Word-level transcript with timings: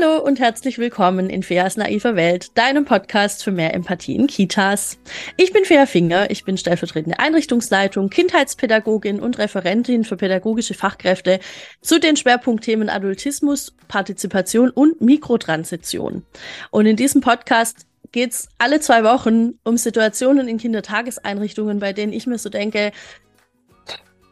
Hallo 0.00 0.18
und 0.22 0.38
herzlich 0.38 0.78
willkommen 0.78 1.28
in 1.28 1.42
Feas 1.42 1.76
naiver 1.76 2.14
Welt, 2.14 2.56
deinem 2.56 2.84
Podcast 2.84 3.42
für 3.42 3.50
mehr 3.50 3.74
Empathie 3.74 4.14
in 4.14 4.26
Kitas. 4.26 4.98
Ich 5.36 5.52
bin 5.52 5.64
Fea 5.64 5.86
Finger, 5.86 6.30
ich 6.30 6.44
bin 6.44 6.56
stellvertretende 6.56 7.18
Einrichtungsleitung, 7.18 8.08
Kindheitspädagogin 8.08 9.18
und 9.18 9.38
Referentin 9.38 10.04
für 10.04 10.16
pädagogische 10.16 10.74
Fachkräfte 10.74 11.40
zu 11.80 11.98
den 11.98 12.16
Schwerpunktthemen 12.16 12.90
Adultismus, 12.90 13.74
Partizipation 13.88 14.70
und 14.70 15.00
Mikrotransition. 15.00 16.24
Und 16.70 16.86
in 16.86 16.96
diesem 16.96 17.20
Podcast 17.20 17.86
geht's 18.12 18.48
alle 18.58 18.80
zwei 18.80 19.02
Wochen 19.04 19.58
um 19.64 19.76
Situationen 19.76 20.48
in 20.48 20.58
Kindertageseinrichtungen, 20.58 21.80
bei 21.80 21.92
denen 21.92 22.12
ich 22.12 22.26
mir 22.26 22.38
so 22.38 22.50
denke, 22.50 22.92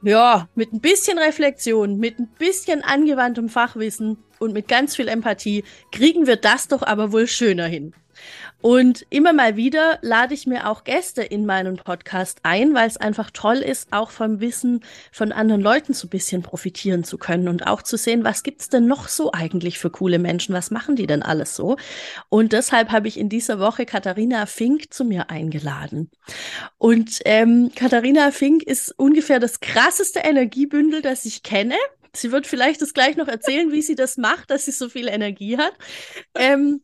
ja, 0.02 0.48
mit 0.54 0.72
ein 0.72 0.80
bisschen 0.80 1.18
Reflexion, 1.18 1.98
mit 1.98 2.20
ein 2.20 2.28
bisschen 2.38 2.84
angewandtem 2.84 3.48
Fachwissen 3.48 4.18
und 4.38 4.52
mit 4.52 4.68
ganz 4.68 4.96
viel 4.96 5.08
Empathie 5.08 5.64
kriegen 5.92 6.26
wir 6.26 6.36
das 6.36 6.68
doch 6.68 6.82
aber 6.82 7.12
wohl 7.12 7.26
schöner 7.26 7.66
hin. 7.66 7.94
Und 8.62 9.06
immer 9.10 9.32
mal 9.32 9.56
wieder 9.56 9.98
lade 10.02 10.34
ich 10.34 10.46
mir 10.46 10.68
auch 10.68 10.84
Gäste 10.84 11.22
in 11.22 11.46
meinen 11.46 11.76
Podcast 11.76 12.40
ein, 12.42 12.74
weil 12.74 12.88
es 12.88 12.96
einfach 12.96 13.30
toll 13.30 13.58
ist, 13.58 13.92
auch 13.92 14.10
vom 14.10 14.40
Wissen 14.40 14.82
von 15.12 15.30
anderen 15.30 15.60
Leuten 15.60 15.92
so 15.92 16.06
ein 16.06 16.10
bisschen 16.10 16.42
profitieren 16.42 17.04
zu 17.04 17.18
können 17.18 17.48
und 17.48 17.66
auch 17.66 17.82
zu 17.82 17.96
sehen, 17.96 18.24
was 18.24 18.42
gibt's 18.42 18.68
denn 18.68 18.86
noch 18.86 19.08
so 19.08 19.30
eigentlich 19.32 19.78
für 19.78 19.90
coole 19.90 20.18
Menschen? 20.18 20.54
Was 20.54 20.70
machen 20.70 20.96
die 20.96 21.06
denn 21.06 21.22
alles 21.22 21.54
so? 21.54 21.76
Und 22.28 22.52
deshalb 22.52 22.90
habe 22.90 23.08
ich 23.08 23.18
in 23.20 23.28
dieser 23.28 23.60
Woche 23.60 23.86
Katharina 23.86 24.46
Fink 24.46 24.92
zu 24.92 25.04
mir 25.04 25.30
eingeladen. 25.30 26.10
Und 26.78 27.20
ähm, 27.24 27.70
Katharina 27.76 28.30
Fink 28.30 28.62
ist 28.62 28.92
ungefähr 28.98 29.38
das 29.38 29.60
krasseste 29.60 30.20
Energiebündel, 30.20 31.02
das 31.02 31.24
ich 31.24 31.42
kenne. 31.42 31.76
Sie 32.16 32.32
wird 32.32 32.46
vielleicht 32.46 32.82
das 32.82 32.94
gleich 32.94 33.16
noch 33.16 33.28
erzählen, 33.28 33.72
wie 33.72 33.82
sie 33.82 33.94
das 33.94 34.16
macht, 34.16 34.50
dass 34.50 34.64
sie 34.64 34.72
so 34.72 34.88
viel 34.88 35.08
Energie 35.08 35.56
hat. 35.56 35.74
Ähm, 36.34 36.82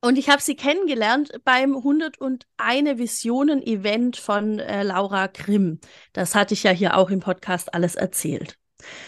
und 0.00 0.18
ich 0.18 0.28
habe 0.28 0.42
sie 0.42 0.56
kennengelernt 0.56 1.30
beim 1.44 1.76
101 1.76 2.98
Visionen 2.98 3.62
Event 3.62 4.16
von 4.16 4.58
äh, 4.58 4.82
Laura 4.82 5.28
Grimm. 5.28 5.78
Das 6.12 6.34
hatte 6.34 6.54
ich 6.54 6.64
ja 6.64 6.72
hier 6.72 6.96
auch 6.96 7.10
im 7.10 7.20
Podcast 7.20 7.72
alles 7.72 7.94
erzählt. 7.94 8.56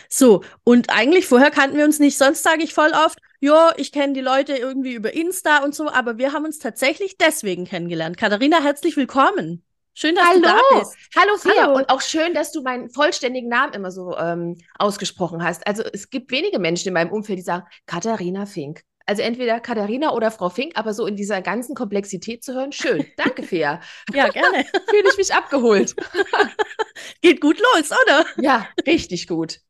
So, 0.09 0.45
und 0.63 0.91
eigentlich 0.91 1.27
vorher 1.27 1.51
kannten 1.51 1.77
wir 1.77 1.85
uns 1.85 1.99
nicht. 1.99 2.17
Sonst 2.17 2.45
sage 2.45 2.63
ich 2.63 2.75
voll 2.75 2.93
oft, 2.93 3.19
ja, 3.41 3.73
ich 3.77 3.91
kenne 3.91 4.13
die 4.13 4.21
Leute 4.21 4.55
irgendwie 4.57 4.95
über 4.95 5.13
Insta 5.13 5.65
und 5.65 5.75
so, 5.75 5.91
aber 5.91 6.17
wir 6.17 6.33
haben 6.33 6.45
uns 6.45 6.61
tatsächlich 6.61 7.19
deswegen 7.19 7.65
kennengelernt. 7.65 8.17
Katharina, 8.17 8.63
herzlich 8.63 8.97
willkommen. 8.97 9.65
Schön, 9.95 10.15
dass 10.17 10.27
Hallo. 10.27 10.41
du 10.41 10.47
da 10.47 10.79
bist. 10.79 10.97
Hallo 11.17 11.37
Fia 11.37 11.63
Hallo. 11.63 11.77
und 11.77 11.89
auch 11.89 12.01
schön, 12.01 12.35
dass 12.35 12.51
du 12.51 12.63
meinen 12.63 12.91
vollständigen 12.91 13.49
Namen 13.49 13.73
immer 13.75 13.91
so 13.91 14.17
ähm, 14.17 14.57
ausgesprochen 14.79 15.43
hast. 15.45 15.67
Also 15.67 15.85
es 15.85 16.11
gibt 16.11 16.33
wenige 16.33 16.59
Menschen 16.59 16.89
in 16.89 16.95
meinem 16.95 17.13
Umfeld, 17.13 17.39
die 17.39 17.43
sagen, 17.43 17.65
Katharina 17.87 18.45
Fink. 18.47 18.83
Also 19.07 19.23
entweder 19.23 19.61
Katharina 19.61 20.13
oder 20.13 20.31
Frau 20.31 20.49
Fink, 20.49 20.73
aber 20.77 20.95
so 20.95 21.07
in 21.07 21.15
dieser 21.15 21.43
ganzen 21.43 21.75
Komplexität 21.75 22.43
zu 22.43 22.55
hören, 22.55 22.73
schön. 22.73 23.07
Danke, 23.17 23.43
Fea. 23.43 23.81
ja, 24.13 24.29
gerne. 24.29 24.65
Fühle 24.91 25.09
ich 25.11 25.17
mich 25.19 25.35
abgeholt. 25.35 25.95
Geht 27.21 27.41
gut 27.41 27.59
los, 27.59 27.91
oder? 28.07 28.25
Ja, 28.39 28.67
richtig 28.87 29.29
gut. 29.29 29.61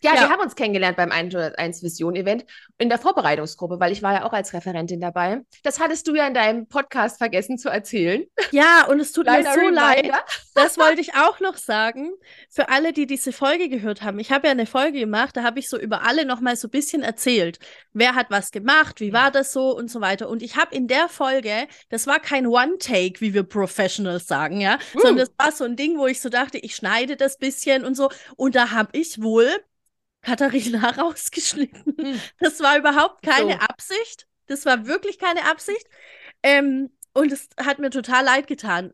Ja, 0.00 0.14
ja, 0.14 0.20
wir 0.20 0.28
haben 0.28 0.40
uns 0.40 0.54
kennengelernt 0.54 0.96
beim 0.96 1.10
101 1.10 1.82
Vision 1.82 2.14
Event 2.14 2.44
in 2.78 2.88
der 2.88 2.98
Vorbereitungsgruppe, 2.98 3.80
weil 3.80 3.90
ich 3.90 4.02
war 4.02 4.14
ja 4.14 4.24
auch 4.24 4.32
als 4.32 4.52
Referentin 4.52 5.00
dabei. 5.00 5.40
Das 5.64 5.80
hattest 5.80 6.06
du 6.06 6.14
ja 6.14 6.26
in 6.26 6.34
deinem 6.34 6.68
Podcast 6.68 7.18
vergessen 7.18 7.58
zu 7.58 7.68
erzählen. 7.68 8.24
Ja, 8.52 8.86
und 8.88 9.00
es 9.00 9.12
tut 9.12 9.26
mir 9.26 9.44
so 9.54 9.68
leid. 9.68 10.10
Das 10.54 10.78
wollte 10.78 11.00
ich 11.00 11.14
auch 11.14 11.40
noch 11.40 11.56
sagen. 11.56 12.12
Für 12.48 12.68
alle, 12.68 12.92
die 12.92 13.06
diese 13.06 13.32
Folge 13.32 13.68
gehört 13.68 14.02
haben. 14.02 14.18
Ich 14.18 14.30
habe 14.32 14.46
ja 14.46 14.52
eine 14.52 14.66
Folge 14.66 15.00
gemacht, 15.00 15.36
da 15.36 15.42
habe 15.42 15.58
ich 15.58 15.68
so 15.68 15.78
über 15.78 16.02
alle 16.02 16.24
noch 16.24 16.40
mal 16.40 16.56
so 16.56 16.68
ein 16.68 16.70
bisschen 16.70 17.02
erzählt. 17.02 17.58
Wer 17.92 18.14
hat 18.14 18.30
was 18.30 18.52
gemacht, 18.52 19.00
wie 19.00 19.12
war 19.12 19.30
das 19.30 19.52
so 19.52 19.76
und 19.76 19.90
so 19.90 20.00
weiter. 20.00 20.28
Und 20.28 20.42
ich 20.42 20.56
habe 20.56 20.74
in 20.74 20.86
der 20.86 21.08
Folge, 21.08 21.66
das 21.90 22.06
war 22.06 22.20
kein 22.20 22.46
One-Take, 22.46 23.20
wie 23.20 23.34
wir 23.34 23.42
Professionals 23.42 24.26
sagen, 24.26 24.60
ja, 24.60 24.78
uh. 24.94 25.00
sondern 25.00 25.26
das 25.26 25.32
war 25.36 25.52
so 25.52 25.64
ein 25.64 25.76
Ding, 25.76 25.98
wo 25.98 26.06
ich 26.06 26.20
so 26.20 26.28
dachte, 26.28 26.58
ich 26.58 26.76
schneide 26.76 27.16
das 27.16 27.38
bisschen 27.38 27.84
und 27.84 27.96
so. 27.96 28.10
Und 28.36 28.54
da 28.54 28.70
habe 28.70 28.90
ich 28.92 29.20
wohl 29.20 29.48
Katharina 30.28 30.90
rausgeschnitten. 30.98 31.96
Hm. 31.98 32.20
Das 32.38 32.60
war 32.60 32.78
überhaupt 32.78 33.22
keine 33.22 33.54
so. 33.54 33.58
Absicht. 33.58 34.26
Das 34.46 34.66
war 34.66 34.86
wirklich 34.86 35.18
keine 35.18 35.44
Absicht. 35.50 35.86
Ähm, 36.42 36.90
und 37.14 37.32
es 37.32 37.48
hat 37.58 37.78
mir 37.78 37.90
total 37.90 38.24
leid 38.24 38.46
getan 38.46 38.92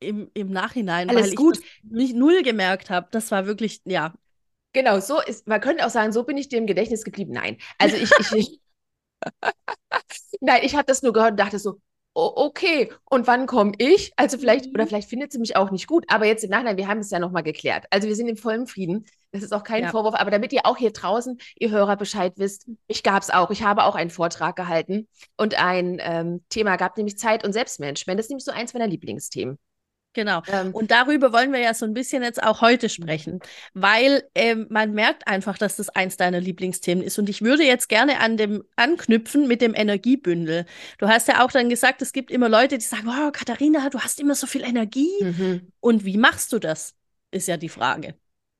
im, 0.00 0.30
im 0.34 0.50
Nachhinein, 0.50 1.08
Alles 1.10 1.28
weil 1.28 1.34
gut. 1.34 1.58
ich 1.58 1.84
nicht 1.84 2.16
null 2.16 2.42
gemerkt 2.42 2.90
habe. 2.90 3.08
Das 3.10 3.30
war 3.30 3.46
wirklich, 3.46 3.80
ja. 3.84 4.14
Genau, 4.72 5.00
so 5.00 5.20
ist, 5.20 5.46
man 5.46 5.60
könnte 5.60 5.86
auch 5.86 5.90
sagen, 5.90 6.12
so 6.12 6.24
bin 6.24 6.36
ich 6.36 6.52
im 6.52 6.66
Gedächtnis 6.66 7.04
geblieben. 7.04 7.32
Nein. 7.32 7.58
Also 7.78 7.96
ich, 7.96 8.10
ich, 8.18 8.32
ich 8.32 8.60
Nein, 10.40 10.62
ich 10.64 10.74
habe 10.74 10.86
das 10.86 11.02
nur 11.02 11.12
gehört 11.12 11.32
und 11.32 11.40
dachte 11.40 11.58
so, 11.58 11.80
okay, 12.14 12.92
und 13.04 13.26
wann 13.26 13.46
komme 13.46 13.72
ich? 13.78 14.12
Also 14.16 14.38
vielleicht, 14.38 14.66
mhm. 14.66 14.72
oder 14.74 14.86
vielleicht 14.86 15.08
findet 15.08 15.32
sie 15.32 15.38
mich 15.38 15.56
auch 15.56 15.70
nicht 15.70 15.86
gut, 15.86 16.04
aber 16.08 16.26
jetzt 16.26 16.44
im 16.44 16.50
Nachhinein, 16.50 16.76
wir 16.76 16.88
haben 16.88 16.98
es 16.98 17.10
ja 17.10 17.18
nochmal 17.18 17.42
geklärt. 17.42 17.86
Also 17.90 18.08
wir 18.08 18.16
sind 18.16 18.28
im 18.28 18.36
vollen 18.36 18.66
Frieden. 18.66 19.06
Das 19.32 19.42
ist 19.42 19.52
auch 19.52 19.64
kein 19.64 19.84
ja. 19.84 19.90
Vorwurf, 19.90 20.14
aber 20.14 20.30
damit 20.30 20.52
ihr 20.52 20.66
auch 20.66 20.76
hier 20.76 20.92
draußen, 20.92 21.38
ihr 21.58 21.70
Hörer 21.70 21.96
Bescheid 21.96 22.34
wisst, 22.36 22.66
ich 22.86 23.02
gab 23.02 23.22
es 23.22 23.30
auch. 23.30 23.50
Ich 23.50 23.62
habe 23.62 23.84
auch 23.84 23.94
einen 23.94 24.10
Vortrag 24.10 24.56
gehalten 24.56 25.08
und 25.38 25.58
ein 25.58 25.98
ähm, 26.00 26.44
Thema 26.50 26.76
gab, 26.76 26.96
nämlich 26.98 27.18
Zeit 27.18 27.42
und 27.44 27.54
Selbstmanagement. 27.54 28.18
Das 28.18 28.26
ist 28.26 28.30
nämlich 28.30 28.44
so 28.44 28.52
eins 28.52 28.74
meiner 28.74 28.86
Lieblingsthemen. 28.86 29.58
Genau. 30.14 30.42
Ähm, 30.46 30.74
und 30.74 30.90
darüber 30.90 31.32
wollen 31.32 31.52
wir 31.52 31.60
ja 31.60 31.72
so 31.74 31.86
ein 31.86 31.94
bisschen 31.94 32.22
jetzt 32.22 32.42
auch 32.42 32.60
heute 32.60 32.88
sprechen, 32.88 33.40
weil 33.72 34.22
ähm, 34.34 34.66
man 34.68 34.92
merkt 34.92 35.26
einfach, 35.26 35.56
dass 35.56 35.76
das 35.76 35.88
eins 35.88 36.16
deiner 36.16 36.40
Lieblingsthemen 36.40 37.02
ist. 37.02 37.18
Und 37.18 37.28
ich 37.28 37.42
würde 37.42 37.64
jetzt 37.64 37.88
gerne 37.88 38.20
an 38.20 38.36
dem 38.36 38.62
anknüpfen 38.76 39.48
mit 39.48 39.62
dem 39.62 39.74
Energiebündel. 39.74 40.66
Du 40.98 41.08
hast 41.08 41.28
ja 41.28 41.44
auch 41.44 41.50
dann 41.50 41.70
gesagt, 41.70 42.02
es 42.02 42.12
gibt 42.12 42.30
immer 42.30 42.48
Leute, 42.48 42.78
die 42.78 42.84
sagen, 42.84 43.08
oh, 43.08 43.30
Katharina, 43.32 43.88
du 43.88 44.00
hast 44.00 44.20
immer 44.20 44.34
so 44.34 44.46
viel 44.46 44.62
Energie. 44.62 45.12
Mhm. 45.22 45.72
Und 45.80 46.04
wie 46.04 46.18
machst 46.18 46.52
du 46.52 46.58
das? 46.58 46.94
Ist 47.30 47.48
ja 47.48 47.56
die 47.56 47.70
Frage. 47.70 48.14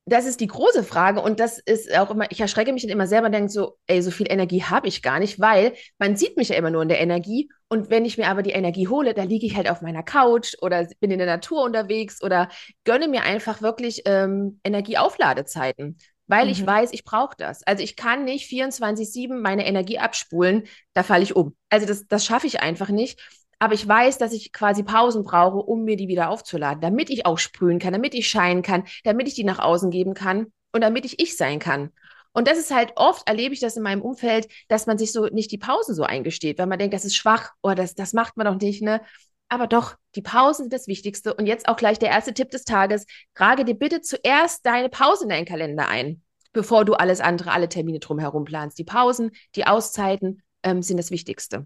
Das 0.05 0.27
ist 0.27 0.41
die 0.41 0.49
große 0.49 0.83
Frage 0.83 1.21
und 1.21 1.39
das 1.39 1.61
ist 1.61 1.95
auch 1.97 2.11
immer, 2.11 2.31
ich 2.31 2.41
erschrecke 2.41 2.73
mich 2.73 2.83
dann 2.83 2.91
immer 2.91 3.07
selber 3.07 3.27
und 3.27 3.33
denke 3.33 3.51
so, 3.51 3.79
ey, 3.87 4.03
so 4.03 4.11
viel 4.11 4.27
Energie 4.29 4.65
habe 4.65 4.89
ich 4.89 5.01
gar 5.01 5.21
nicht, 5.21 5.39
weil 5.39 5.75
man 5.99 6.17
sieht 6.17 6.37
mich 6.37 6.49
ja 6.49 6.57
immer 6.57 6.71
nur 6.71 6.83
in 6.83 6.89
der 6.89 7.01
Energie 7.01 7.49
und 7.69 7.89
wenn 7.89 8.05
ich 8.05 8.19
mir 8.19 8.27
aber 8.27 8.43
die 8.43 8.51
Energie 8.51 8.89
hole, 8.89 9.15
dann 9.15 9.29
liege 9.29 9.47
ich 9.47 9.57
halt 9.57 9.71
auf 9.71 9.81
meiner 9.81 10.03
Couch 10.03 10.55
oder 10.61 10.87
bin 10.99 11.13
in 11.13 11.19
der 11.19 11.27
Natur 11.27 11.63
unterwegs 11.63 12.21
oder 12.21 12.49
gönne 12.85 13.07
mir 13.07 13.23
einfach 13.23 13.63
wirklich 13.63 14.03
ähm, 14.05 14.61
Energieaufladezeiten, 14.65 15.97
weil 16.27 16.47
mhm. 16.47 16.51
ich 16.51 16.67
weiß, 16.67 16.93
ich 16.93 17.05
brauche 17.05 17.37
das. 17.39 17.63
Also 17.63 17.85
ich 17.85 17.95
kann 17.95 18.25
nicht 18.25 18.51
24-7 18.51 19.41
meine 19.41 19.67
Energie 19.67 20.01
abspulen, 20.01 20.65
da 20.95 21.05
falle 21.05 21.23
ich 21.23 21.37
um. 21.37 21.55
Also 21.71 21.87
das, 21.87 22.09
das 22.09 22.27
schaffe 22.27 22.49
ich 22.49 22.61
einfach 22.61 22.89
nicht 22.89 23.21
aber 23.63 23.75
ich 23.75 23.87
weiß, 23.87 24.19
dass 24.19 24.33
ich 24.33 24.53
quasi 24.53 24.83
Pausen 24.83 25.23
brauche, 25.23 25.59
um 25.59 25.85
mir 25.85 25.97
die 25.97 26.09
wieder 26.09 26.31
aufzuladen, 26.31 26.81
damit 26.81 27.11
ich 27.11 27.27
auch 27.27 27.39
sprühen 27.39 27.79
kann, 27.79 27.93
damit 27.93 28.13
ich 28.13 28.29
scheinen 28.29 28.63
kann, 28.63 28.83
damit 29.05 29.29
ich 29.29 29.35
die 29.35 29.45
nach 29.45 29.61
außen 29.61 29.93
geben 29.93 30.15
kann 30.15 30.53
und 30.73 30.81
damit 30.81 31.05
ich 31.05 31.21
ich 31.21 31.37
sein 31.37 31.61
kann. 31.61 31.93
Und 32.33 32.49
das 32.49 32.59
ist 32.59 32.75
halt 32.75 32.95
oft, 32.97 33.29
erlebe 33.29 33.55
ich 33.55 33.61
das 33.61 33.77
in 33.77 33.85
meinem 33.85 34.03
Umfeld, 34.03 34.49
dass 34.67 34.89
man 34.89 34.99
sich 34.99 35.13
so 35.13 35.27
nicht 35.27 35.53
die 35.53 35.59
Pausen 35.59 35.95
so 35.95 36.03
eingesteht, 36.03 36.59
weil 36.59 36.67
man 36.67 36.81
denkt, 36.81 36.93
das 36.93 37.05
ist 37.05 37.15
schwach 37.15 37.53
oder 37.63 37.77
das, 37.77 37.95
das 37.95 38.13
macht 38.15 38.37
man 38.37 38.47
doch 38.47 38.61
nicht, 38.61 38.83
ne? 38.83 39.01
Aber 39.49 39.69
doch, 39.69 39.95
die 40.17 40.23
Pausen 40.23 40.65
sind 40.65 40.73
das 40.73 40.89
Wichtigste. 40.89 41.33
Und 41.33 41.47
jetzt 41.47 41.69
auch 41.69 41.77
gleich 41.77 42.01
der 42.01 42.09
erste 42.09 42.35
Tipp 42.35 42.51
des 42.51 42.65
Tages. 42.65 43.07
Trage 43.37 43.65
dir 43.65 43.75
bitte 43.75 44.01
zuerst 44.01 44.67
deine 44.67 44.89
Pause 44.89 45.23
in 45.23 45.29
deinen 45.29 45.47
Kalender 45.47 45.87
ein, 45.87 46.21
bevor 46.53 46.85
du 46.85 46.95
alles 46.95 47.21
andere, 47.21 47.53
alle 47.53 47.69
Termine 47.69 48.01
drumherum 48.01 48.43
planst. 48.43 48.77
Die 48.77 48.85
Pausen, 48.85 49.31
die 49.55 49.69
Auszeiten 49.69 50.43
ähm, 50.65 50.83
sind 50.83 50.97
das 50.97 51.13
Wichtigste. 51.13 51.65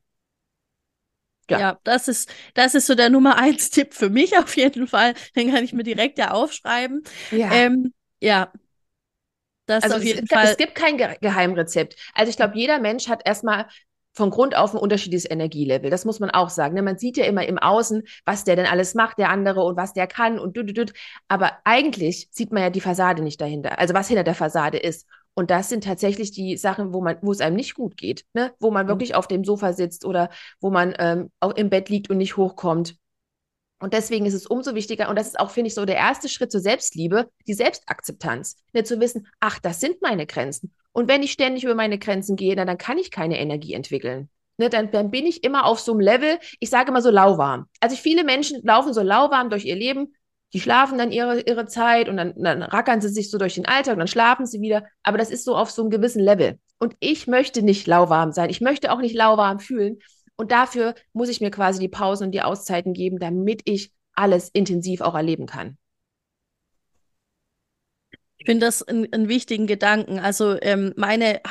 Ja. 1.48 1.60
ja, 1.60 1.78
das 1.84 2.08
ist, 2.08 2.32
das 2.54 2.74
ist 2.74 2.86
so 2.86 2.94
der 2.94 3.10
Nummer 3.10 3.38
eins 3.38 3.70
Tipp 3.70 3.94
für 3.94 4.10
mich 4.10 4.36
auf 4.36 4.56
jeden 4.56 4.86
Fall. 4.86 5.14
Den 5.36 5.52
kann 5.52 5.62
ich 5.62 5.72
mir 5.72 5.84
direkt 5.84 6.18
ja 6.18 6.32
aufschreiben. 6.32 7.02
Ja. 7.30 7.52
Ähm, 7.52 7.92
ja. 8.20 8.52
Das 9.66 9.84
also 9.84 9.96
auf 9.96 10.04
jeden 10.04 10.24
es, 10.24 10.30
Fall. 10.32 10.44
Es 10.44 10.56
gibt 10.56 10.74
kein 10.74 10.96
Geheimrezept. 10.96 11.96
Also 12.14 12.30
ich 12.30 12.36
glaube, 12.36 12.56
jeder 12.56 12.78
Mensch 12.78 13.08
hat 13.08 13.22
erstmal 13.24 13.66
von 14.16 14.30
Grund 14.30 14.56
auf 14.56 14.74
ein 14.74 14.80
unterschiedliches 14.80 15.28
Energielevel. 15.28 15.90
Das 15.90 16.06
muss 16.06 16.20
man 16.20 16.30
auch 16.30 16.48
sagen. 16.48 16.74
Ne? 16.74 16.82
Man 16.82 16.96
sieht 16.96 17.18
ja 17.18 17.26
immer 17.26 17.46
im 17.46 17.58
Außen, 17.58 18.02
was 18.24 18.44
der 18.44 18.56
denn 18.56 18.66
alles 18.66 18.94
macht, 18.94 19.18
der 19.18 19.28
andere 19.28 19.62
und 19.62 19.76
was 19.76 19.92
der 19.92 20.06
kann 20.06 20.38
und 20.38 20.56
du, 20.56 20.64
du, 20.64 20.72
du. 20.72 20.92
Aber 21.28 21.52
eigentlich 21.64 22.28
sieht 22.30 22.50
man 22.50 22.62
ja 22.62 22.70
die 22.70 22.80
Fassade 22.80 23.22
nicht 23.22 23.40
dahinter. 23.40 23.78
Also 23.78 23.92
was 23.92 24.08
hinter 24.08 24.24
der 24.24 24.34
Fassade 24.34 24.78
ist. 24.78 25.06
Und 25.38 25.50
das 25.50 25.68
sind 25.68 25.84
tatsächlich 25.84 26.32
die 26.32 26.56
Sachen, 26.56 26.94
wo 26.94 27.02
man, 27.02 27.18
wo 27.20 27.30
es 27.30 27.42
einem 27.42 27.56
nicht 27.56 27.74
gut 27.74 27.98
geht, 27.98 28.24
ne? 28.32 28.54
wo 28.58 28.70
man 28.70 28.86
mhm. 28.86 28.90
wirklich 28.90 29.14
auf 29.14 29.28
dem 29.28 29.44
Sofa 29.44 29.74
sitzt 29.74 30.06
oder 30.06 30.30
wo 30.60 30.70
man 30.70 30.94
ähm, 30.98 31.30
auch 31.40 31.54
im 31.54 31.68
Bett 31.68 31.90
liegt 31.90 32.08
und 32.08 32.16
nicht 32.16 32.38
hochkommt. 32.38 32.96
Und 33.78 33.92
deswegen 33.92 34.24
ist 34.24 34.32
es 34.32 34.46
umso 34.46 34.74
wichtiger, 34.74 35.10
und 35.10 35.18
das 35.18 35.26
ist 35.26 35.38
auch, 35.38 35.50
finde 35.50 35.68
ich, 35.68 35.74
so 35.74 35.84
der 35.84 35.96
erste 35.96 36.30
Schritt 36.30 36.50
zur 36.50 36.62
Selbstliebe, 36.62 37.28
die 37.46 37.52
Selbstakzeptanz. 37.52 38.56
Ne, 38.72 38.84
zu 38.84 38.98
wissen, 38.98 39.26
ach, 39.38 39.58
das 39.58 39.80
sind 39.80 40.00
meine 40.00 40.24
Grenzen. 40.24 40.72
Und 40.92 41.08
wenn 41.08 41.22
ich 41.22 41.32
ständig 41.32 41.64
über 41.64 41.74
meine 41.74 41.98
Grenzen 41.98 42.36
gehe, 42.36 42.56
dann, 42.56 42.66
dann 42.66 42.78
kann 42.78 42.96
ich 42.96 43.10
keine 43.10 43.38
Energie 43.38 43.74
entwickeln. 43.74 44.30
Ne, 44.56 44.70
dann, 44.70 44.90
dann 44.90 45.10
bin 45.10 45.26
ich 45.26 45.44
immer 45.44 45.66
auf 45.66 45.80
so 45.80 45.92
einem 45.92 46.00
Level, 46.00 46.38
ich 46.58 46.70
sage 46.70 46.88
immer 46.88 47.02
so 47.02 47.10
lauwarm. 47.10 47.66
Also 47.80 47.96
viele 47.96 48.24
Menschen 48.24 48.62
laufen 48.64 48.94
so 48.94 49.02
lauwarm 49.02 49.50
durch 49.50 49.66
ihr 49.66 49.76
Leben, 49.76 50.14
die 50.56 50.60
schlafen 50.62 50.96
dann 50.96 51.12
ihre, 51.12 51.42
ihre 51.42 51.66
Zeit 51.66 52.08
und 52.08 52.16
dann, 52.16 52.32
dann 52.34 52.62
rackern 52.62 53.02
sie 53.02 53.10
sich 53.10 53.30
so 53.30 53.36
durch 53.36 53.56
den 53.56 53.66
Alltag 53.66 53.92
und 53.92 53.98
dann 53.98 54.08
schlafen 54.08 54.46
sie 54.46 54.62
wieder. 54.62 54.86
Aber 55.02 55.18
das 55.18 55.28
ist 55.28 55.44
so 55.44 55.54
auf 55.54 55.70
so 55.70 55.82
einem 55.82 55.90
gewissen 55.90 56.22
Level. 56.22 56.58
Und 56.78 56.96
ich 56.98 57.26
möchte 57.26 57.60
nicht 57.60 57.86
lauwarm 57.86 58.32
sein. 58.32 58.48
Ich 58.48 58.62
möchte 58.62 58.90
auch 58.90 59.00
nicht 59.00 59.14
lauwarm 59.14 59.60
fühlen. 59.60 59.98
Und 60.38 60.52
dafür 60.52 60.94
muss 61.12 61.28
ich 61.28 61.42
mir 61.42 61.50
quasi 61.50 61.78
die 61.78 61.90
Pausen 61.90 62.28
und 62.28 62.32
die 62.32 62.40
Auszeiten 62.40 62.94
geben, 62.94 63.18
damit 63.18 63.60
ich 63.66 63.92
alles 64.14 64.48
intensiv 64.48 65.02
auch 65.02 65.14
erleben 65.14 65.44
kann. 65.44 65.76
Ich 68.38 68.46
finde 68.46 68.64
das 68.64 68.82
einen 68.82 69.28
wichtigen 69.28 69.66
Gedanken. 69.66 70.18
Also 70.18 70.56
ähm, 70.62 70.94
meine 70.96 71.42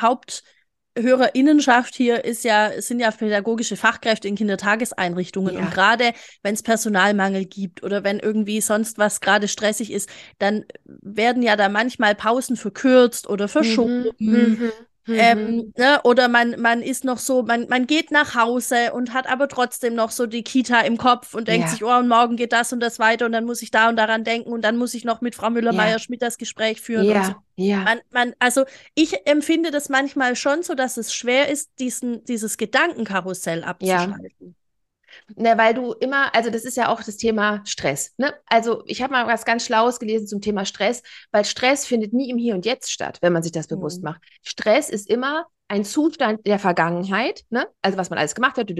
Haupthörerinnenschaft 0.96 1.94
hier 1.94 2.24
ist 2.24 2.44
ja, 2.44 2.80
sind 2.80 3.00
ja 3.00 3.10
pädagogische 3.10 3.76
Fachkräfte 3.76 4.28
in 4.28 4.34
Kindertageseinrichtungen. 4.34 5.54
Ja. 5.54 5.60
Und 5.60 5.70
gerade 5.70 6.12
wenn 6.42 6.54
es 6.54 6.62
Personalmangel 6.62 7.44
gibt 7.44 7.82
oder 7.82 8.04
wenn 8.04 8.18
irgendwie 8.18 8.60
sonst 8.60 8.98
was 8.98 9.20
gerade 9.20 9.48
stressig 9.48 9.92
ist, 9.92 10.08
dann 10.38 10.64
werden 10.84 11.42
ja 11.42 11.56
da 11.56 11.68
manchmal 11.68 12.14
Pausen 12.14 12.56
verkürzt 12.56 13.28
oder 13.28 13.48
verschoben. 13.48 14.06
Mhm. 14.18 14.58
Mhm. 14.58 14.72
Ähm, 15.08 15.56
mhm. 15.56 15.72
ne? 15.76 16.00
Oder 16.04 16.28
man, 16.28 16.60
man 16.60 16.82
ist 16.82 17.04
noch 17.04 17.18
so, 17.18 17.42
man, 17.42 17.68
man 17.68 17.86
geht 17.86 18.10
nach 18.10 18.34
Hause 18.34 18.92
und 18.92 19.14
hat 19.14 19.28
aber 19.28 19.48
trotzdem 19.48 19.94
noch 19.94 20.10
so 20.10 20.26
die 20.26 20.42
Kita 20.42 20.80
im 20.80 20.96
Kopf 20.98 21.34
und 21.34 21.48
denkt 21.48 21.66
ja. 21.66 21.72
sich, 21.72 21.84
oh, 21.84 21.96
und 21.96 22.08
morgen 22.08 22.36
geht 22.36 22.52
das 22.52 22.72
und 22.72 22.80
das 22.80 22.98
weiter 22.98 23.26
und 23.26 23.32
dann 23.32 23.44
muss 23.44 23.62
ich 23.62 23.70
da 23.70 23.88
und 23.88 23.96
daran 23.96 24.24
denken 24.24 24.52
und 24.52 24.62
dann 24.62 24.76
muss 24.76 24.94
ich 24.94 25.04
noch 25.04 25.20
mit 25.20 25.34
Frau 25.34 25.50
Müller-Meyer-Schmidt 25.50 26.22
das 26.22 26.38
Gespräch 26.38 26.80
führen. 26.80 27.04
Ja, 27.04 27.24
so. 27.24 27.34
ja. 27.56 27.78
Man, 27.82 28.00
man, 28.10 28.34
also 28.38 28.64
ich 28.94 29.26
empfinde 29.26 29.70
das 29.70 29.88
manchmal 29.88 30.34
schon 30.34 30.62
so, 30.62 30.74
dass 30.74 30.96
es 30.96 31.14
schwer 31.14 31.48
ist, 31.48 31.70
diesen, 31.78 32.24
dieses 32.24 32.56
Gedankenkarussell 32.56 33.62
abzuschalten. 33.62 34.56
Ne, 35.34 35.56
weil 35.58 35.74
du 35.74 35.92
immer, 35.92 36.34
also 36.34 36.50
das 36.50 36.64
ist 36.64 36.76
ja 36.76 36.88
auch 36.88 37.02
das 37.02 37.16
Thema 37.16 37.62
Stress. 37.64 38.12
Ne? 38.16 38.34
Also 38.46 38.82
ich 38.86 39.02
habe 39.02 39.12
mal 39.12 39.26
was 39.26 39.44
ganz 39.44 39.64
Schlaues 39.64 39.98
gelesen 39.98 40.26
zum 40.26 40.40
Thema 40.40 40.64
Stress, 40.64 41.02
weil 41.32 41.44
Stress 41.44 41.86
findet 41.86 42.12
nie 42.12 42.30
im 42.30 42.38
Hier 42.38 42.54
und 42.54 42.64
Jetzt 42.64 42.90
statt, 42.90 43.18
wenn 43.20 43.32
man 43.32 43.42
sich 43.42 43.52
das 43.52 43.66
bewusst 43.66 43.98
mhm. 43.98 44.10
macht. 44.10 44.22
Stress 44.42 44.88
ist 44.90 45.08
immer 45.08 45.46
ein 45.68 45.84
Zustand 45.84 46.46
der 46.46 46.58
Vergangenheit, 46.58 47.44
ne? 47.50 47.66
also 47.82 47.98
was 47.98 48.10
man 48.10 48.18
alles 48.18 48.34
gemacht 48.34 48.56
hat, 48.56 48.70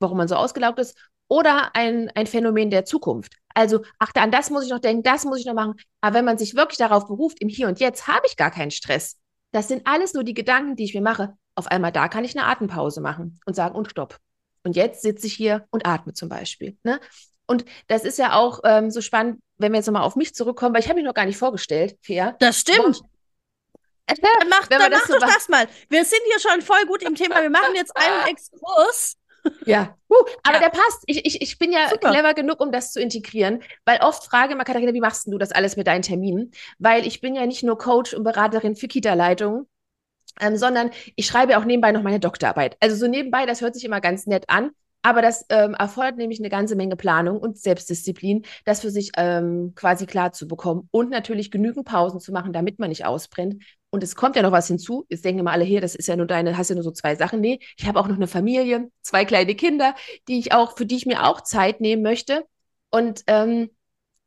warum 0.00 0.18
man 0.18 0.28
so 0.28 0.34
ausgelaugt 0.34 0.78
ist, 0.78 0.96
oder 1.28 1.74
ein, 1.74 2.10
ein 2.14 2.26
Phänomen 2.26 2.68
der 2.68 2.84
Zukunft. 2.84 3.32
Also, 3.54 3.82
ach, 3.98 4.12
an 4.16 4.30
das 4.30 4.50
muss 4.50 4.64
ich 4.64 4.70
noch 4.70 4.80
denken, 4.80 5.02
das 5.02 5.24
muss 5.24 5.40
ich 5.40 5.46
noch 5.46 5.54
machen. 5.54 5.74
Aber 6.02 6.16
wenn 6.16 6.26
man 6.26 6.36
sich 6.36 6.54
wirklich 6.54 6.76
darauf 6.76 7.06
beruft, 7.06 7.40
im 7.40 7.48
Hier 7.48 7.68
und 7.68 7.80
Jetzt 7.80 8.06
habe 8.06 8.26
ich 8.26 8.36
gar 8.36 8.50
keinen 8.50 8.70
Stress. 8.70 9.18
Das 9.50 9.68
sind 9.68 9.86
alles 9.86 10.12
nur 10.12 10.24
die 10.24 10.34
Gedanken, 10.34 10.76
die 10.76 10.84
ich 10.84 10.94
mir 10.94 11.00
mache. 11.00 11.34
Auf 11.54 11.68
einmal 11.68 11.92
da 11.92 12.08
kann 12.08 12.24
ich 12.24 12.36
eine 12.36 12.46
Atempause 12.46 13.00
machen 13.00 13.40
und 13.46 13.54
sagen, 13.54 13.74
und 13.74 13.90
stopp. 13.90 14.18
Und 14.64 14.76
jetzt 14.76 15.02
sitze 15.02 15.26
ich 15.26 15.34
hier 15.34 15.66
und 15.70 15.86
atme 15.86 16.14
zum 16.14 16.28
Beispiel. 16.28 16.76
Ne? 16.84 17.00
Und 17.46 17.64
das 17.88 18.04
ist 18.04 18.18
ja 18.18 18.34
auch 18.34 18.60
ähm, 18.64 18.90
so 18.90 19.00
spannend, 19.00 19.40
wenn 19.58 19.72
wir 19.72 19.78
jetzt 19.78 19.86
nochmal 19.86 20.02
auf 20.02 20.16
mich 20.16 20.34
zurückkommen, 20.34 20.74
weil 20.74 20.82
ich 20.82 20.88
habe 20.88 20.96
mich 20.96 21.04
noch 21.04 21.14
gar 21.14 21.26
nicht 21.26 21.36
vorgestellt, 21.36 21.96
Fair. 22.02 22.36
Das 22.38 22.58
stimmt. 22.58 23.02
Äh, 24.06 24.14
dann 24.20 24.48
mach, 24.48 24.66
dann 24.68 24.90
mach 24.90 25.06
so 25.06 25.18
doch 25.18 25.26
das 25.26 25.48
mal. 25.48 25.66
Wir 25.88 26.04
sind 26.04 26.20
hier 26.26 26.40
schon 26.40 26.62
voll 26.62 26.84
gut 26.86 27.02
im 27.02 27.14
Thema. 27.14 27.40
Wir 27.42 27.50
machen 27.50 27.74
jetzt 27.74 27.96
einen 27.96 28.26
Exkurs. 28.28 29.16
Ja, 29.66 29.96
uh, 30.08 30.14
aber 30.44 30.60
ja. 30.60 30.60
der 30.60 30.68
passt. 30.70 31.02
Ich, 31.06 31.26
ich, 31.26 31.42
ich 31.42 31.58
bin 31.58 31.72
ja 31.72 31.88
Super. 31.88 32.10
clever 32.10 32.32
genug, 32.34 32.60
um 32.60 32.70
das 32.70 32.92
zu 32.92 33.00
integrieren, 33.00 33.62
weil 33.84 33.98
oft 34.00 34.24
frage 34.24 34.52
immer 34.52 34.62
Katharina, 34.62 34.92
wie 34.92 35.00
machst 35.00 35.26
du 35.26 35.36
das 35.36 35.50
alles 35.50 35.76
mit 35.76 35.88
deinen 35.88 36.02
Terminen? 36.02 36.52
Weil 36.78 37.06
ich 37.06 37.20
bin 37.20 37.34
ja 37.34 37.44
nicht 37.44 37.64
nur 37.64 37.76
Coach 37.76 38.14
und 38.14 38.22
Beraterin 38.22 38.76
für 38.76 38.86
Kita-Leitung, 38.86 39.66
ähm, 40.40 40.56
sondern 40.56 40.90
ich 41.16 41.26
schreibe 41.26 41.58
auch 41.58 41.64
nebenbei 41.64 41.92
noch 41.92 42.02
meine 42.02 42.20
Doktorarbeit. 42.20 42.76
Also 42.80 42.96
so 42.96 43.06
nebenbei, 43.06 43.46
das 43.46 43.60
hört 43.60 43.74
sich 43.74 43.84
immer 43.84 44.00
ganz 44.00 44.26
nett 44.26 44.44
an, 44.48 44.70
aber 45.02 45.20
das 45.20 45.44
ähm, 45.48 45.74
erfordert 45.74 46.16
nämlich 46.16 46.38
eine 46.38 46.48
ganze 46.48 46.76
Menge 46.76 46.96
Planung 46.96 47.38
und 47.38 47.58
Selbstdisziplin, 47.58 48.44
das 48.64 48.80
für 48.80 48.90
sich 48.90 49.10
ähm, 49.16 49.72
quasi 49.74 50.06
klar 50.06 50.32
zu 50.32 50.46
bekommen 50.46 50.88
und 50.92 51.10
natürlich 51.10 51.50
genügend 51.50 51.86
Pausen 51.86 52.20
zu 52.20 52.32
machen, 52.32 52.52
damit 52.52 52.78
man 52.78 52.88
nicht 52.88 53.04
ausbrennt. 53.04 53.62
Und 53.90 54.02
es 54.02 54.14
kommt 54.14 54.36
ja 54.36 54.42
noch 54.42 54.52
was 54.52 54.68
hinzu. 54.68 55.04
Jetzt 55.08 55.24
denken 55.24 55.40
immer 55.40 55.50
alle 55.50 55.64
hier, 55.64 55.80
das 55.80 55.94
ist 55.94 56.06
ja 56.06 56.16
nur 56.16 56.26
deine, 56.26 56.56
hast 56.56 56.70
ja 56.70 56.76
nur 56.76 56.84
so 56.84 56.92
zwei 56.92 57.16
Sachen. 57.16 57.40
Nee, 57.40 57.58
ich 57.76 57.86
habe 57.86 57.98
auch 58.00 58.08
noch 58.08 58.16
eine 58.16 58.28
Familie, 58.28 58.90
zwei 59.02 59.24
kleine 59.24 59.54
Kinder, 59.54 59.94
die 60.28 60.38
ich 60.38 60.52
auch, 60.52 60.76
für 60.76 60.86
die 60.86 60.96
ich 60.96 61.04
mir 61.04 61.26
auch 61.26 61.42
Zeit 61.42 61.80
nehmen 61.80 62.02
möchte. 62.02 62.46
Und 62.90 63.22
ähm, 63.26 63.70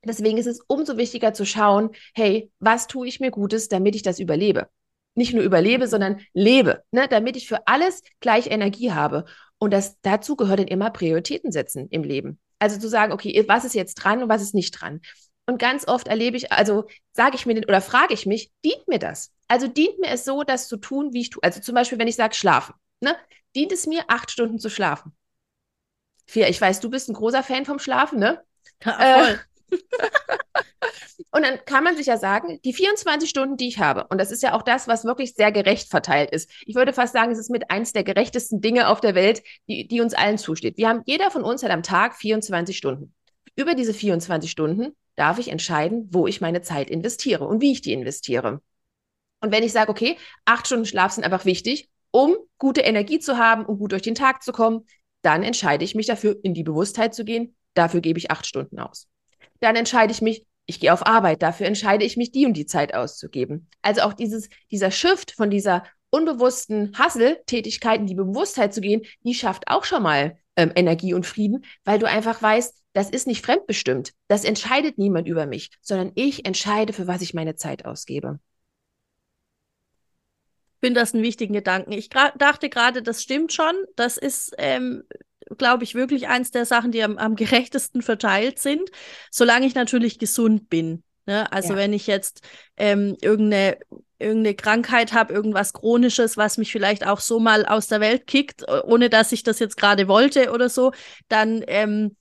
deswegen 0.04 0.38
ist 0.38 0.46
es 0.46 0.60
umso 0.68 0.98
wichtiger 0.98 1.34
zu 1.34 1.46
schauen, 1.46 1.92
hey, 2.14 2.52
was 2.60 2.88
tue 2.88 3.08
ich 3.08 3.20
mir 3.20 3.32
Gutes, 3.32 3.70
damit 3.70 3.96
ich 3.96 4.04
das 4.04 4.20
überlebe? 4.20 4.68
Nicht 5.16 5.34
nur 5.34 5.44
überlebe, 5.44 5.88
sondern 5.88 6.22
lebe, 6.34 6.84
ne? 6.92 7.08
damit 7.10 7.36
ich 7.36 7.48
für 7.48 7.68
alles 7.68 8.04
gleich 8.20 8.48
Energie 8.48 8.92
habe. 8.92 9.26
Und 9.58 9.72
das 9.72 10.00
dazu 10.02 10.36
gehört 10.36 10.60
dann 10.60 10.68
immer 10.68 10.90
Prioritäten 10.90 11.52
setzen 11.52 11.88
im 11.90 12.04
Leben. 12.04 12.40
Also 12.60 12.80
zu 12.80 12.88
sagen, 12.88 13.14
okay, 13.14 13.44
was 13.48 13.66
ist 13.66 13.76
jetzt 13.76 13.96
dran 13.96 14.24
und 14.24 14.30
was 14.30 14.42
ist 14.42 14.54
nicht 14.54 14.72
dran. 14.72 15.02
Und 15.48 15.60
ganz 15.60 15.88
oft 15.88 16.08
erlebe 16.08 16.38
ich, 16.38 16.52
also 16.52 16.86
sage 17.14 17.36
ich 17.36 17.46
mir 17.46 17.58
oder 17.58 17.82
frage 17.82 18.14
ich 18.14 18.26
mich, 18.26 18.52
dient 18.64 18.88
mir 18.88 19.00
das? 19.00 19.32
Also 19.48 19.68
dient 19.68 20.00
mir 20.00 20.10
es 20.10 20.26
so, 20.26 20.44
das 20.44 20.68
zu 20.68 20.78
tun, 20.78 21.14
wie 21.14 21.22
ich 21.22 21.30
tue? 21.30 21.44
Also 21.44 21.62
zum 21.62 21.76
Beispiel, 21.76 22.00
wenn 22.00 22.08
ich 22.08 22.16
sage, 22.16 22.34
schlafen, 22.36 22.74
ne? 23.00 23.16
dient 23.56 23.72
es 23.72 23.88
mir, 23.88 24.04
acht 24.08 24.32
Stunden 24.32 24.60
zu 24.60 24.70
schlafen? 24.70 25.16
Fia, 26.26 26.48
ich 26.48 26.60
weiß, 26.60 26.80
du 26.80 26.90
bist 26.90 27.10
ein 27.10 27.14
großer 27.14 27.44
Fan 27.44 27.66
vom 27.66 27.78
Schlafen, 27.78 28.20
ne? 28.20 28.44
Ja, 28.84 29.20
voll. 29.24 29.40
Äh, 29.72 29.78
Und 31.36 31.42
dann 31.42 31.60
kann 31.66 31.84
man 31.84 31.98
sich 31.98 32.06
ja 32.06 32.16
sagen, 32.16 32.62
die 32.64 32.72
24 32.72 33.30
Stunden, 33.30 33.58
die 33.58 33.68
ich 33.68 33.80
habe, 33.80 34.08
und 34.08 34.20
das 34.20 34.32
ist 34.32 34.42
ja 34.42 34.54
auch 34.54 34.62
das, 34.62 34.88
was 34.88 35.04
wirklich 35.04 35.34
sehr 35.34 35.52
gerecht 35.52 35.90
verteilt 35.90 36.32
ist. 36.32 36.50
Ich 36.66 36.76
würde 36.76 36.94
fast 36.94 37.12
sagen, 37.12 37.30
es 37.30 37.38
ist 37.38 37.50
mit 37.50 37.70
eins 37.70 37.92
der 37.92 38.06
gerechtesten 38.06 38.62
Dinge 38.62 38.88
auf 38.88 39.02
der 39.02 39.16
Welt, 39.16 39.44
die, 39.68 39.86
die 39.86 40.00
uns 40.00 40.14
allen 40.14 40.38
zusteht. 40.38 40.78
Wir 40.78 40.88
haben, 40.88 41.02
jeder 41.06 41.32
von 41.32 41.44
uns 41.44 41.62
hat 41.62 41.72
am 41.72 41.84
Tag 41.84 42.16
24 42.16 42.78
Stunden. 42.78 43.14
Über 43.58 43.76
diese 43.76 43.94
24 43.94 44.50
Stunden 44.50 44.96
darf 45.18 45.38
ich 45.38 45.50
entscheiden, 45.50 46.08
wo 46.10 46.26
ich 46.26 46.40
meine 46.40 46.62
Zeit 46.62 46.90
investiere 46.90 47.46
und 47.46 47.60
wie 47.60 47.74
ich 47.74 47.82
die 47.82 47.92
investiere. 47.92 48.62
Und 49.42 49.52
wenn 49.52 49.64
ich 49.64 49.74
sage, 49.74 49.92
okay, 49.92 50.16
acht 50.46 50.68
Stunden 50.68 50.86
Schlaf 50.86 51.12
sind 51.12 51.26
einfach 51.26 51.44
wichtig, 51.44 51.90
um 52.12 52.38
gute 52.58 52.80
Energie 52.80 53.20
zu 53.20 53.38
haben, 53.38 53.66
um 53.66 53.78
gut 53.78 53.92
durch 53.92 54.04
den 54.04 54.16
Tag 54.16 54.42
zu 54.42 54.54
kommen, 54.54 54.86
dann 55.22 55.44
entscheide 55.44 55.84
ich 55.84 55.96
mich 55.96 56.08
dafür, 56.08 56.38
in 56.44 56.54
die 56.54 56.64
Bewusstheit 56.64 57.14
zu 57.14 57.26
gehen. 57.26 57.58
Dafür 57.74 58.00
gebe 58.00 58.20
ich 58.20 58.32
acht 58.32 58.46
Stunden 58.46 58.80
aus. 58.80 59.10
Dann 59.60 59.76
entscheide 59.76 60.14
ich 60.14 60.22
mich, 60.22 60.46
ich 60.66 60.80
gehe 60.80 60.94
auf 60.94 61.06
Arbeit, 61.06 61.42
dafür 61.42 61.68
entscheide 61.68 62.06
ich 62.06 62.18
mich, 62.18 62.32
die 62.32 62.46
und 62.46 62.54
die 62.54 62.66
Zeit 62.66 62.94
auszugeben. 62.94 63.70
Also 63.82 64.02
auch 64.02 64.14
dieses, 64.14 64.50
dieser 64.72 64.92
Shift 64.92 65.32
von 65.32 65.50
dieser 65.50 65.84
unbewussten 66.10 66.98
Hustle-Tätigkeit 66.98 68.00
in 68.00 68.08
die 68.08 68.16
Bewusstheit 68.16 68.74
zu 68.74 68.82
gehen, 68.82 69.04
die 69.24 69.34
schafft 69.34 69.68
auch 69.68 69.84
schon 69.84 70.04
mal 70.04 70.38
ähm, 70.56 70.72
Energie 70.76 71.14
und 71.14 71.26
Frieden, 71.26 71.66
weil 71.84 72.00
du 72.00 72.08
einfach 72.08 72.42
weißt, 72.42 72.82
das 72.94 73.10
ist 73.10 73.28
nicht 73.28 73.46
fremdbestimmt. 73.46 74.14
Das 74.30 74.46
entscheidet 74.46 74.98
niemand 74.98 75.28
über 75.28 75.46
mich, 75.46 75.72
sondern 75.82 76.14
ich 76.16 76.46
entscheide, 76.46 76.94
für 76.94 77.08
was 77.08 77.22
ich 77.22 77.34
meine 77.34 77.56
Zeit 77.56 77.86
ausgebe. 77.86 78.40
Ich 80.76 80.88
finde 80.88 81.02
das 81.02 81.14
einen 81.14 81.24
wichtigen 81.24 81.54
Gedanken. 81.54 81.92
Ich 81.92 82.10
dachte 82.10 82.70
gerade, 82.70 83.02
das 83.02 83.22
stimmt 83.22 83.52
schon. 83.52 83.74
Das 83.96 84.18
ist 84.18 84.54
ähm, 84.58 85.04
glaube 85.58 85.84
ich, 85.84 85.96
wirklich 85.96 86.28
eins 86.28 86.52
der 86.52 86.66
Sachen, 86.66 86.92
die 86.92 87.04
am, 87.04 87.18
am 87.18 87.36
gerechtesten 87.36 88.02
verteilt 88.02 88.60
sind, 88.60 88.90
solange 89.32 89.66
ich 89.66 89.76
natürlich 89.76 90.20
gesund 90.20 90.70
bin. 90.70 91.04
Ne? 91.26 91.52
Also 91.52 91.74
ja. 91.74 91.80
wenn 91.80 91.94
ich 91.94 92.08
jetzt 92.08 92.42
ähm, 92.78 93.16
irgendeine 93.22 93.78
irgendeine 94.18 94.56
Krankheit 94.56 95.14
habe, 95.14 95.34
irgendwas 95.34 95.74
Chronisches, 95.74 96.38
was 96.38 96.58
mich 96.58 96.72
vielleicht 96.72 97.06
auch 97.06 97.20
so 97.20 97.40
mal 97.40 97.66
aus 97.66 97.88
der 97.88 98.00
Welt 98.00 98.28
kickt, 98.28 98.64
ohne 98.86 99.10
dass 99.10 99.34
ich 99.34 99.44
das 99.44 99.60
jetzt 99.60 99.76
gerade 99.76 100.08
wollte 100.08 100.52
oder 100.54 100.70
so, 100.70 100.94
dann 101.28 101.64
ähm, 101.68 102.16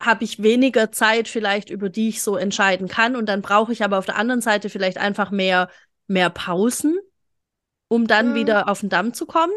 habe 0.00 0.24
ich 0.24 0.42
weniger 0.42 0.92
Zeit 0.92 1.28
vielleicht, 1.28 1.70
über 1.70 1.88
die 1.88 2.08
ich 2.08 2.22
so 2.22 2.36
entscheiden 2.36 2.88
kann. 2.88 3.16
Und 3.16 3.26
dann 3.26 3.42
brauche 3.42 3.72
ich 3.72 3.82
aber 3.82 3.98
auf 3.98 4.06
der 4.06 4.16
anderen 4.16 4.40
Seite 4.40 4.68
vielleicht 4.68 4.98
einfach 4.98 5.30
mehr, 5.30 5.68
mehr 6.06 6.30
Pausen, 6.30 6.98
um 7.88 8.06
dann 8.06 8.30
mhm. 8.30 8.34
wieder 8.34 8.68
auf 8.68 8.80
den 8.80 8.88
Damm 8.88 9.14
zu 9.14 9.26
kommen. 9.26 9.52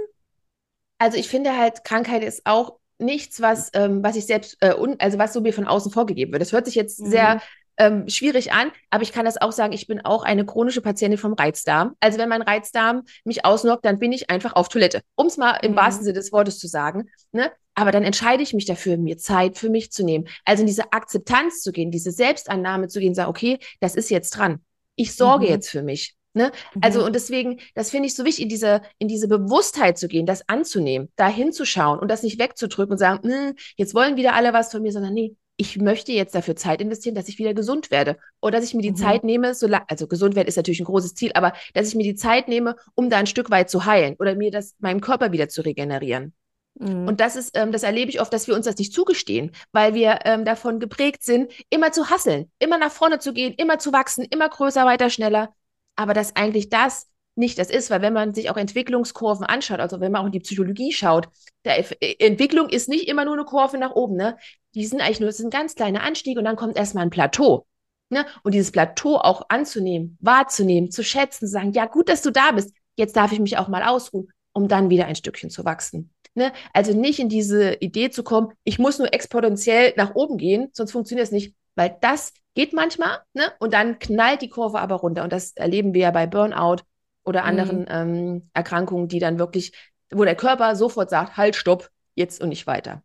Also 0.98 1.18
ich 1.18 1.28
finde 1.28 1.58
halt, 1.58 1.84
Krankheit 1.84 2.24
ist 2.24 2.46
auch 2.46 2.80
nichts, 2.98 3.42
was, 3.42 3.70
ähm, 3.74 4.04
was 4.04 4.16
ich 4.16 4.26
selbst, 4.26 4.58
äh, 4.62 4.74
un, 4.74 4.96
also 5.00 5.18
was 5.18 5.34
so 5.34 5.42
mir 5.42 5.54
von 5.54 5.68
außen 5.68 5.92
vorgegeben 5.92 6.32
wird. 6.32 6.42
Das 6.42 6.52
hört 6.52 6.66
sich 6.66 6.76
jetzt 6.76 7.02
mhm. 7.02 7.10
sehr 7.10 7.42
ähm, 7.78 8.08
schwierig 8.08 8.54
an, 8.54 8.72
aber 8.90 9.04
ich 9.04 9.12
kann 9.12 9.26
das 9.26 9.42
auch 9.42 9.52
sagen, 9.52 9.74
ich 9.74 9.88
bin 9.88 10.04
auch 10.06 10.24
eine 10.24 10.46
chronische 10.46 10.82
Patientin 10.82 11.18
vom 11.18 11.34
Reizdarm. 11.34 11.96
Also 12.00 12.18
wenn 12.18 12.30
mein 12.30 12.42
Reizdarm 12.42 13.04
mich 13.26 13.46
ausnockt, 13.46 13.86
dann 13.86 14.00
bin 14.00 14.12
ich 14.12 14.30
einfach 14.30 14.56
auf 14.56 14.70
Toilette, 14.70 15.02
um 15.16 15.28
es 15.28 15.38
mal 15.38 15.58
im 15.62 15.72
mhm. 15.72 15.76
wahrsten 15.76 16.06
Sinne 16.06 16.16
des 16.16 16.32
Wortes 16.32 16.58
zu 16.60 16.68
sagen. 16.68 17.10
Ne? 17.32 17.52
Aber 17.74 17.92
dann 17.92 18.04
entscheide 18.04 18.44
ich 18.44 18.54
mich 18.54 18.66
dafür, 18.66 18.98
mir 18.98 19.18
Zeit 19.18 19.58
für 19.58 19.70
mich 19.70 19.92
zu 19.92 20.04
nehmen. 20.04 20.28
Also 20.46 20.62
in 20.62 20.68
diese 20.68 20.94
Akzeptanz 20.94 21.62
zu 21.62 21.72
gehen, 21.72 21.92
diese 21.92 22.12
Selbstannahme 22.12 22.88
zu 22.88 23.00
gehen, 23.00 23.14
sagen, 23.14 23.30
okay, 23.30 23.60
das 23.82 23.96
ist 23.96 24.10
jetzt 24.10 24.32
dran. 24.32 24.62
Ich 24.96 25.14
sorge 25.16 25.46
mhm. 25.46 25.52
jetzt 25.52 25.70
für 25.70 25.84
mich. 25.84 26.15
Ne? 26.36 26.52
Mhm. 26.74 26.82
Also, 26.84 27.06
und 27.06 27.16
deswegen, 27.16 27.60
das 27.74 27.90
finde 27.90 28.08
ich 28.08 28.16
so 28.16 28.26
wichtig, 28.26 28.44
in 28.44 28.50
diese, 28.50 28.82
in 29.00 29.08
diese 29.08 29.28
Bewusstheit 29.28 29.98
zu 29.98 30.08
gehen, 30.08 30.26
das 30.26 30.48
anzunehmen, 30.50 31.10
da 31.16 31.30
hinzuschauen 31.30 31.98
und 31.98 32.10
das 32.10 32.24
nicht 32.24 32.40
wegzudrücken 32.40 32.92
und 32.92 32.98
sagen, 32.98 33.28
hm, 33.28 33.56
jetzt 33.78 33.96
wollen 33.96 34.18
wieder 34.18 34.34
alle 34.34 34.52
was 34.52 34.72
von 34.72 34.82
mir, 34.82 34.92
sondern 34.92 35.14
nee, 35.14 35.36
ich 35.58 35.78
möchte 35.78 36.12
jetzt 36.12 36.36
dafür 36.36 36.58
Zeit 36.58 36.82
investieren, 36.82 37.16
dass 37.16 37.30
ich 37.30 37.40
wieder 37.40 37.54
gesund 37.54 37.90
werde. 37.90 38.18
Oder 38.42 38.60
dass 38.60 38.68
ich 38.68 38.74
mir 38.74 38.82
die 38.82 38.92
mhm. 38.92 38.98
Zeit 38.98 39.24
nehme, 39.24 39.56
so 39.56 39.68
also 39.88 40.08
gesund 40.08 40.36
werden 40.36 40.50
ist 40.50 40.58
natürlich 40.58 40.82
ein 40.82 40.86
großes 40.86 41.16
Ziel, 41.16 41.32
aber 41.34 41.54
dass 41.74 41.88
ich 41.88 41.96
mir 41.96 42.04
die 42.04 42.16
Zeit 42.16 42.50
nehme, 42.50 42.76
um 42.96 43.10
da 43.10 43.18
ein 43.18 43.28
Stück 43.28 43.50
weit 43.50 43.70
zu 43.70 43.86
heilen 43.86 44.16
oder 44.20 44.36
mir 44.36 44.52
das, 44.52 44.76
meinem 44.80 45.00
Körper 45.00 45.32
wieder 45.32 45.48
zu 45.48 45.62
regenerieren. 45.62 46.34
Mhm. 46.78 47.08
Und 47.08 47.22
das 47.22 47.38
ist, 47.38 47.58
ähm, 47.58 47.72
das 47.72 47.84
erlebe 47.84 48.10
ich 48.10 48.20
oft, 48.20 48.34
dass 48.34 48.48
wir 48.48 48.56
uns 48.56 48.66
das 48.66 48.78
nicht 48.78 48.92
zugestehen, 48.92 49.52
weil 49.72 49.94
wir 49.94 50.20
ähm, 50.26 50.44
davon 50.44 50.82
geprägt 50.82 51.24
sind, 51.24 51.54
immer 51.70 51.94
zu 51.94 52.10
hasseln, 52.10 52.52
immer 52.60 52.78
nach 52.78 52.92
vorne 52.92 53.20
zu 53.20 53.32
gehen, 53.32 53.54
immer 53.54 53.80
zu 53.80 53.94
wachsen, 53.94 54.26
immer 54.30 54.50
größer, 54.50 54.86
weiter, 54.86 55.10
schneller 55.10 55.54
aber 55.96 56.14
dass 56.14 56.36
eigentlich 56.36 56.70
das 56.70 57.08
nicht 57.36 57.60
das 57.60 57.70
ist, 57.70 57.90
weil 57.90 58.02
wenn 58.02 58.14
man 58.14 58.34
sich 58.34 58.50
auch 58.50 58.58
Entwicklungskurven 58.58 59.46
anschaut, 59.46 59.80
also 59.80 60.00
wenn 60.00 60.12
man 60.12 60.22
auch 60.22 60.28
in 60.28 60.32
die 60.32 60.40
Psychologie 60.40 60.94
schaut, 60.94 61.28
äh, 61.64 61.84
Entwicklung 62.20 62.70
ist 62.70 62.88
nicht 62.88 63.08
immer 63.08 63.26
nur 63.26 63.34
eine 63.34 63.44
Kurve 63.44 63.78
nach 63.78 63.92
oben, 63.92 64.16
ne? 64.16 64.38
Die 64.74 64.86
sind 64.86 65.02
eigentlich 65.02 65.20
nur, 65.20 65.30
es 65.30 65.40
ist 65.40 65.46
ein 65.46 65.52
ganz 65.52 65.76
kleiner 65.76 66.04
Anstieg 66.04 66.38
und 66.38 66.46
dann 66.46 66.56
kommt 66.56 66.78
erstmal 66.78 67.06
ein 67.06 67.10
Plateau. 67.10 67.66
Ne? 68.10 68.26
Und 68.44 68.54
dieses 68.54 68.72
Plateau 68.72 69.18
auch 69.18 69.46
anzunehmen, 69.50 70.18
wahrzunehmen, 70.22 70.92
zu 70.92 71.04
schätzen, 71.04 71.48
zu 71.48 71.48
sagen, 71.48 71.72
ja, 71.74 71.86
gut, 71.86 72.10
dass 72.10 72.22
du 72.22 72.32
da 72.32 72.52
bist. 72.52 72.74
Jetzt 72.96 73.16
darf 73.16 73.32
ich 73.32 73.40
mich 73.40 73.58
auch 73.58 73.68
mal 73.68 73.84
ausruhen, 73.84 74.30
um 74.54 74.68
dann 74.68 74.90
wieder 74.90 75.06
ein 75.06 75.16
Stückchen 75.16 75.50
zu 75.50 75.66
wachsen. 75.66 76.14
Ne? 76.36 76.52
Also 76.74 76.94
nicht 76.94 77.20
in 77.20 77.30
diese 77.30 77.76
Idee 77.76 78.10
zu 78.12 78.24
kommen, 78.24 78.54
ich 78.64 78.78
muss 78.78 79.00
nur 79.00 79.14
exponentiell 79.14 79.94
nach 79.98 80.14
oben 80.16 80.38
gehen, 80.38 80.70
sonst 80.74 80.92
funktioniert 80.92 81.26
es 81.26 81.32
nicht, 81.32 81.56
weil 81.76 81.98
das 82.02 82.34
geht 82.56 82.74
manchmal, 82.74 83.20
ne? 83.34 83.52
Und 83.60 83.74
dann 83.74 84.00
knallt 84.00 84.42
die 84.42 84.50
Kurve 84.50 84.80
aber 84.80 84.96
runter. 84.96 85.24
Und 85.24 85.34
das 85.34 85.52
erleben 85.52 85.94
wir 85.94 86.02
ja 86.02 86.12
bei 86.12 86.26
Burnout 86.26 86.78
oder 87.24 87.42
mhm. 87.42 87.48
anderen 87.48 87.80
mhm. 87.80 87.88
ähm, 87.90 88.50
Erkrankungen, 88.54 89.08
die 89.08 89.20
dann 89.20 89.40
wirklich, 89.40 89.74
wo 90.12 90.24
der 90.24 90.36
Körper 90.36 90.76
sofort 90.76 91.10
sagt, 91.10 91.38
halt, 91.38 91.56
stopp, 91.56 91.90
jetzt 92.16 92.42
und 92.42 92.50
nicht 92.50 92.66
weiter. 92.66 93.04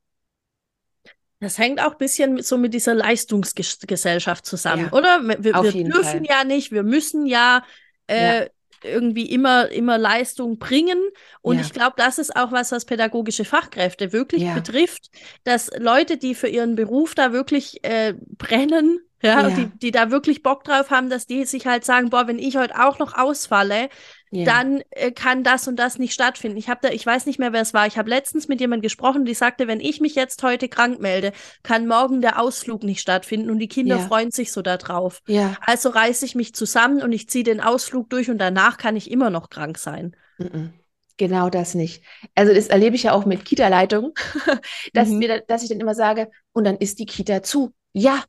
Das 1.41 1.57
hängt 1.57 1.81
auch 1.81 1.93
ein 1.93 1.99
bisschen 1.99 2.43
so 2.43 2.59
mit 2.59 2.75
dieser 2.75 2.95
Leistungsgesellschaft 2.95 4.45
zusammen, 4.45 4.91
ja, 4.93 4.93
oder? 4.93 5.23
Wir, 5.23 5.43
wir 5.43 5.53
dürfen 5.85 5.93
Fall. 5.93 6.27
ja 6.29 6.45
nicht, 6.45 6.71
wir 6.71 6.83
müssen 6.83 7.25
ja, 7.25 7.65
äh, 8.07 8.43
ja. 8.43 8.47
Irgendwie 8.85 9.27
immer, 9.27 9.71
immer 9.71 9.99
Leistung 9.99 10.59
bringen. 10.59 10.99
Und 11.43 11.57
ja. 11.57 11.63
ich 11.63 11.73
glaube, 11.73 11.95
das 11.97 12.19
ist 12.19 12.37
auch 12.37 12.53
was, 12.53 12.73
was 12.73 12.85
pädagogische 12.85 13.45
Fachkräfte 13.45 14.13
wirklich 14.13 14.45
betrifft, 14.55 15.11
dass 15.45 15.71
Leute, 15.79 16.17
die 16.17 16.35
für 16.35 16.49
ihren 16.49 16.75
Beruf 16.75 17.15
da 17.15 17.33
wirklich 17.33 17.83
äh, 17.85 18.15
brennen, 18.39 19.01
ja, 19.23 19.49
ja. 19.49 19.51
Die, 19.51 19.67
die 19.79 19.91
da 19.91 20.11
wirklich 20.11 20.43
Bock 20.43 20.65
drauf 20.65 20.91
haben, 20.91 21.11
dass 21.11 21.27
die 21.27 21.45
sich 21.45 21.67
halt 21.67 21.85
sagen, 21.85 22.11
boah, 22.11 22.27
wenn 22.27 22.39
ich 22.39 22.57
heute 22.57 22.81
auch 22.81 22.99
noch 22.99 23.17
ausfalle, 23.17 23.89
ja. 24.31 24.45
dann 24.45 24.83
äh, 24.91 25.11
kann 25.11 25.45
das 25.45 25.69
und 25.69 25.77
das 25.77 25.99
nicht 25.99 26.15
stattfinden. 26.15 26.57
Ich 26.57 26.69
habe 26.69 26.81
da, 26.83 26.89
ich 26.91 27.05
weiß 27.05 27.27
nicht 27.27 27.39
mehr, 27.39 27.53
wer 27.53 27.61
es 27.61 27.75
war. 27.75 27.87
Ich 27.87 27.99
habe 27.99 28.09
letztens 28.09 28.49
mit 28.49 28.61
jemandem 28.61 28.83
gesprochen, 28.83 29.25
die 29.25 29.35
sagte, 29.35 29.67
wenn 29.67 29.81
ich 29.81 30.01
mich 30.01 30.15
jetzt 30.15 30.43
heute 30.43 30.69
krank 30.69 31.01
melde, 31.01 31.33
kann 31.63 31.87
morgen 31.87 32.21
der 32.21 32.41
Ausflug 32.41 32.83
nicht 32.83 33.01
stattfinden 33.01 33.51
und 33.51 33.59
die 33.59 33.69
Kinder 33.69 33.97
ja. 33.97 34.03
freuen 34.07 34.31
sich 34.31 34.53
so 34.53 34.63
darauf. 34.63 35.21
Ja. 35.27 35.57
Also 35.61 35.91
reiße 35.91 36.25
ich 36.25 36.35
mich 36.35 36.55
zusammen 36.55 37.03
und 37.03 37.13
ich 37.13 37.29
ziehe 37.29 37.45
den 37.45 37.61
Ausflug 37.61 38.09
durch 38.11 38.31
und 38.31 38.39
danach 38.39 38.79
kann 38.79 38.97
ich 38.97 39.11
immer 39.11 39.31
noch 39.31 39.51
krank 39.51 39.79
sein. 39.79 40.17
Mhm. 40.39 40.73
Genau 41.19 41.51
das 41.51 41.75
nicht. 41.75 42.03
Also 42.35 42.55
das 42.55 42.69
erlebe 42.69 42.97
ich 42.97 43.03
ja 43.03 43.13
auch 43.13 43.27
mit 43.27 43.45
Kita-Leitungen, 43.45 44.13
dass, 44.95 45.09
mhm. 45.09 45.29
dass 45.49 45.63
ich 45.63 45.69
dann 45.69 45.81
immer 45.81 45.95
sage, 45.95 46.31
und 46.53 46.65
dann 46.65 46.79
ist 46.79 46.99
die 46.99 47.05
Kita 47.05 47.43
zu. 47.43 47.75
Ja, 47.93 48.25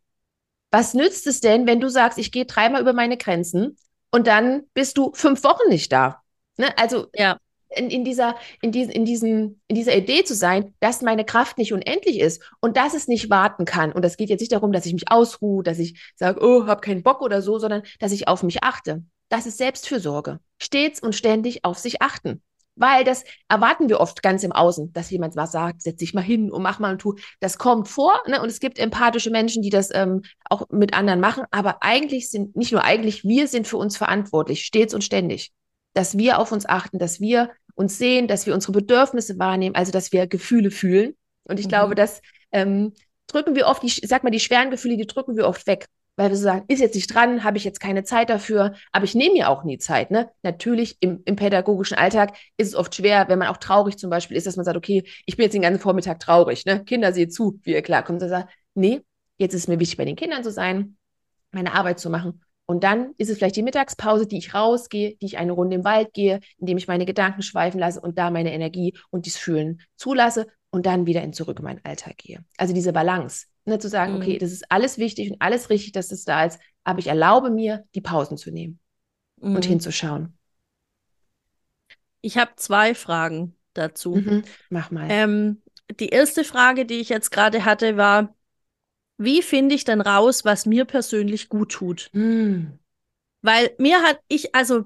was 0.72 0.94
nützt 0.94 1.28
es 1.28 1.42
denn, 1.42 1.68
wenn 1.68 1.82
du 1.82 1.90
sagst, 1.90 2.18
ich 2.18 2.32
gehe 2.32 2.46
dreimal 2.46 2.82
über 2.82 2.94
meine 2.94 3.18
Grenzen 3.18 3.78
und 4.10 4.28
dann 4.28 4.64
bist 4.74 4.98
du 4.98 5.12
fünf 5.14 5.44
Wochen 5.44 5.70
nicht 5.70 5.92
da? 5.92 6.22
Ne? 6.58 6.76
Also 6.78 7.08
ja. 7.14 7.38
in, 7.70 7.90
in, 7.90 8.06
dieser, 8.06 8.36
in, 8.62 8.72
diesen, 8.72 8.92
in, 8.92 9.06
diesen, 9.06 9.62
in 9.68 9.76
dieser 9.76 9.96
Idee 9.96 10.24
zu 10.24 10.34
sein, 10.34 10.74
dass 10.80 11.02
meine 11.02 11.26
Kraft 11.26 11.58
nicht 11.58 11.74
unendlich 11.74 12.20
ist 12.20 12.42
und 12.62 12.78
dass 12.78 12.94
es 12.94 13.08
nicht 13.08 13.30
warten 13.30 13.66
kann. 13.66 13.92
Und 13.92 14.04
das 14.04 14.18
geht 14.18 14.30
jetzt 14.30 14.40
nicht 14.40 14.54
darum, 14.54 14.72
dass 14.72 14.86
ich 14.86 14.94
mich 14.94 15.12
ausruhe, 15.12 15.64
dass 15.64 15.80
ich 15.80 16.00
sage, 16.16 16.40
oh, 16.42 16.66
hab 16.68 16.82
keinen 16.82 17.04
Bock 17.04 17.22
oder 17.22 17.42
so, 17.42 17.60
sondern 17.60 17.84
dass 18.00 18.14
ich 18.14 18.28
auf 18.28 18.44
mich 18.44 18.64
achte. 18.64 19.04
Das 19.30 19.46
ist 19.46 19.58
Selbstfürsorge. 19.58 20.40
Stets 20.62 21.02
und 21.02 21.16
ständig 21.16 21.64
auf 21.64 21.78
sich 21.78 22.02
achten. 22.02 22.42
Weil 22.76 23.04
das 23.04 23.24
erwarten 23.50 23.90
wir 23.90 24.00
oft 24.00 24.24
ganz 24.24 24.44
im 24.44 24.52
Außen, 24.52 24.94
dass 24.94 25.10
jemand 25.10 25.36
was 25.36 25.52
sagt, 25.52 25.82
setz 25.82 25.98
dich 25.98 26.14
mal 26.14 26.22
hin 26.22 26.52
und 26.52 26.62
mach 26.62 26.80
mal 26.80 26.94
und 26.94 27.00
tu. 27.00 27.16
Das 27.40 27.58
kommt 27.58 27.88
vor, 27.88 28.14
ne? 28.28 28.42
Und 28.42 28.50
es 28.50 28.60
gibt 28.60 28.80
empathische 28.80 29.30
Menschen, 29.30 29.62
die 29.62 29.70
das 29.70 29.90
ähm, 29.94 30.22
auch 30.50 30.70
mit 30.70 30.94
anderen 30.94 31.20
machen. 31.20 31.44
Aber 31.52 31.84
eigentlich 31.84 32.30
sind, 32.30 32.56
nicht 32.56 32.72
nur 32.72 32.84
eigentlich, 32.84 33.24
wir 33.24 33.48
sind 33.48 33.68
für 33.68 33.78
uns 33.78 33.98
verantwortlich, 33.98 34.64
stets 34.64 34.94
und 34.94 35.04
ständig. 35.04 35.52
Dass 35.94 36.18
wir 36.18 36.40
auf 36.40 36.52
uns 36.52 36.66
achten, 36.66 36.98
dass 36.98 37.20
wir 37.20 37.52
uns 37.76 37.98
sehen, 37.98 38.28
dass 38.28 38.46
wir 38.46 38.54
unsere 38.54 38.72
Bedürfnisse 38.72 39.38
wahrnehmen, 39.38 39.76
also 39.76 39.92
dass 39.92 40.12
wir 40.14 40.28
Gefühle 40.28 40.72
fühlen. 40.72 41.16
Und 41.44 41.60
ich 41.60 41.66
mhm. 41.66 41.70
glaube, 41.70 41.96
das 41.96 42.22
ähm, 42.52 42.94
drücken 43.28 43.56
wir 43.56 43.68
oft, 43.68 43.84
die, 43.84 43.90
sag 43.90 44.24
mal, 44.24 44.30
die 44.30 44.40
schweren 44.40 44.72
Gefühle, 44.72 44.98
die 44.98 45.08
drücken 45.08 45.36
wir 45.36 45.48
oft 45.48 45.68
weg 45.68 45.88
weil 46.16 46.30
wir 46.30 46.36
so 46.36 46.44
sagen, 46.44 46.66
ist 46.68 46.82
jetzt 46.82 46.96
nicht 46.96 47.14
dran, 47.14 47.44
habe 47.44 47.58
ich 47.58 47.64
jetzt 47.64 47.80
keine 47.80 48.04
Zeit 48.04 48.30
dafür, 48.30 48.74
aber 48.92 49.06
ich 49.06 49.16
nehme 49.16 49.34
mir 49.34 49.50
auch 49.50 49.64
nie 49.64 49.78
Zeit. 49.78 50.12
Ne? 50.12 50.30
Natürlich 50.44 50.98
im, 51.00 51.22
im 51.26 51.36
pädagogischen 51.36 51.98
Alltag 51.98 52.38
ist 52.58 52.68
es 52.68 52.76
oft 52.76 52.94
schwer, 52.96 53.28
wenn 53.28 53.40
man 53.40 53.48
auch 53.48 53.58
traurig 53.58 53.98
zum 53.98 54.10
Beispiel 54.10 54.38
ist, 54.38 54.46
dass 54.46 54.58
man 54.58 54.66
sagt, 54.66 54.78
okay, 54.78 55.04
ich 55.26 55.38
bin 55.38 55.44
jetzt 55.44 55.54
den 55.54 55.62
ganzen 55.62 55.82
Vormittag 55.82 56.20
traurig. 56.20 56.66
Ne? 56.66 56.84
Kinder, 56.84 57.14
seht 57.14 57.34
zu, 57.34 57.60
wie 57.64 57.72
ihr 57.72 57.82
klarkommt. 57.82 58.22
Und 58.22 58.30
sagt, 58.30 58.54
nee, 58.76 59.02
jetzt 59.38 59.54
ist 59.54 59.64
es 59.64 59.68
mir 59.68 59.80
wichtig, 59.80 59.98
bei 59.98 60.06
den 60.06 60.16
Kindern 60.16 60.44
zu 60.44 60.52
sein, 60.52 60.98
meine 61.52 61.74
Arbeit 61.74 62.00
zu 62.00 62.10
machen. 62.10 62.42
Und 62.66 62.84
dann 62.84 63.14
ist 63.18 63.30
es 63.30 63.38
vielleicht 63.38 63.58
die 63.58 63.64
Mittagspause, 63.64 64.28
die 64.28 64.38
ich 64.38 64.54
rausgehe, 64.54 65.16
die 65.18 65.26
ich 65.26 65.38
eine 65.38 65.52
Runde 65.52 65.76
im 65.76 65.84
Wald 65.84 66.14
gehe, 66.14 66.40
indem 66.58 66.78
ich 66.78 66.88
meine 66.88 67.06
Gedanken 67.06 67.42
schweifen 67.42 67.80
lasse 67.80 68.00
und 68.00 68.18
da 68.18 68.32
meine 68.32 68.54
Energie 68.54 68.98
und 69.10 69.26
dies 69.26 69.38
Fühlen 69.38 69.82
zulasse 69.98 70.48
und 70.72 70.86
dann 70.86 71.06
wieder 71.06 71.22
in 71.22 71.34
zurück 71.34 71.60
in 71.60 71.66
meinen 71.66 71.86
Alltag 71.86 72.18
gehe. 72.18 72.44
Also 72.58 72.74
diese 72.74 72.94
Balance. 72.94 73.48
Ne, 73.66 73.78
zu 73.78 73.90
sagen, 73.90 74.14
mhm. 74.14 74.22
okay, 74.22 74.38
das 74.40 74.52
ist 74.52 74.72
alles 74.72 74.98
wichtig 74.98 75.30
und 75.30 75.40
alles 75.40 75.70
richtig, 75.70 75.92
dass 75.92 76.12
es 76.12 76.26
da 76.26 76.46
ist, 76.46 76.60
aber 76.84 76.98
ich 76.98 77.08
erlaube 77.08 77.52
mir, 77.52 77.86
die 77.94 78.02
Pausen 78.02 78.36
zu 78.36 78.50
nehmen 78.50 78.80
mhm. 79.40 79.56
und 79.56 79.66
hinzuschauen. 79.66 80.36
Ich 82.22 82.38
habe 82.38 82.52
zwei 82.56 82.96
Fragen 82.96 83.56
dazu. 83.74 84.16
Mhm. 84.16 84.44
Mach 84.70 84.90
mal. 84.90 85.08
Ähm, 85.10 85.62
die 86.00 86.10
erste 86.10 86.44
Frage, 86.44 86.88
die 86.88 87.00
ich 87.00 87.10
jetzt 87.10 87.30
gerade 87.30 87.66
hatte, 87.66 87.98
war, 87.98 88.34
wie 89.18 89.44
finde 89.44 89.76
ich 89.76 89.84
denn 89.84 90.02
raus, 90.02 90.46
was 90.46 90.66
mir 90.66 90.86
persönlich 90.86 91.50
gut 91.50 91.72
tut? 91.72 92.10
Mhm. 92.14 92.80
Weil 93.44 93.72
mir 93.78 94.02
hat 94.02 94.20
ich, 94.28 94.56
also 94.56 94.86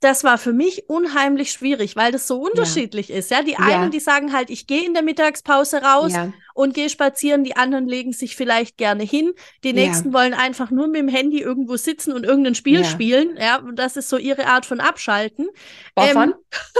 das 0.00 0.24
war 0.24 0.38
für 0.38 0.52
mich 0.52 0.88
unheimlich 0.88 1.50
schwierig, 1.52 1.96
weil 1.96 2.12
das 2.12 2.26
so 2.26 2.40
unterschiedlich 2.40 3.08
ja. 3.08 3.16
ist. 3.16 3.30
Ja, 3.30 3.42
die 3.42 3.56
einen, 3.56 3.84
ja. 3.84 3.88
die 3.88 4.00
sagen 4.00 4.32
halt, 4.32 4.50
ich 4.50 4.66
gehe 4.66 4.84
in 4.84 4.94
der 4.94 5.02
Mittagspause 5.02 5.82
raus 5.82 6.12
ja. 6.12 6.32
und 6.54 6.74
gehe 6.74 6.88
spazieren, 6.88 7.44
die 7.44 7.56
anderen 7.56 7.86
legen 7.86 8.12
sich 8.12 8.36
vielleicht 8.36 8.76
gerne 8.76 9.02
hin. 9.02 9.32
Die 9.62 9.72
nächsten 9.72 10.12
wollen 10.12 10.34
einfach 10.34 10.70
nur 10.70 10.88
mit 10.88 10.96
dem 10.96 11.08
Handy 11.08 11.40
irgendwo 11.40 11.76
sitzen 11.76 12.12
und 12.12 12.24
irgendein 12.24 12.54
Spiel 12.54 12.84
spielen. 12.84 13.36
Ja, 13.38 13.62
das 13.74 13.96
ist 13.96 14.08
so 14.08 14.16
ihre 14.16 14.46
Art 14.46 14.66
von 14.66 14.80
Abschalten. 14.80 15.48
Ähm, 15.96 16.34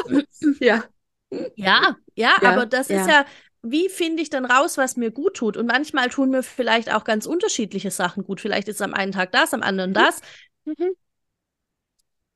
ja. 0.61 0.85
ja. 1.57 1.97
Ja, 2.15 2.37
aber 2.43 2.67
das 2.67 2.91
ist 2.91 3.09
ja, 3.09 3.25
wie 3.63 3.89
finde 3.89 4.23
ich 4.23 4.31
dann 4.31 4.45
raus, 4.45 4.77
was 4.77 4.97
mir 4.97 5.11
gut 5.11 5.35
tut? 5.35 5.57
Und 5.57 5.67
manchmal 5.67 6.11
tun 6.11 6.31
mir 6.31 6.43
vielleicht 6.43 6.93
auch 6.93 7.05
ganz 7.05 7.27
unterschiedliche 7.27 7.91
Sachen 7.91 8.25
gut. 8.25 8.41
Vielleicht 8.41 8.69
ist 8.69 8.83
am 8.83 8.95
einen 8.95 9.13
Tag 9.13 9.33
das, 9.33 9.55
am 9.55 9.63
anderen 9.63 9.91
mhm. 9.91 9.95
das. 9.95 10.21
Mhm 10.65 10.95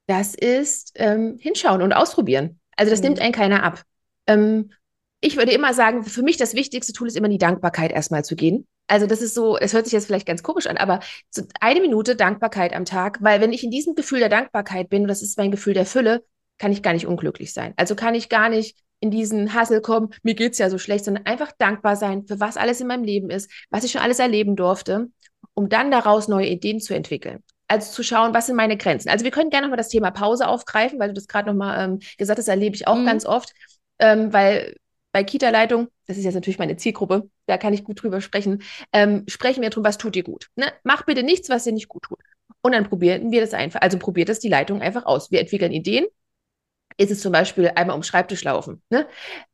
das 0.09 0.35
ist 0.35 0.93
ähm, 0.97 1.37
hinschauen 1.38 1.83
und 1.83 1.93
ausprobieren. 1.93 2.59
Also 2.77 2.91
das 2.91 3.00
mhm. 3.00 3.07
nimmt 3.07 3.21
einen 3.21 3.33
keiner 3.33 3.62
ab. 3.62 3.83
Ähm, 4.27 4.73
ich 5.21 5.37
würde 5.37 5.53
immer 5.53 5.75
sagen, 5.75 6.03
für 6.05 6.23
mich 6.23 6.37
das 6.37 6.55
wichtigste 6.55 6.93
Tool 6.93 7.09
ist 7.09 7.17
immer 7.17 7.29
die 7.29 7.38
Dankbarkeit 7.38 7.93
erstmal 7.93 8.25
zu 8.25 8.35
gehen. 8.35 8.67
Also 8.87 9.07
das 9.07 9.21
ist 9.21 9.35
so, 9.35 9.59
es 9.59 9.75
hört 9.75 9.85
sich 9.85 9.93
jetzt 9.93 10.07
vielleicht 10.07 10.27
ganz 10.27 10.43
komisch 10.43 10.67
an, 10.67 10.79
aber 10.79 11.00
so 11.31 11.43
eine 11.61 11.81
Minute 11.81 12.17
Dankbarkeit 12.17 12.73
am 12.75 12.87
Tag, 12.87 13.19
weil 13.21 13.41
wenn 13.41 13.53
ich 13.53 13.62
in 13.62 13.71
diesem 13.71 13.95
Gefühl 13.95 14.21
der 14.21 14.31
Dankbarkeit 14.31 14.88
bin, 14.88 15.03
und 15.03 15.09
das 15.09 15.23
ist 15.23 15.37
mein 15.37 15.50
Gefühl 15.50 15.75
der 15.75 15.85
Fülle, 15.85 16.25
kann 16.57 16.73
ich 16.73 16.83
gar 16.83 16.95
nicht 16.95 17.07
unglücklich 17.07 17.53
sein. 17.53 17.75
Also 17.77 17.95
kann 17.95 18.15
ich 18.15 18.31
gar 18.31 18.49
nicht 18.49 18.79
in 19.00 19.11
diesen 19.11 19.53
Hassel 19.53 19.83
kommen, 19.83 20.09
mir 20.23 20.35
geht's 20.35 20.59
ja 20.59 20.71
so 20.71 20.79
schlecht, 20.79 21.05
sondern 21.05 21.27
einfach 21.27 21.53
dankbar 21.59 21.97
sein 21.97 22.27
für 22.27 22.41
was 22.41 22.57
alles 22.57 22.81
in 22.81 22.87
meinem 22.87 23.05
Leben 23.05 23.29
ist, 23.29 23.50
was 23.69 23.85
ich 23.85 23.93
schon 23.93 24.00
alles 24.00 24.19
erleben 24.21 24.57
durfte, 24.57 25.09
um 25.55 25.69
dann 25.69 25.91
daraus 25.91 26.29
neue 26.29 26.49
Ideen 26.49 26.81
zu 26.81 26.95
entwickeln 26.95 27.43
also 27.69 27.93
zu 27.93 28.03
schauen, 28.03 28.35
was 28.35 28.47
sind 28.47 28.57
meine 28.57 28.77
Grenzen. 28.77 29.09
Also 29.11 29.25
wir 29.25 29.31
können 29.31 29.51
gerne 29.51 29.67
nochmal 29.67 29.77
das 29.77 29.89
Thema 29.89 30.11
Pause 30.11 30.49
aufgreifen, 30.49 30.99
weil 30.99 31.09
du 31.09 31.15
das 31.15 31.29
gerade 31.29 31.49
nochmal 31.51 31.85
ähm, 31.85 31.99
gesagt 32.17 32.39
hast, 32.39 32.49
erlebe 32.49 32.75
ich 32.75 32.87
auch 32.87 32.97
mhm. 32.97 33.07
ganz 33.07 33.27
oft, 33.27 33.53
ähm, 33.99 34.33
weil 34.33 34.77
bei 35.13 35.25
Kita-Leitung, 35.25 35.89
das 36.07 36.17
ist 36.17 36.25
jetzt 36.25 36.35
natürlich 36.35 36.59
meine 36.59 36.77
Zielgruppe, 36.77 37.31
da 37.47 37.59
kann 37.59 37.73
ich 37.73 37.85
gut 37.85 38.03
drüber 38.03 38.21
sprechen, 38.21 38.63
ähm, 38.93 39.25
sprechen 39.29 39.63
wir 39.63 39.71
drum, 39.71 39.85
was 39.85 39.99
tut 39.99 40.15
dir 40.15 40.23
gut. 40.23 40.49
Ne? 40.57 40.67
Mach 40.83 41.05
bitte 41.05 41.23
nichts, 41.23 41.49
was 41.49 41.65
dir 41.65 41.73
nicht 41.73 41.89
gut 41.89 42.03
tut. 42.03 42.19
Und 42.61 42.73
dann 42.73 42.89
probieren 42.89 43.31
wir 43.31 43.41
das 43.41 43.55
einfach, 43.55 43.81
also 43.81 43.99
probiert 43.99 44.29
das 44.29 44.41
die 44.41 44.49
Leitung 44.49 44.83
einfach 44.83 45.07
aus. 45.07 45.31
Wir 45.31 45.41
entwickeln 45.41 45.73
Ideen, 45.73 46.07
ist 46.97 47.11
es 47.11 47.21
zum 47.21 47.33
Beispiel 47.33 47.71
einmal 47.75 47.97
um 47.97 48.03
Schreibtisch 48.03 48.45
laufen. 48.45 48.83
Ne? 48.91 49.07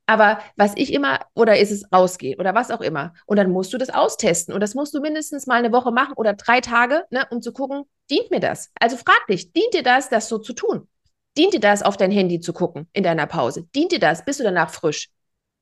Aber 0.06 0.38
was 0.56 0.72
ich 0.76 0.92
immer, 0.92 1.20
oder 1.34 1.58
ist 1.58 1.70
es 1.70 1.90
rausgehen 1.92 2.38
oder 2.38 2.54
was 2.54 2.70
auch 2.70 2.82
immer. 2.82 3.14
Und 3.26 3.38
dann 3.38 3.50
musst 3.50 3.72
du 3.72 3.78
das 3.78 3.90
austesten. 3.90 4.52
Und 4.52 4.60
das 4.60 4.74
musst 4.74 4.94
du 4.94 5.00
mindestens 5.00 5.46
mal 5.46 5.54
eine 5.54 5.72
Woche 5.72 5.92
machen 5.92 6.12
oder 6.16 6.34
drei 6.34 6.60
Tage, 6.60 7.04
ne, 7.10 7.26
um 7.30 7.40
zu 7.40 7.52
gucken, 7.52 7.84
dient 8.10 8.30
mir 8.30 8.40
das? 8.40 8.70
Also 8.78 8.96
frag 8.96 9.26
dich, 9.28 9.52
dient 9.52 9.72
dir 9.72 9.82
das, 9.82 10.10
das 10.10 10.28
so 10.28 10.38
zu 10.38 10.52
tun? 10.52 10.88
Dient 11.38 11.54
dir 11.54 11.60
das, 11.60 11.82
auf 11.82 11.96
dein 11.96 12.10
Handy 12.10 12.38
zu 12.40 12.52
gucken 12.52 12.88
in 12.92 13.02
deiner 13.02 13.26
Pause? 13.26 13.66
Dient 13.74 13.92
dir 13.92 13.98
das? 13.98 14.24
Bist 14.24 14.40
du 14.40 14.44
danach 14.44 14.70
frisch? 14.70 15.08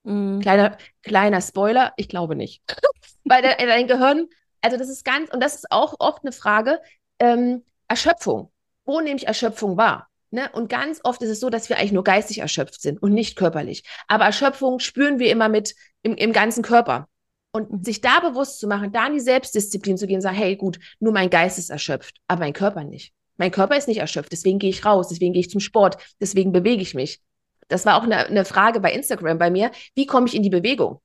Mhm. 0.02 0.40
Kleiner, 0.40 0.76
kleiner 1.02 1.40
Spoiler, 1.40 1.92
ich 1.96 2.08
glaube 2.08 2.34
nicht. 2.34 2.62
Weil 3.24 3.42
dein, 3.42 3.56
dein 3.58 3.86
Gehirn, 3.86 4.26
also 4.60 4.76
das 4.76 4.88
ist 4.88 5.04
ganz, 5.04 5.30
und 5.32 5.40
das 5.40 5.54
ist 5.54 5.70
auch 5.70 5.94
oft 6.00 6.24
eine 6.24 6.32
Frage, 6.32 6.80
ähm, 7.20 7.64
Erschöpfung. 7.86 8.50
Wo 8.84 9.00
nehme 9.00 9.16
ich 9.16 9.28
Erschöpfung 9.28 9.76
wahr? 9.76 10.08
Ne? 10.32 10.48
Und 10.52 10.70
ganz 10.70 11.00
oft 11.04 11.20
ist 11.20 11.28
es 11.28 11.40
so, 11.40 11.50
dass 11.50 11.68
wir 11.68 11.76
eigentlich 11.76 11.92
nur 11.92 12.04
geistig 12.04 12.38
erschöpft 12.38 12.80
sind 12.80 13.02
und 13.02 13.12
nicht 13.12 13.36
körperlich. 13.36 13.84
Aber 14.08 14.24
Erschöpfung 14.24 14.78
spüren 14.78 15.18
wir 15.18 15.30
immer 15.30 15.50
mit 15.50 15.74
im, 16.02 16.14
im 16.14 16.32
ganzen 16.32 16.62
Körper. 16.62 17.06
Und 17.52 17.70
mhm. 17.70 17.84
sich 17.84 18.00
da 18.00 18.20
bewusst 18.20 18.58
zu 18.58 18.66
machen, 18.66 18.92
da 18.92 19.06
in 19.06 19.12
die 19.12 19.20
Selbstdisziplin 19.20 19.98
zu 19.98 20.06
gehen, 20.06 20.22
sagen, 20.22 20.36
hey, 20.36 20.56
gut, 20.56 20.78
nur 21.00 21.12
mein 21.12 21.28
Geist 21.28 21.58
ist 21.58 21.68
erschöpft, 21.68 22.16
aber 22.28 22.40
mein 22.40 22.54
Körper 22.54 22.82
nicht. 22.82 23.12
Mein 23.36 23.50
Körper 23.50 23.76
ist 23.76 23.88
nicht 23.88 23.98
erschöpft, 23.98 24.32
deswegen 24.32 24.58
gehe 24.58 24.70
ich 24.70 24.86
raus, 24.86 25.08
deswegen 25.08 25.34
gehe 25.34 25.40
ich 25.40 25.50
zum 25.50 25.60
Sport, 25.60 25.98
deswegen 26.18 26.50
bewege 26.52 26.80
ich 26.80 26.94
mich. 26.94 27.20
Das 27.68 27.84
war 27.84 27.98
auch 27.98 28.04
eine, 28.04 28.26
eine 28.26 28.46
Frage 28.46 28.80
bei 28.80 28.90
Instagram 28.90 29.36
bei 29.36 29.50
mir. 29.50 29.70
Wie 29.94 30.06
komme 30.06 30.28
ich 30.28 30.34
in 30.34 30.42
die 30.42 30.50
Bewegung? 30.50 31.00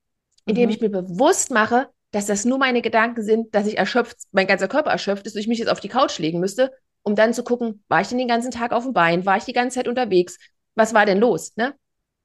Indem 0.46 0.66
mhm. 0.66 0.70
ich 0.70 0.80
mir 0.80 0.88
bewusst 0.88 1.50
mache, 1.50 1.88
dass 2.12 2.24
das 2.24 2.46
nur 2.46 2.56
meine 2.56 2.80
Gedanken 2.80 3.22
sind, 3.22 3.54
dass 3.54 3.66
ich 3.66 3.76
erschöpft, 3.76 4.16
mein 4.32 4.46
ganzer 4.46 4.68
Körper 4.68 4.90
erschöpft 4.90 5.26
ist 5.26 5.34
und 5.34 5.40
ich 5.40 5.48
mich 5.48 5.58
jetzt 5.58 5.68
auf 5.68 5.80
die 5.80 5.88
Couch 5.88 6.18
legen 6.18 6.40
müsste, 6.40 6.72
um 7.08 7.16
dann 7.16 7.32
zu 7.32 7.42
gucken, 7.42 7.82
war 7.88 8.02
ich 8.02 8.08
denn 8.08 8.18
den 8.18 8.28
ganzen 8.28 8.50
Tag 8.50 8.72
auf 8.72 8.84
dem 8.84 8.92
Bein? 8.92 9.24
War 9.24 9.38
ich 9.38 9.44
die 9.44 9.54
ganze 9.54 9.76
Zeit 9.76 9.88
unterwegs? 9.88 10.38
Was 10.74 10.92
war 10.92 11.06
denn 11.06 11.18
los? 11.18 11.56
Ne? 11.56 11.74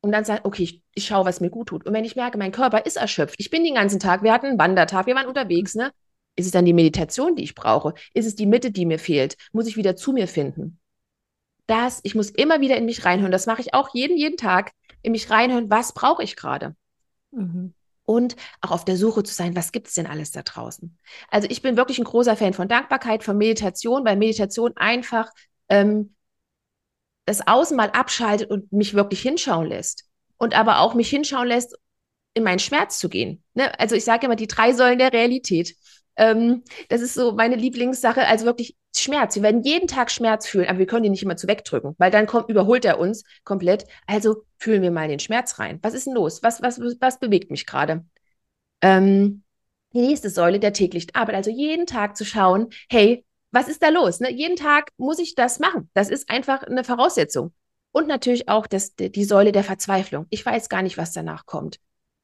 Und 0.01 0.11
dann 0.11 0.25
sagen, 0.25 0.41
okay, 0.43 0.63
ich, 0.63 0.83
ich 0.93 1.05
schaue, 1.05 1.25
was 1.25 1.39
mir 1.39 1.49
gut 1.49 1.69
tut. 1.69 1.85
Und 1.85 1.93
wenn 1.93 2.03
ich 2.03 2.17
merke, 2.17 2.37
mein 2.37 2.51
Körper 2.51 2.85
ist 2.85 2.97
erschöpft, 2.97 3.35
ich 3.37 3.49
bin 3.49 3.63
den 3.63 3.75
ganzen 3.75 3.99
Tag, 3.99 4.23
wir 4.23 4.33
hatten 4.33 4.47
einen 4.47 4.59
Wandertag, 4.59 5.05
wir 5.07 5.15
waren 5.15 5.27
unterwegs, 5.27 5.73
ne? 5.73 5.91
Ist 6.35 6.47
es 6.47 6.51
dann 6.51 6.65
die 6.65 6.73
Meditation, 6.73 7.35
die 7.35 7.43
ich 7.43 7.55
brauche? 7.55 7.93
Ist 8.13 8.25
es 8.25 8.35
die 8.35 8.45
Mitte, 8.45 8.71
die 8.71 8.85
mir 8.85 8.99
fehlt? 8.99 9.37
Muss 9.53 9.67
ich 9.67 9.77
wieder 9.77 9.95
zu 9.95 10.11
mir 10.11 10.27
finden? 10.27 10.79
Das, 11.67 12.01
ich 12.03 12.15
muss 12.15 12.29
immer 12.29 12.59
wieder 12.59 12.75
in 12.75 12.85
mich 12.85 13.05
reinhören. 13.05 13.31
Das 13.31 13.45
mache 13.45 13.61
ich 13.61 13.73
auch 13.73 13.93
jeden, 13.93 14.17
jeden 14.17 14.35
Tag. 14.35 14.71
In 15.01 15.13
mich 15.13 15.29
reinhören, 15.29 15.69
was 15.69 15.93
brauche 15.93 16.23
ich 16.23 16.35
gerade? 16.35 16.75
Mhm. 17.31 17.73
Und 18.05 18.35
auch 18.61 18.71
auf 18.71 18.85
der 18.85 18.97
Suche 18.97 19.23
zu 19.23 19.33
sein, 19.33 19.55
was 19.55 19.71
gibt 19.71 19.87
es 19.87 19.93
denn 19.93 20.07
alles 20.07 20.31
da 20.31 20.41
draußen? 20.41 20.97
Also 21.29 21.47
ich 21.49 21.61
bin 21.61 21.77
wirklich 21.77 21.99
ein 21.99 22.03
großer 22.03 22.35
Fan 22.35 22.53
von 22.53 22.67
Dankbarkeit, 22.67 23.23
von 23.23 23.37
Meditation, 23.37 24.03
weil 24.03 24.17
Meditation 24.17 24.73
einfach 24.75 25.29
ähm, 25.69 26.15
das 27.25 27.47
Außen 27.47 27.77
mal 27.77 27.91
abschaltet 27.91 28.49
und 28.49 28.71
mich 28.73 28.93
wirklich 28.93 29.21
hinschauen 29.21 29.67
lässt. 29.67 30.05
Und 30.37 30.53
aber 30.53 30.79
auch 30.79 30.93
mich 30.93 31.09
hinschauen 31.09 31.47
lässt, 31.47 31.77
in 32.33 32.43
meinen 32.43 32.59
Schmerz 32.59 32.99
zu 32.99 33.09
gehen. 33.09 33.43
Ne? 33.53 33.77
Also 33.79 33.95
ich 33.95 34.03
sage 34.03 34.25
immer 34.25 34.35
die 34.35 34.47
drei 34.47 34.73
Säulen 34.73 34.99
der 34.99 35.13
Realität. 35.13 35.75
Ähm, 36.15 36.63
das 36.89 37.01
ist 37.01 37.15
so 37.15 37.31
meine 37.33 37.55
Lieblingssache, 37.55 38.25
also 38.27 38.45
wirklich 38.45 38.75
Schmerz. 38.95 39.35
Wir 39.35 39.43
werden 39.43 39.63
jeden 39.63 39.87
Tag 39.87 40.11
Schmerz 40.11 40.47
fühlen, 40.47 40.67
aber 40.67 40.79
wir 40.79 40.85
können 40.85 41.05
ihn 41.05 41.11
nicht 41.11 41.23
immer 41.23 41.37
zu 41.37 41.47
wegdrücken, 41.47 41.95
weil 41.97 42.11
dann 42.11 42.27
kommt, 42.27 42.49
überholt 42.49 42.85
er 42.85 42.99
uns 42.99 43.23
komplett. 43.43 43.85
Also 44.05 44.43
fühlen 44.57 44.81
wir 44.81 44.91
mal 44.91 45.07
den 45.07 45.19
Schmerz 45.19 45.59
rein. 45.59 45.79
Was 45.81 45.93
ist 45.93 46.05
denn 46.05 46.13
los? 46.13 46.43
Was, 46.43 46.61
was, 46.61 46.79
was 46.79 47.19
bewegt 47.19 47.49
mich 47.49 47.65
gerade? 47.65 48.05
Ähm, 48.81 49.43
die 49.93 50.01
nächste 50.01 50.29
Säule 50.29 50.59
der 50.59 50.73
täglichen 50.73 51.13
Arbeit, 51.15 51.35
also 51.35 51.51
jeden 51.51 51.85
Tag 51.85 52.17
zu 52.17 52.25
schauen, 52.25 52.69
hey, 52.89 53.25
was 53.51 53.67
ist 53.67 53.83
da 53.83 53.89
los? 53.89 54.19
Ne? 54.19 54.31
Jeden 54.31 54.55
Tag 54.55 54.89
muss 54.97 55.19
ich 55.19 55.35
das 55.35 55.59
machen. 55.59 55.89
Das 55.93 56.09
ist 56.09 56.29
einfach 56.29 56.63
eine 56.63 56.83
Voraussetzung. 56.83 57.53
Und 57.91 58.07
natürlich 58.07 58.49
auch 58.49 58.65
das, 58.65 58.95
die 58.95 59.23
Säule 59.23 59.51
der 59.51 59.63
Verzweiflung. 59.63 60.25
Ich 60.31 60.43
weiß 60.43 60.67
gar 60.67 60.81
nicht, 60.81 60.97
was 60.97 61.11
danach 61.11 61.45
kommt. 61.45 61.79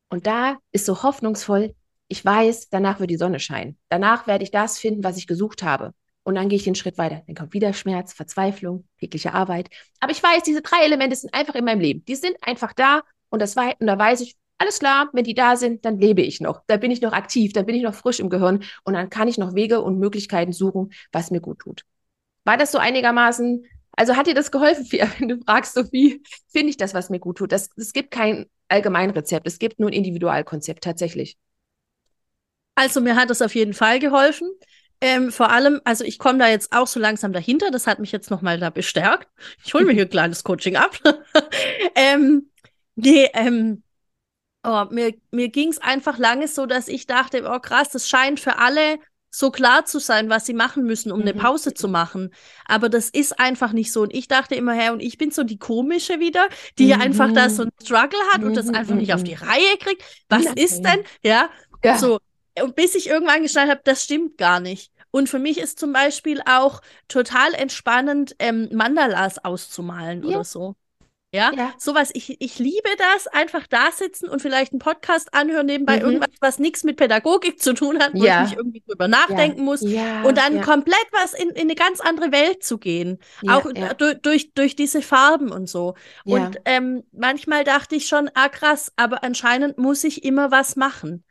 Und 0.10 0.26
da 0.26 0.58
ist 0.72 0.88
so 0.88 1.04
hoffnungsvoll, 1.04 1.76
ich 2.10 2.26
weiß, 2.26 2.70
danach 2.70 3.00
wird 3.00 3.10
die 3.10 3.18
Sonne 3.18 3.40
scheinen. 3.40 3.78
Danach 3.88 4.28
werde 4.28 4.44
ich 4.44 4.52
das 4.52 4.78
finden, 4.78 5.04
was 5.04 5.18
ich 5.18 5.28
gesucht 5.28 5.64
habe. 5.64 5.94
Und 6.24 6.36
dann 6.36 6.50
gehe 6.50 6.58
ich 6.58 6.64
den 6.64 6.76
Schritt 6.76 6.98
weiter. 6.98 7.22
Dann 7.26 7.36
kommt 7.36 7.54
wieder 7.54 7.72
Schmerz, 7.72 8.14
Verzweiflung, 8.14 8.86
tägliche 9.00 9.34
Arbeit. 9.34 9.70
Aber 10.00 10.12
ich 10.12 10.22
weiß, 10.22 10.44
diese 10.44 10.62
drei 10.62 10.84
Elemente 10.84 11.16
sind 11.16 11.34
einfach 11.34 11.56
in 11.56 11.66
meinem 11.66 11.80
Leben. 11.80 12.04
Die 12.06 12.16
sind 12.16 12.36
einfach 12.42 12.74
da. 12.74 13.04
Und, 13.30 13.42
das, 13.42 13.56
und 13.56 13.88
da 13.88 13.98
weiß 13.98 14.22
ich, 14.22 14.36
alles 14.58 14.80
klar, 14.80 15.10
wenn 15.14 15.24
die 15.24 15.34
da 15.34 15.56
sind, 15.56 15.86
dann 15.86 16.00
lebe 16.00 16.22
ich 16.22 16.42
noch. 16.42 16.62
Da 16.68 16.78
bin 16.78 16.92
ich 16.92 17.02
noch 17.02 17.14
aktiv, 17.14 17.54
dann 17.54 17.66
bin 17.66 17.76
ich 17.76 17.84
noch 17.84 17.94
frisch 17.94 18.20
im 18.20 18.30
Gehirn. 18.30 18.64
Und 18.84 18.94
dann 18.94 19.10
kann 19.10 19.28
ich 19.28 19.38
noch 19.38 19.56
Wege 19.56 19.82
und 19.82 20.00
Möglichkeiten 20.00 20.52
suchen, 20.52 20.92
was 21.14 21.32
mir 21.32 21.40
gut 21.40 21.60
tut. 21.60 21.86
War 22.44 22.58
das 22.58 22.72
so 22.72 22.78
einigermaßen 22.78 23.66
also 24.00 24.16
hat 24.16 24.28
dir 24.28 24.34
das 24.34 24.50
geholfen, 24.50 24.88
wenn 25.20 25.28
du 25.28 25.38
fragst, 25.44 25.74
so 25.74 25.92
wie 25.92 26.24
finde 26.48 26.70
ich 26.70 26.78
das, 26.78 26.94
was 26.94 27.10
mir 27.10 27.20
gut 27.20 27.38
tut? 27.38 27.52
Das, 27.52 27.70
es 27.76 27.92
gibt 27.92 28.12
kein 28.12 28.46
Allgemeinrezept, 28.70 29.46
es 29.46 29.60
gibt 29.60 29.80
nur 29.80 29.90
ein 29.90 29.94
Individualkonzept 29.94 30.86
tatsächlich. 30.86 31.38
Also 32.80 33.02
mir 33.02 33.18
hat 33.18 33.30
das 33.30 33.42
auf 33.42 33.56
jeden 33.56 33.74
Fall 33.74 34.00
geholfen. 34.00 34.50
Ähm, 35.02 35.34
vor 35.34 35.50
allem, 35.52 35.82
also 35.84 36.06
ich 36.06 36.18
komme 36.18 36.40
da 36.40 36.48
jetzt 36.48 36.72
auch 36.72 36.88
so 36.88 36.98
langsam 36.98 37.34
dahinter. 37.34 37.72
Das 37.72 37.88
hat 37.88 38.00
mich 38.00 38.14
jetzt 38.14 38.32
nochmal 38.32 38.58
da 38.58 38.70
bestärkt. 38.70 39.28
Ich 39.66 39.74
hole 39.74 39.84
mir 39.84 39.92
hier 39.92 40.04
ein 40.06 40.10
kleines 40.10 40.46
Coaching 40.46 40.78
ab. 40.78 40.98
ähm, 41.96 42.50
nee, 42.96 43.30
ähm, 43.34 43.84
oh, 44.64 44.86
mir, 44.92 45.14
mir 45.32 45.50
ging 45.50 45.68
es 45.68 45.80
einfach 45.80 46.18
lange 46.20 46.48
so, 46.48 46.66
dass 46.66 46.88
ich 46.88 47.06
dachte, 47.06 47.44
oh 47.54 47.60
krass, 47.60 47.90
das 47.90 48.08
scheint 48.08 48.40
für 48.40 48.60
alle 48.60 49.00
so 49.30 49.52
klar 49.52 49.84
zu 49.84 50.00
sein, 50.00 50.30
was 50.30 50.46
sie 50.46 50.54
machen 50.54 50.86
müssen, 50.86 51.12
um 51.12 51.20
mhm. 51.20 51.28
eine 51.28 51.34
Pause 51.34 51.74
zu 51.74 51.90
machen. 51.90 52.34
Aber 52.66 52.88
das 52.88 53.10
ist 53.10 53.42
einfach 53.42 53.74
nicht 53.74 53.92
so. 53.92 54.04
Und 54.04 54.14
ich 54.14 54.30
dachte 54.30 54.56
immer, 54.56 54.72
her, 54.72 54.94
und 54.94 55.02
ich 55.02 55.18
bin 55.18 55.32
so 55.32 55.44
die 55.44 55.60
komische 55.60 56.22
wieder, 56.22 56.48
die 56.78 56.94
mhm. 56.94 57.02
einfach 57.02 57.34
da 57.34 57.50
so 57.50 57.64
ein 57.64 57.72
Struggle 57.84 58.20
hat 58.32 58.42
und 58.42 58.56
das 58.56 58.68
mhm, 58.68 58.76
einfach 58.76 58.96
nicht 58.96 59.14
auf 59.14 59.24
die 59.26 59.36
mhm. 59.36 59.44
Reihe 59.44 59.78
kriegt. 59.80 60.02
Was 60.30 60.46
ja, 60.46 60.54
ist 60.56 60.82
denn? 60.82 61.04
Ja, 61.24 61.50
ja. 61.84 61.98
so. 61.98 62.20
Und 62.62 62.76
bis 62.76 62.96
ich 62.96 63.08
irgendwann 63.08 63.44
geschnallt 63.44 63.70
habe, 63.70 63.82
das 63.84 64.04
stimmt 64.04 64.38
gar 64.38 64.60
nicht. 64.60 64.92
Und 65.12 65.30
für 65.30 65.40
mich 65.40 65.58
ist 65.58 65.80
zum 65.80 65.94
Beispiel 65.94 66.42
auch 66.46 66.82
total 67.08 67.54
entspannend, 67.54 68.36
ähm, 68.40 68.70
Mandalas 68.72 69.44
auszumalen 69.44 70.24
ja. 70.24 70.30
oder 70.30 70.44
so. 70.44 70.76
Ja, 71.32 71.52
ja. 71.56 71.74
sowas, 71.78 72.10
ich, 72.14 72.42
ich 72.42 72.58
liebe 72.58 72.90
das, 72.98 73.28
einfach 73.28 73.68
da 73.68 73.92
sitzen 73.92 74.28
und 74.28 74.42
vielleicht 74.42 74.74
einen 74.74 74.80
Podcast 74.80 75.32
anhören, 75.36 75.68
nebenbei 75.68 75.98
mhm. 75.98 76.06
irgendwas, 76.06 76.30
was 76.42 76.58
nichts 76.58 76.84
mit 76.84 76.98
Pädagogik 76.98 77.62
zu 77.62 77.74
tun 77.74 78.00
hat, 78.00 78.16
wo 78.16 78.24
ja. 78.24 78.44
ich 78.44 78.50
nicht 78.50 78.58
irgendwie 78.58 78.82
drüber 78.88 79.08
nachdenken 79.08 79.60
ja. 79.60 79.64
muss 79.64 79.84
und 79.84 80.38
dann 80.38 80.62
komplett 80.62 81.06
was 81.12 81.34
in, 81.34 81.50
in 81.50 81.62
eine 81.62 81.76
ganz 81.76 82.00
andere 82.00 82.32
Welt 82.32 82.64
zu 82.64 82.80
gehen. 82.80 83.20
auch 83.48 83.68
durch, 83.98 84.22
durch, 84.22 84.54
durch 84.54 84.76
diese 84.76 85.04
Farben 85.04 85.52
und 85.52 85.70
so. 85.70 85.94
Und 86.26 86.58
ähm, 86.66 87.04
manchmal 87.12 87.64
dachte 87.64 87.96
ich 87.96 88.08
schon, 88.08 88.32
ah 88.34 88.50
krass, 88.50 88.92
aber 88.96 89.24
anscheinend 89.24 89.78
muss 89.78 90.04
ich 90.04 90.24
immer 90.24 90.50
was 90.50 90.76
machen. 90.78 91.24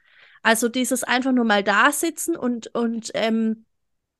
Also 0.42 0.68
dieses 0.68 1.04
einfach 1.04 1.32
nur 1.32 1.44
mal 1.44 1.62
da 1.64 1.92
sitzen 1.92 2.36
und, 2.36 2.68
und 2.74 3.10
ähm, 3.14 3.64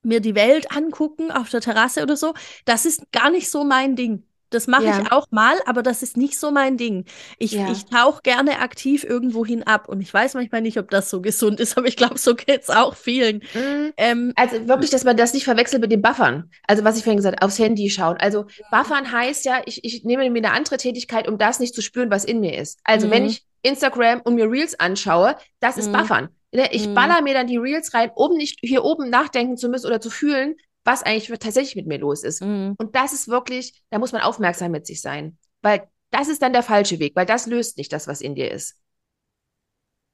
mir 0.03 0.21
die 0.21 0.35
Welt 0.35 0.73
angucken 0.73 1.31
auf 1.31 1.51
der 1.51 1.61
Terrasse 1.61 2.03
oder 2.03 2.17
so, 2.17 2.35
das 2.65 2.87
ist 2.87 3.11
gar 3.13 3.31
nicht 3.31 3.51
so 3.51 3.65
mein 3.65 3.97
Ding. 3.97 4.25
Das 4.51 4.67
mache 4.67 4.85
ja. 4.85 5.01
ich 5.01 5.13
auch 5.13 5.27
mal, 5.31 5.57
aber 5.67 5.83
das 5.83 6.03
ist 6.03 6.17
nicht 6.17 6.39
so 6.39 6.51
mein 6.51 6.77
Ding. 6.77 7.05
Ich, 7.39 7.53
ja. 7.53 7.71
ich 7.71 7.85
tauche 7.85 8.23
gerne 8.23 8.61
aktiv 8.61 9.05
irgendwo 9.05 9.45
hin 9.45 9.63
ab 9.63 9.89
und 9.89 10.01
ich 10.01 10.13
weiß 10.13 10.35
manchmal 10.35 10.63
nicht, 10.63 10.79
ob 10.79 10.91
das 10.91 11.11
so 11.11 11.21
gesund 11.21 11.61
ist, 11.61 11.77
aber 11.79 11.87
ich 11.87 11.97
glaube, 11.97 12.19
so 12.19 12.35
geht 12.35 12.63
es 12.63 12.71
auch 12.71 12.95
vielen. 12.95 13.43
Mhm. 13.55 13.93
Ähm, 13.97 14.33
also 14.37 14.67
wirklich, 14.69 14.91
dass 14.91 15.05
man 15.05 15.17
das 15.17 15.35
nicht 15.35 15.45
verwechselt 15.45 15.83
mit 15.83 15.93
dem 15.93 16.03
Buffern. 16.03 16.51
Also 16.67 16.85
was 16.85 16.97
ich 16.97 17.05
vorhin 17.05 17.19
gesagt 17.19 17.37
habe, 17.37 17.47
aufs 17.47 17.59
Handy 17.59 17.91
schauen. 17.91 18.17
Also 18.19 18.47
Buffern 18.71 19.11
heißt 19.13 19.45
ja, 19.45 19.63
ich, 19.67 19.85
ich 19.85 20.05
nehme 20.05 20.29
mir 20.31 20.39
eine 20.39 20.53
andere 20.53 20.77
Tätigkeit, 20.77 21.29
um 21.29 21.39
das 21.39 21.61
nicht 21.61 21.75
zu 21.75 21.83
spüren, 21.83 22.11
was 22.11 22.25
in 22.25 22.41
mir 22.41 22.59
ist. 22.59 22.81
Also 22.85 23.07
mhm. 23.07 23.11
wenn 23.11 23.27
ich 23.27 23.45
Instagram 23.63 24.21
und 24.23 24.35
mir 24.35 24.51
Reels 24.51 24.79
anschaue, 24.79 25.37
das 25.61 25.77
ist 25.77 25.89
mhm. 25.89 25.93
Buffern. 25.93 26.29
Ne, 26.51 26.69
ich 26.73 26.89
mhm. 26.89 26.95
baller 26.95 27.21
mir 27.21 27.35
dann 27.35 27.47
die 27.47 27.59
Reels 27.59 27.93
rein, 27.93 28.11
um 28.15 28.35
nicht 28.35 28.59
hier 28.63 28.83
oben 28.83 29.11
nachdenken 29.11 29.59
zu 29.59 29.69
müssen 29.69 29.87
oder 29.87 30.01
zu 30.01 30.09
fühlen, 30.09 30.57
was 30.89 31.03
eigentlich 31.03 31.39
tatsächlich 31.39 31.77
mit 31.77 31.87
mir 31.87 31.99
los 31.99 32.25
ist. 32.25 32.41
Mhm. 32.41 32.75
Und 32.79 32.97
das 32.97 33.13
ist 33.13 33.29
wirklich, 33.29 33.83
da 33.91 33.99
muss 33.99 34.13
man 34.13 34.23
aufmerksam 34.23 34.73
mit 34.73 34.87
sich 34.87 35.03
sein, 35.03 35.37
weil 35.61 35.87
das 36.11 36.29
ist 36.29 36.41
dann 36.41 36.55
der 36.55 36.63
falsche 36.63 36.99
Weg, 36.99 37.15
weil 37.15 37.27
das 37.27 37.47
löst 37.47 37.77
nicht 37.77 37.93
das, 37.93 38.09
was 38.09 38.23
in 38.23 38.35
dir 38.35 38.51
ist. 38.51 38.81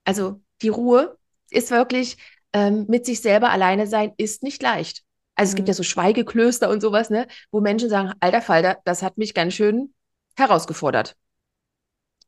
Also 0.04 0.42
die 0.62 0.70
Ruhe 0.70 1.16
ist 1.50 1.70
wirklich 1.70 2.16
ähm, 2.52 2.86
mit 2.88 3.06
sich 3.06 3.20
selber 3.20 3.50
alleine 3.50 3.86
sein, 3.86 4.14
ist 4.16 4.42
nicht 4.42 4.60
leicht. 4.62 5.04
Also 5.36 5.50
mhm. 5.50 5.52
es 5.52 5.54
gibt 5.54 5.68
mhm. 5.68 5.70
ja 5.70 5.74
so 5.74 5.82
Schweigeklöster 5.84 6.68
und 6.68 6.80
sowas, 6.80 7.08
ne, 7.08 7.28
wo 7.52 7.60
Menschen 7.60 7.88
sagen, 7.88 8.12
alter 8.18 8.42
Falter, 8.42 8.78
das 8.84 9.02
hat 9.02 9.16
mich 9.16 9.32
ganz 9.32 9.54
schön 9.54 9.94
herausgefordert. 10.36 11.14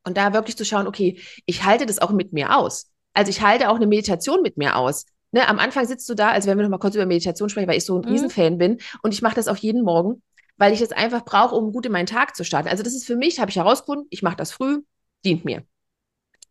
Und 0.05 0.17
da 0.17 0.33
wirklich 0.33 0.57
zu 0.57 0.65
schauen, 0.65 0.87
okay, 0.87 1.21
ich 1.47 1.65
halte 1.65 1.85
das 1.85 1.99
auch 1.99 2.13
mit 2.13 2.33
mir 2.33 2.57
aus. 2.57 2.93
Also 3.13 3.31
ich 3.31 3.41
halte 3.41 3.71
auch 3.71 3.77
eine 3.77 3.89
Meditation 3.89 4.41
mit 4.41 4.57
mir 4.57 4.77
aus 4.77 5.07
ne, 5.37 5.49
am 5.49 5.59
Anfang 5.59 5.87
sitzt 5.87 6.09
du 6.09 6.15
da, 6.15 6.31
also 6.31 6.49
wenn 6.49 6.57
wir 6.57 6.63
noch 6.63 6.71
mal 6.71 6.79
kurz 6.79 6.95
über 6.95 7.05
Meditation 7.07 7.49
sprechen, 7.49 7.69
weil 7.69 7.77
ich 7.77 7.85
so 7.85 7.97
ein 7.97 8.05
mhm. 8.05 8.13
Riesenfan 8.13 8.59
bin 8.59 8.79
und 9.03 9.13
ich 9.13 9.23
mache 9.23 9.35
das 9.35 9.49
auch 9.49 9.57
jeden 9.57 9.83
Morgen, 9.83 10.23
weil 10.57 10.73
ich 10.73 10.81
es 10.81 10.93
einfach 10.93 11.25
brauche, 11.25 11.55
um 11.55 11.73
gut 11.73 11.85
in 11.87 11.93
meinen 11.93 12.07
Tag 12.07 12.35
zu 12.35 12.43
starten. 12.43 12.69
Also 12.69 12.83
das 12.83 12.95
ist 12.95 13.07
für 13.07 13.17
mich, 13.17 13.39
habe 13.39 13.51
ich 13.51 13.57
herausgefunden, 13.57 14.07
ich 14.11 14.23
mache 14.23 14.37
das 14.37 14.51
früh, 14.51 14.83
dient 15.25 15.45
mir. 15.45 15.63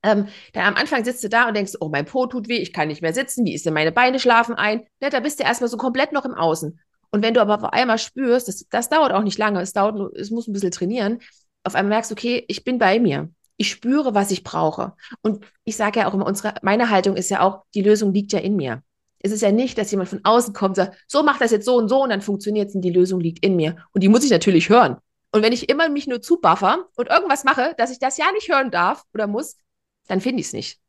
Ähm, 0.03 0.27
dann 0.53 0.65
am 0.65 0.75
Anfang 0.75 1.03
sitzt 1.03 1.23
du 1.23 1.29
da 1.29 1.47
und 1.47 1.57
denkst, 1.57 1.73
oh, 1.79 1.89
mein 1.89 2.05
Po 2.05 2.27
tut 2.27 2.47
weh, 2.47 2.57
ich 2.57 2.73
kann 2.73 2.89
nicht 2.89 3.01
mehr 3.01 3.13
sitzen, 3.13 3.43
wie 3.43 3.55
ist 3.55 3.65
denn 3.65 3.73
meine 3.73 3.91
Beine 3.91 4.19
schlafen 4.19 4.53
ein? 4.53 4.81
Ne, 5.01 5.09
da 5.09 5.19
bist 5.19 5.39
du 5.39 5.43
erstmal 5.43 5.69
so 5.69 5.77
komplett 5.77 6.11
noch 6.11 6.25
im 6.25 6.35
Außen. 6.35 6.79
Und 7.09 7.23
wenn 7.23 7.33
du 7.33 7.41
aber 7.41 7.55
auf 7.55 7.73
einmal 7.73 7.97
spürst, 7.97 8.47
das, 8.47 8.67
das 8.69 8.89
dauert 8.89 9.13
auch 9.13 9.23
nicht 9.23 9.39
lange, 9.39 9.61
es 9.61 9.73
dauert 9.73 9.95
nur, 9.95 10.15
es 10.15 10.29
muss 10.29 10.47
ein 10.47 10.53
bisschen 10.53 10.71
trainieren, 10.71 11.19
auf 11.63 11.73
einmal 11.73 11.95
merkst 11.95 12.11
du, 12.11 12.13
okay, 12.13 12.45
ich 12.47 12.63
bin 12.63 12.77
bei 12.77 12.99
mir. 12.99 13.29
Ich 13.57 13.69
spüre, 13.69 14.13
was 14.13 14.31
ich 14.31 14.43
brauche. 14.43 14.93
Und 15.21 15.45
ich 15.63 15.77
sage 15.77 16.01
ja 16.01 16.07
auch 16.07 16.13
immer, 16.13 16.25
unsere, 16.25 16.55
meine 16.61 16.89
Haltung 16.89 17.15
ist 17.15 17.29
ja 17.29 17.41
auch, 17.41 17.63
die 17.73 17.81
Lösung 17.81 18.13
liegt 18.13 18.33
ja 18.33 18.39
in 18.39 18.55
mir. 18.55 18.83
Es 19.19 19.31
ist 19.31 19.41
ja 19.41 19.51
nicht, 19.51 19.77
dass 19.77 19.91
jemand 19.91 20.09
von 20.09 20.19
außen 20.23 20.53
kommt 20.53 20.71
und 20.71 20.75
sagt, 20.75 20.97
so 21.07 21.23
macht 21.23 21.41
das 21.41 21.51
jetzt 21.51 21.65
so 21.65 21.77
und 21.77 21.89
so 21.89 22.03
und 22.03 22.09
dann 22.09 22.21
funktioniert 22.21 22.69
es 22.69 22.75
und 22.75 22.81
die 22.81 22.91
Lösung 22.91 23.19
liegt 23.19 23.43
in 23.43 23.55
mir. 23.55 23.77
Und 23.91 24.01
die 24.01 24.09
muss 24.09 24.23
ich 24.23 24.29
natürlich 24.31 24.69
hören. 24.69 24.97
Und 25.31 25.41
wenn 25.41 25.53
ich 25.53 25.69
immer 25.69 25.89
mich 25.89 26.07
nur 26.07 26.21
zubuffer 26.21 26.85
und 26.95 27.09
irgendwas 27.09 27.43
mache, 27.43 27.73
dass 27.77 27.91
ich 27.91 27.99
das 27.99 28.17
ja 28.17 28.31
nicht 28.33 28.49
hören 28.49 28.71
darf 28.71 29.03
oder 29.13 29.27
muss, 29.27 29.57
dann 30.07 30.21
finde 30.21 30.41
ich 30.41 30.47
es 30.47 30.53
nicht. 30.53 30.79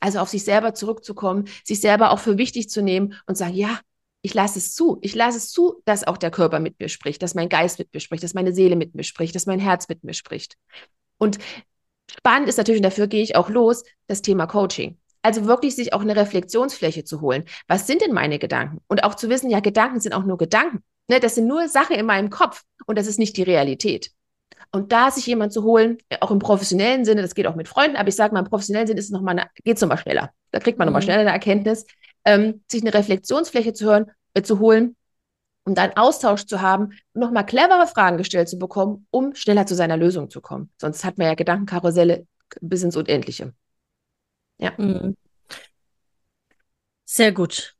Also 0.00 0.18
auf 0.18 0.28
sich 0.28 0.44
selber 0.44 0.74
zurückzukommen, 0.74 1.48
sich 1.64 1.80
selber 1.80 2.10
auch 2.10 2.18
für 2.18 2.36
wichtig 2.36 2.68
zu 2.68 2.82
nehmen 2.82 3.14
und 3.26 3.36
sagen, 3.36 3.54
ja, 3.54 3.80
ich 4.22 4.34
lasse 4.34 4.58
es 4.58 4.74
zu. 4.74 4.98
Ich 5.02 5.14
lasse 5.14 5.38
es 5.38 5.50
zu, 5.50 5.80
dass 5.84 6.06
auch 6.06 6.16
der 6.16 6.30
Körper 6.30 6.58
mit 6.58 6.80
mir 6.80 6.88
spricht, 6.88 7.22
dass 7.22 7.34
mein 7.34 7.48
Geist 7.48 7.78
mit 7.78 7.94
mir 7.94 8.00
spricht, 8.00 8.24
dass 8.24 8.34
meine 8.34 8.52
Seele 8.52 8.76
mit 8.76 8.94
mir 8.94 9.04
spricht, 9.04 9.34
dass 9.34 9.46
mein 9.46 9.60
Herz 9.60 9.88
mit 9.88 10.02
mir 10.02 10.14
spricht. 10.14 10.56
Und 11.18 11.38
spannend 12.10 12.48
ist 12.48 12.58
natürlich, 12.58 12.80
und 12.80 12.84
dafür 12.84 13.06
gehe 13.06 13.22
ich 13.22 13.36
auch 13.36 13.48
los, 13.48 13.84
das 14.06 14.22
Thema 14.22 14.46
Coaching. 14.46 14.98
Also 15.22 15.46
wirklich 15.46 15.74
sich 15.74 15.92
auch 15.92 16.02
eine 16.02 16.14
Reflexionsfläche 16.14 17.04
zu 17.04 17.20
holen. 17.20 17.44
Was 17.66 17.86
sind 17.86 18.00
denn 18.00 18.12
meine 18.12 18.38
Gedanken? 18.38 18.78
Und 18.86 19.02
auch 19.02 19.14
zu 19.14 19.28
wissen, 19.28 19.50
ja, 19.50 19.60
Gedanken 19.60 20.00
sind 20.00 20.12
auch 20.12 20.24
nur 20.24 20.38
Gedanken. 20.38 20.82
Ne, 21.08 21.20
das 21.20 21.36
sind 21.36 21.46
nur 21.46 21.68
Sachen 21.68 21.96
in 21.96 22.06
meinem 22.06 22.30
Kopf 22.30 22.64
und 22.86 22.98
das 22.98 23.06
ist 23.06 23.18
nicht 23.18 23.36
die 23.36 23.42
Realität. 23.42 24.10
Und 24.72 24.92
da 24.92 25.10
sich 25.10 25.26
jemand 25.26 25.52
zu 25.52 25.62
holen, 25.62 25.98
auch 26.20 26.30
im 26.30 26.40
professionellen 26.40 27.04
Sinne, 27.04 27.22
das 27.22 27.34
geht 27.34 27.46
auch 27.46 27.54
mit 27.54 27.68
Freunden, 27.68 27.96
aber 27.96 28.08
ich 28.08 28.16
sage 28.16 28.34
mal, 28.34 28.40
im 28.40 28.46
professionellen 28.46 28.86
Sinne 28.86 29.00
ist 29.00 29.06
es 29.06 29.12
nochmal, 29.12 29.48
geht 29.64 29.76
es 29.76 29.80
nochmal 29.80 29.98
schneller. 29.98 30.32
Da 30.50 30.58
kriegt 30.58 30.78
man 30.78 30.86
mhm. 30.86 30.90
nochmal 30.90 31.02
schneller 31.02 31.20
eine 31.20 31.30
Erkenntnis, 31.30 31.86
ähm, 32.24 32.62
sich 32.70 32.82
eine 32.82 32.92
Reflexionsfläche 32.92 33.72
zu 33.72 33.86
hören, 33.86 34.10
äh, 34.34 34.42
zu 34.42 34.58
holen, 34.58 34.95
um 35.66 35.74
dann 35.74 35.92
Austausch 35.96 36.46
zu 36.46 36.60
haben, 36.62 36.92
nochmal 37.12 37.44
clevere 37.44 37.86
Fragen 37.88 38.16
gestellt 38.16 38.48
zu 38.48 38.56
bekommen, 38.56 39.06
um 39.10 39.34
schneller 39.34 39.66
zu 39.66 39.74
seiner 39.74 39.96
Lösung 39.96 40.30
zu 40.30 40.40
kommen. 40.40 40.70
Sonst 40.80 41.04
hat 41.04 41.18
man 41.18 41.26
ja 41.26 41.34
Gedankenkarusselle 41.34 42.26
bis 42.60 42.84
ins 42.84 42.96
Unendliche. 42.96 43.52
Ja. 44.58 44.72
Mhm. 44.78 45.16
Sehr 47.04 47.32
gut. 47.32 47.74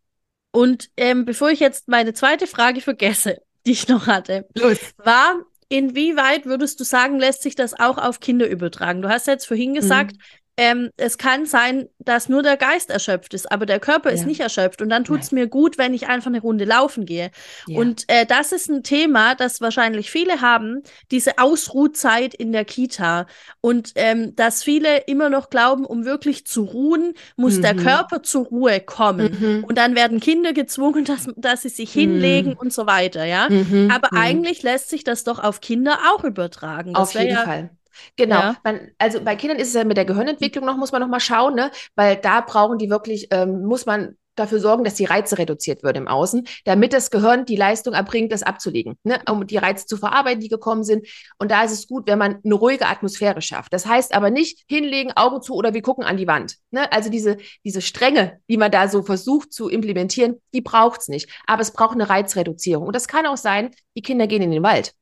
Und 0.50 0.90
ähm, 0.96 1.24
bevor 1.24 1.50
ich 1.50 1.60
jetzt 1.60 1.86
meine 1.86 2.12
zweite 2.12 2.48
Frage 2.48 2.80
vergesse, 2.80 3.40
die 3.66 3.72
ich 3.72 3.88
noch 3.88 4.08
hatte, 4.08 4.48
Los. 4.56 4.78
war, 4.96 5.42
inwieweit 5.68 6.44
würdest 6.44 6.80
du 6.80 6.84
sagen, 6.84 7.20
lässt 7.20 7.42
sich 7.42 7.54
das 7.54 7.78
auch 7.78 7.98
auf 7.98 8.18
Kinder 8.18 8.48
übertragen? 8.48 9.00
Du 9.00 9.08
hast 9.08 9.28
jetzt 9.28 9.46
vorhin 9.46 9.74
gesagt, 9.74 10.16
mhm 10.16 10.22
ähm, 10.56 10.90
es 10.96 11.18
kann 11.18 11.44
sein, 11.44 11.88
dass 11.98 12.28
nur 12.28 12.42
der 12.42 12.56
Geist 12.56 12.90
erschöpft 12.90 13.34
ist, 13.34 13.50
aber 13.52 13.66
der 13.66 13.78
Körper 13.78 14.08
ja. 14.08 14.14
ist 14.14 14.26
nicht 14.26 14.40
erschöpft. 14.40 14.80
Und 14.80 14.88
dann 14.88 15.04
tut 15.04 15.20
es 15.20 15.32
mir 15.32 15.48
gut, 15.48 15.76
wenn 15.76 15.92
ich 15.92 16.08
einfach 16.08 16.28
eine 16.28 16.40
Runde 16.40 16.64
laufen 16.64 17.04
gehe. 17.04 17.30
Ja. 17.66 17.78
Und 17.78 18.04
äh, 18.08 18.24
das 18.24 18.52
ist 18.52 18.70
ein 18.70 18.82
Thema, 18.82 19.34
das 19.34 19.60
wahrscheinlich 19.60 20.10
viele 20.10 20.40
haben, 20.40 20.82
diese 21.10 21.38
Ausruhzeit 21.38 22.34
in 22.34 22.52
der 22.52 22.64
Kita. 22.64 23.26
Und 23.60 23.92
ähm, 23.96 24.34
dass 24.34 24.62
viele 24.62 24.98
immer 25.06 25.28
noch 25.28 25.50
glauben, 25.50 25.84
um 25.84 26.04
wirklich 26.04 26.46
zu 26.46 26.64
ruhen, 26.64 27.12
muss 27.36 27.58
mhm. 27.58 27.62
der 27.62 27.76
Körper 27.76 28.22
zur 28.22 28.46
Ruhe 28.46 28.80
kommen. 28.80 29.36
Mhm. 29.38 29.64
Und 29.64 29.76
dann 29.76 29.94
werden 29.94 30.20
Kinder 30.20 30.54
gezwungen, 30.54 31.04
dass, 31.04 31.28
dass 31.36 31.62
sie 31.62 31.68
sich 31.68 31.92
hinlegen 31.92 32.52
mhm. 32.52 32.58
und 32.58 32.72
so 32.72 32.86
weiter, 32.86 33.24
ja. 33.24 33.48
Mhm. 33.50 33.90
Aber 33.94 34.08
mhm. 34.10 34.18
eigentlich 34.18 34.62
lässt 34.62 34.88
sich 34.88 35.04
das 35.04 35.24
doch 35.24 35.38
auf 35.38 35.60
Kinder 35.60 35.98
auch 36.14 36.24
übertragen. 36.24 36.94
Das 36.94 37.02
auf 37.02 37.14
jeden 37.14 37.34
ja, 37.34 37.44
Fall. 37.44 37.70
Genau. 38.16 38.40
Ja. 38.40 38.56
Man, 38.64 38.90
also 38.98 39.20
bei 39.22 39.36
Kindern 39.36 39.58
ist 39.58 39.68
es 39.68 39.74
ja 39.74 39.84
mit 39.84 39.96
der 39.96 40.04
Gehirnentwicklung 40.04 40.64
noch, 40.64 40.76
muss 40.76 40.92
man 40.92 41.00
noch 41.00 41.08
mal 41.08 41.20
schauen, 41.20 41.54
ne? 41.54 41.70
Weil 41.94 42.16
da 42.16 42.40
brauchen 42.40 42.78
die 42.78 42.90
wirklich, 42.90 43.28
ähm, 43.30 43.64
muss 43.64 43.86
man 43.86 44.16
dafür 44.36 44.60
sorgen, 44.60 44.84
dass 44.84 44.94
die 44.94 45.04
Reize 45.04 45.38
reduziert 45.38 45.82
wird 45.82 45.96
im 45.96 46.06
Außen, 46.06 46.46
damit 46.64 46.92
das 46.92 47.10
Gehirn 47.10 47.44
die 47.44 47.56
Leistung 47.56 47.94
erbringt, 47.94 48.32
das 48.32 48.42
abzulegen, 48.42 48.96
ne? 49.02 49.20
um 49.28 49.46
die 49.46 49.56
Reize 49.56 49.86
zu 49.86 49.96
verarbeiten, 49.96 50.40
die 50.40 50.48
gekommen 50.48 50.84
sind. 50.84 51.06
Und 51.38 51.50
da 51.50 51.64
ist 51.64 51.72
es 51.72 51.88
gut, 51.88 52.06
wenn 52.06 52.18
man 52.18 52.38
eine 52.44 52.54
ruhige 52.54 52.86
Atmosphäre 52.86 53.42
schafft. 53.42 53.72
Das 53.72 53.86
heißt 53.86 54.14
aber 54.14 54.30
nicht 54.30 54.64
hinlegen, 54.68 55.12
Augen 55.16 55.42
zu 55.42 55.54
oder 55.54 55.74
wir 55.74 55.82
gucken 55.82 56.04
an 56.04 56.16
die 56.16 56.26
Wand. 56.26 56.56
Ne? 56.70 56.90
Also 56.92 57.10
diese, 57.10 57.38
diese 57.64 57.80
Strenge, 57.80 58.40
die 58.48 58.58
man 58.58 58.70
da 58.70 58.88
so 58.88 59.02
versucht 59.02 59.52
zu 59.52 59.68
implementieren, 59.68 60.40
die 60.52 60.60
braucht's 60.60 61.08
nicht. 61.08 61.30
Aber 61.46 61.62
es 61.62 61.72
braucht 61.72 61.94
eine 61.94 62.08
Reizreduzierung. 62.08 62.86
Und 62.86 62.94
das 62.94 63.08
kann 63.08 63.26
auch 63.26 63.36
sein, 63.36 63.70
die 63.96 64.02
Kinder 64.02 64.26
gehen 64.26 64.42
in 64.42 64.50
den 64.50 64.62
Wald. 64.62 64.94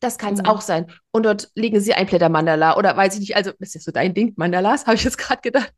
Das 0.00 0.18
kann 0.18 0.34
es 0.34 0.40
mhm. 0.40 0.46
auch 0.46 0.60
sein. 0.60 0.90
Und 1.12 1.24
dort 1.24 1.50
legen 1.54 1.80
sie 1.80 1.94
ein 1.94 2.06
Blätter-Mandala 2.06 2.76
oder 2.76 2.96
weiß 2.96 3.14
ich 3.14 3.20
nicht, 3.20 3.36
also 3.36 3.52
das 3.58 3.68
ist 3.68 3.74
ja 3.74 3.80
so 3.80 3.92
dein 3.92 4.14
Ding, 4.14 4.32
Mandalas, 4.36 4.86
habe 4.86 4.96
ich 4.96 5.04
jetzt 5.04 5.18
gerade 5.18 5.42
gedacht. 5.42 5.72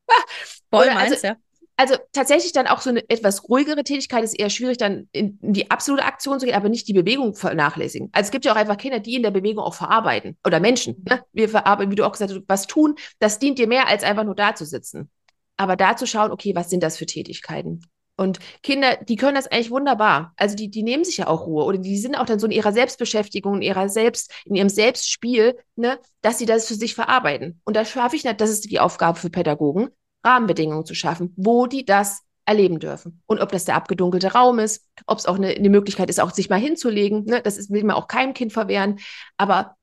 Voll 0.70 0.84
oder, 0.84 0.94
meins, 0.94 1.12
also, 1.12 1.26
ja. 1.26 1.36
Also 1.76 1.96
tatsächlich 2.12 2.52
dann 2.52 2.66
auch 2.66 2.80
so 2.80 2.90
eine 2.90 3.08
etwas 3.08 3.48
ruhigere 3.48 3.82
Tätigkeit 3.82 4.22
ist 4.22 4.38
eher 4.38 4.50
schwierig, 4.50 4.78
dann 4.78 5.08
in, 5.10 5.38
in 5.42 5.52
die 5.52 5.70
absolute 5.70 6.04
Aktion 6.04 6.38
zu 6.38 6.46
gehen, 6.46 6.54
aber 6.54 6.68
nicht 6.68 6.86
die 6.86 6.92
Bewegung 6.92 7.34
vernachlässigen. 7.34 8.08
Also 8.12 8.28
es 8.28 8.30
gibt 8.30 8.44
ja 8.44 8.52
auch 8.52 8.56
einfach 8.56 8.76
Kinder, 8.76 9.00
die 9.00 9.16
in 9.16 9.22
der 9.22 9.30
Bewegung 9.30 9.64
auch 9.64 9.74
verarbeiten. 9.74 10.36
Oder 10.46 10.60
Menschen. 10.60 11.02
Ne? 11.08 11.24
Wir 11.32 11.48
verarbeiten, 11.48 11.90
wie 11.90 11.96
du 11.96 12.06
auch 12.06 12.12
gesagt 12.12 12.30
hast, 12.30 12.42
was 12.46 12.66
tun, 12.66 12.94
das 13.18 13.38
dient 13.38 13.58
dir 13.58 13.66
mehr, 13.66 13.88
als 13.88 14.04
einfach 14.04 14.24
nur 14.24 14.34
da 14.34 14.54
zu 14.54 14.64
sitzen. 14.64 15.10
Aber 15.56 15.76
da 15.76 15.96
zu 15.96 16.06
schauen, 16.06 16.30
okay, 16.30 16.54
was 16.54 16.70
sind 16.70 16.82
das 16.82 16.96
für 16.96 17.06
Tätigkeiten? 17.06 17.82
Und 18.22 18.38
Kinder, 18.62 18.96
die 18.96 19.16
können 19.16 19.34
das 19.34 19.48
eigentlich 19.48 19.70
wunderbar. 19.70 20.32
Also 20.36 20.54
die, 20.54 20.70
die 20.70 20.82
nehmen 20.82 21.04
sich 21.04 21.18
ja 21.18 21.26
auch 21.26 21.46
Ruhe 21.46 21.64
oder 21.64 21.78
die 21.78 21.98
sind 21.98 22.14
auch 22.14 22.24
dann 22.24 22.38
so 22.38 22.46
in 22.46 22.52
ihrer 22.52 22.72
Selbstbeschäftigung, 22.72 23.56
in 23.56 23.62
ihrer 23.62 23.88
Selbst, 23.88 24.32
in 24.44 24.54
ihrem 24.54 24.68
Selbstspiel, 24.68 25.58
ne, 25.76 25.98
dass 26.20 26.38
sie 26.38 26.46
das 26.46 26.68
für 26.68 26.74
sich 26.74 26.94
verarbeiten. 26.94 27.60
Und 27.64 27.76
da 27.76 27.84
schaffe 27.84 28.16
ich 28.16 28.24
nicht, 28.24 28.40
das 28.40 28.50
ist 28.50 28.70
die 28.70 28.80
Aufgabe 28.80 29.18
für 29.18 29.30
Pädagogen, 29.30 29.88
Rahmenbedingungen 30.24 30.86
zu 30.86 30.94
schaffen, 30.94 31.34
wo 31.36 31.66
die 31.66 31.84
das 31.84 32.22
erleben 32.44 32.78
dürfen. 32.78 33.22
Und 33.26 33.40
ob 33.40 33.50
das 33.50 33.64
der 33.64 33.76
abgedunkelte 33.76 34.32
Raum 34.32 34.58
ist, 34.58 34.86
ob 35.06 35.18
es 35.18 35.26
auch 35.26 35.36
eine, 35.36 35.48
eine 35.48 35.70
Möglichkeit 35.70 36.08
ist, 36.08 36.20
auch 36.20 36.30
sich 36.30 36.48
mal 36.48 36.60
hinzulegen, 36.60 37.24
ne, 37.24 37.42
das 37.42 37.58
ist, 37.58 37.70
will 37.70 37.84
man 37.84 37.96
auch 37.96 38.08
keinem 38.08 38.34
Kind 38.34 38.52
verwehren. 38.52 39.00
Aber 39.36 39.76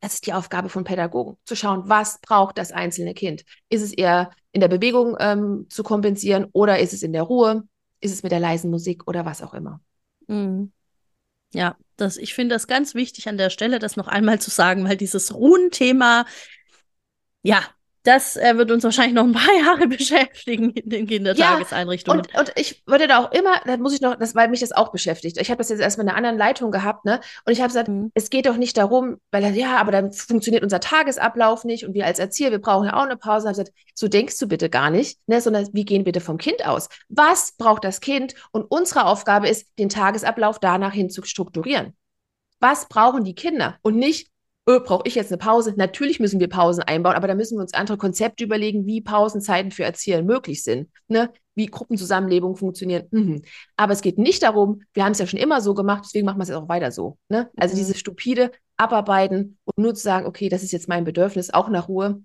das 0.00 0.14
ist 0.14 0.26
die 0.26 0.32
Aufgabe 0.32 0.68
von 0.68 0.84
Pädagogen, 0.84 1.36
zu 1.44 1.54
schauen, 1.54 1.82
was 1.86 2.20
braucht 2.20 2.58
das 2.58 2.72
einzelne 2.72 3.14
Kind. 3.14 3.44
Ist 3.68 3.82
es 3.82 3.92
eher 3.92 4.30
in 4.52 4.60
der 4.60 4.68
Bewegung 4.68 5.16
ähm, 5.20 5.66
zu 5.68 5.82
kompensieren 5.82 6.46
oder 6.52 6.78
ist 6.78 6.92
es 6.92 7.02
in 7.02 7.12
der 7.12 7.22
Ruhe? 7.22 7.64
Ist 8.00 8.12
es 8.12 8.22
mit 8.22 8.32
der 8.32 8.40
leisen 8.40 8.70
Musik 8.70 9.06
oder 9.06 9.26
was 9.26 9.42
auch 9.42 9.54
immer? 9.54 9.80
Mhm. 10.26 10.72
Ja, 11.52 11.76
das, 11.96 12.16
ich 12.16 12.34
finde 12.34 12.54
das 12.54 12.66
ganz 12.66 12.94
wichtig 12.94 13.28
an 13.28 13.36
der 13.36 13.50
Stelle, 13.50 13.78
das 13.78 13.96
noch 13.96 14.08
einmal 14.08 14.40
zu 14.40 14.50
sagen, 14.50 14.88
weil 14.88 14.96
dieses 14.96 15.34
Ruhen-Thema, 15.34 16.24
ja, 17.42 17.62
das 18.02 18.36
äh, 18.36 18.56
wird 18.56 18.70
uns 18.70 18.82
wahrscheinlich 18.84 19.14
noch 19.14 19.24
ein 19.24 19.32
paar 19.32 19.54
Jahre 19.64 19.86
beschäftigen 19.86 20.70
in 20.70 20.88
den 20.88 21.06
Kindertageseinrichtungen. 21.06 22.22
Ja, 22.32 22.40
und, 22.40 22.48
und 22.48 22.58
ich 22.58 22.82
würde 22.86 23.06
da 23.06 23.18
auch 23.18 23.32
immer, 23.32 23.60
da 23.66 23.76
muss 23.76 23.94
ich 23.94 24.00
noch, 24.00 24.16
das, 24.16 24.34
weil 24.34 24.48
mich 24.48 24.60
das 24.60 24.72
auch 24.72 24.90
beschäftigt. 24.90 25.38
Ich 25.38 25.50
habe 25.50 25.58
das 25.58 25.68
jetzt 25.68 25.80
erstmal 25.80 26.04
in 26.06 26.08
einer 26.10 26.16
anderen 26.16 26.38
Leitung 26.38 26.70
gehabt, 26.70 27.04
ne? 27.04 27.20
Und 27.44 27.52
ich 27.52 27.60
habe 27.60 27.68
gesagt, 27.68 27.88
mhm. 27.88 28.10
es 28.14 28.30
geht 28.30 28.46
doch 28.46 28.56
nicht 28.56 28.76
darum, 28.76 29.18
weil 29.30 29.54
ja, 29.54 29.76
aber 29.76 29.92
dann 29.92 30.12
funktioniert 30.12 30.62
unser 30.62 30.80
Tagesablauf 30.80 31.64
nicht 31.64 31.84
und 31.86 31.94
wir 31.94 32.06
als 32.06 32.18
Erzieher, 32.18 32.50
wir 32.50 32.60
brauchen 32.60 32.86
ja 32.86 32.94
auch 32.94 33.04
eine 33.04 33.16
Pause. 33.16 33.48
Ich 33.48 33.56
gesagt, 33.56 33.72
so 33.94 34.08
denkst 34.08 34.38
du 34.38 34.48
bitte 34.48 34.70
gar 34.70 34.90
nicht, 34.90 35.18
ne? 35.26 35.40
Sondern 35.40 35.68
wie 35.72 35.84
gehen 35.84 36.04
bitte 36.04 36.20
vom 36.20 36.38
Kind 36.38 36.66
aus? 36.66 36.88
Was 37.08 37.52
braucht 37.56 37.84
das 37.84 38.00
Kind? 38.00 38.34
Und 38.52 38.64
unsere 38.70 39.04
Aufgabe 39.04 39.48
ist, 39.48 39.66
den 39.78 39.88
Tagesablauf 39.88 40.58
danach 40.58 40.92
hin 40.92 41.10
zu 41.10 41.22
strukturieren. 41.22 41.94
Was 42.60 42.88
brauchen 42.88 43.24
die 43.24 43.34
Kinder? 43.34 43.78
Und 43.82 43.96
nicht, 43.96 44.29
öh, 44.70 44.80
brauche 44.80 45.06
ich 45.06 45.14
jetzt 45.14 45.30
eine 45.30 45.38
Pause? 45.38 45.74
Natürlich 45.76 46.20
müssen 46.20 46.40
wir 46.40 46.48
Pausen 46.48 46.82
einbauen, 46.82 47.14
aber 47.14 47.28
da 47.28 47.34
müssen 47.34 47.56
wir 47.56 47.62
uns 47.62 47.74
andere 47.74 47.98
Konzepte 47.98 48.44
überlegen, 48.44 48.86
wie 48.86 49.00
Pausenzeiten 49.00 49.70
für 49.70 49.84
Erzieher 49.84 50.22
möglich 50.22 50.62
sind, 50.62 50.88
ne? 51.08 51.32
wie 51.54 51.66
Gruppenzusammenlebung 51.66 52.56
funktionieren. 52.56 53.06
Mhm. 53.10 53.42
Aber 53.76 53.92
es 53.92 54.00
geht 54.00 54.18
nicht 54.18 54.42
darum, 54.42 54.82
wir 54.94 55.04
haben 55.04 55.12
es 55.12 55.18
ja 55.18 55.26
schon 55.26 55.40
immer 55.40 55.60
so 55.60 55.74
gemacht, 55.74 56.04
deswegen 56.06 56.26
machen 56.26 56.38
wir 56.38 56.44
es 56.44 56.48
jetzt 56.48 56.58
auch 56.58 56.68
weiter 56.68 56.92
so. 56.92 57.18
Ne? 57.28 57.50
Also 57.56 57.74
mhm. 57.74 57.78
dieses 57.78 57.98
stupide 57.98 58.52
Abarbeiten 58.76 59.58
und 59.64 59.78
nur 59.78 59.94
zu 59.94 60.02
sagen, 60.02 60.26
okay, 60.26 60.48
das 60.48 60.62
ist 60.62 60.72
jetzt 60.72 60.88
mein 60.88 61.04
Bedürfnis, 61.04 61.50
auch 61.52 61.68
nach 61.68 61.88
Ruhe, 61.88 62.22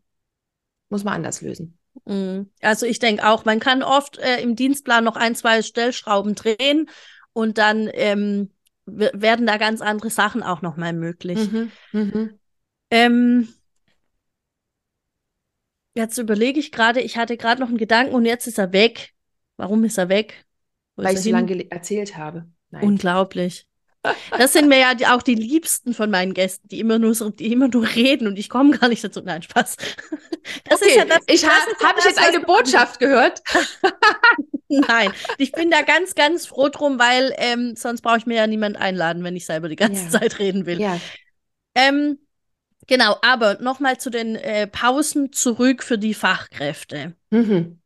muss 0.90 1.04
man 1.04 1.16
anders 1.16 1.42
lösen. 1.42 1.78
Mhm. 2.06 2.50
Also 2.62 2.86
ich 2.86 3.00
denke 3.00 3.28
auch, 3.28 3.46
man 3.46 3.60
kann 3.60 3.84
oft 3.84 4.18
äh, 4.20 4.42
im 4.42 4.56
Dienstplan 4.56 5.04
noch 5.04 5.16
ein, 5.16 5.36
zwei 5.36 5.62
Stellschrauben 5.62 6.36
drehen 6.36 6.90
und 7.34 7.58
dann 7.58 7.90
ähm, 7.94 8.52
werden 8.86 9.48
da 9.48 9.58
ganz 9.58 9.82
andere 9.82 10.10
Sachen 10.10 10.44
auch 10.44 10.62
nochmal 10.62 10.94
möglich. 10.94 11.52
Mhm, 11.52 11.72
mhm. 11.92 12.40
Ähm, 12.92 13.54
jetzt 15.96 16.18
überlege 16.18 16.60
ich 16.60 16.72
gerade, 16.72 17.02
ich 17.02 17.18
hatte 17.18 17.38
gerade 17.38 17.62
noch 17.62 17.70
einen 17.70 17.78
Gedanken 17.78 18.14
und 18.14 18.26
jetzt 18.26 18.48
ist 18.48 18.60
er 18.60 18.74
weg. 18.74 19.14
Warum 19.58 19.84
ist 19.84 19.98
er 19.98 20.10
weg? 20.10 20.46
Wo 20.96 21.04
Weil 21.04 21.16
ich 21.16 21.22
so 21.22 21.32
lange 21.32 21.70
erzählt 21.72 22.18
habe. 22.18 22.48
Nein. 22.70 22.84
Unglaublich. 22.84 23.68
Das 24.38 24.54
sind 24.54 24.68
mir 24.70 24.78
ja 24.78 24.94
die, 24.94 25.08
auch 25.08 25.24
die 25.24 25.36
liebsten 25.36 25.94
von 25.94 26.12
meinen 26.12 26.34
Gästen, 26.34 26.68
die 26.68 26.80
immer 26.80 27.00
nur 27.00 27.16
so, 27.16 27.30
die 27.30 27.52
immer 27.52 27.68
nur 27.68 27.88
reden 27.96 28.28
und 28.28 28.38
ich 28.38 28.50
komme 28.50 28.78
gar 28.78 28.90
nicht 28.90 29.04
dazu. 29.04 29.22
Nein, 29.22 29.42
Spaß. 29.42 29.78
Das 30.66 30.80
okay. 30.80 30.92
ist 30.92 30.96
ja 30.98 31.06
das. 31.06 31.20
Ich 31.26 31.44
ha 31.44 31.50
habe 31.84 31.98
ich 31.98 32.06
jetzt 32.06 32.20
eine 32.20 32.40
Botschaft 32.42 33.00
gehört. 33.00 33.42
Nein, 34.88 35.12
ich 35.38 35.52
bin 35.52 35.72
da 35.72 35.82
ganz, 35.82 36.16
ganz 36.16 36.46
froh 36.46 36.70
drum, 36.70 37.00
weil 37.00 37.34
ähm, 37.38 37.76
sonst 37.76 38.02
brauche 38.02 38.18
ich 38.18 38.26
mir 38.26 38.38
ja 38.38 38.48
niemand 38.48 38.78
einladen, 38.78 39.24
wenn 39.24 39.36
ich 39.36 39.46
selber 39.46 39.70
die 39.70 39.76
ganze 39.76 40.06
ja. 40.06 40.10
Zeit 40.10 40.40
reden 40.40 40.66
will. 40.66 40.80
Ja. 40.82 41.00
Ähm, 41.76 42.20
genau, 42.88 43.18
aber 43.22 43.62
nochmal 43.62 44.00
zu 44.00 44.10
den 44.10 44.36
äh, 44.36 44.68
Pausen 44.68 45.32
zurück 45.32 45.84
für 45.84 45.98
die 45.98 46.14
Fachkräfte. 46.14 47.16
Mhm. 47.32 47.80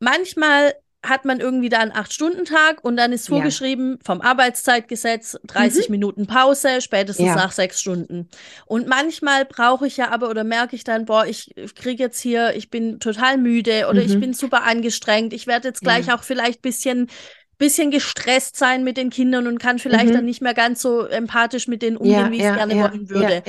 Manchmal 0.00 0.74
hat 1.04 1.24
man 1.24 1.40
irgendwie 1.40 1.68
da 1.68 1.78
einen 1.78 1.92
Acht-Stunden-Tag 1.92 2.82
und 2.82 2.96
dann 2.96 3.12
ist 3.12 3.28
vorgeschrieben 3.28 3.92
ja. 3.92 3.98
vom 4.04 4.20
Arbeitszeitgesetz 4.20 5.38
30 5.46 5.88
mhm. 5.88 5.92
Minuten 5.92 6.26
Pause, 6.26 6.80
spätestens 6.80 7.26
ja. 7.26 7.34
nach 7.36 7.52
sechs 7.52 7.80
Stunden. 7.80 8.28
Und 8.66 8.88
manchmal 8.88 9.44
brauche 9.44 9.86
ich 9.86 9.96
ja 9.96 10.10
aber 10.10 10.30
oder 10.30 10.44
merke 10.44 10.76
ich 10.76 10.84
dann, 10.84 11.04
boah, 11.04 11.26
ich 11.26 11.54
kriege 11.74 12.02
jetzt 12.02 12.20
hier, 12.20 12.54
ich 12.56 12.70
bin 12.70 13.00
total 13.00 13.38
müde 13.38 13.86
oder 13.88 14.02
mhm. 14.02 14.06
ich 14.06 14.20
bin 14.20 14.34
super 14.34 14.64
angestrengt. 14.64 15.32
Ich 15.32 15.46
werde 15.46 15.68
jetzt 15.68 15.80
gleich 15.80 16.06
ja. 16.06 16.16
auch 16.16 16.22
vielleicht 16.22 16.62
bisschen 16.62 17.08
bisschen 17.56 17.92
gestresst 17.92 18.56
sein 18.56 18.82
mit 18.82 18.96
den 18.96 19.10
Kindern 19.10 19.46
und 19.46 19.58
kann 19.58 19.78
vielleicht 19.78 20.08
mhm. 20.08 20.14
dann 20.14 20.24
nicht 20.24 20.42
mehr 20.42 20.54
ganz 20.54 20.82
so 20.82 21.06
empathisch 21.06 21.68
mit 21.68 21.82
denen 21.82 21.96
umgehen, 21.96 22.32
wie 22.32 22.38
ich 22.38 22.44
es 22.44 22.56
gerne 22.56 22.74
wollen 22.74 23.08
würde. 23.08 23.42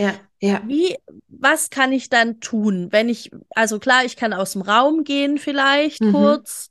Wie, 0.67 0.95
was 1.27 1.69
kann 1.71 1.91
ich 1.91 2.09
dann 2.09 2.39
tun, 2.39 2.89
wenn 2.91 3.09
ich, 3.09 3.31
also 3.49 3.79
klar, 3.79 4.05
ich 4.05 4.15
kann 4.15 4.31
aus 4.31 4.53
dem 4.53 4.61
Raum 4.61 5.03
gehen 5.03 5.37
vielleicht 5.37 6.01
mhm. 6.01 6.11
kurz 6.11 6.69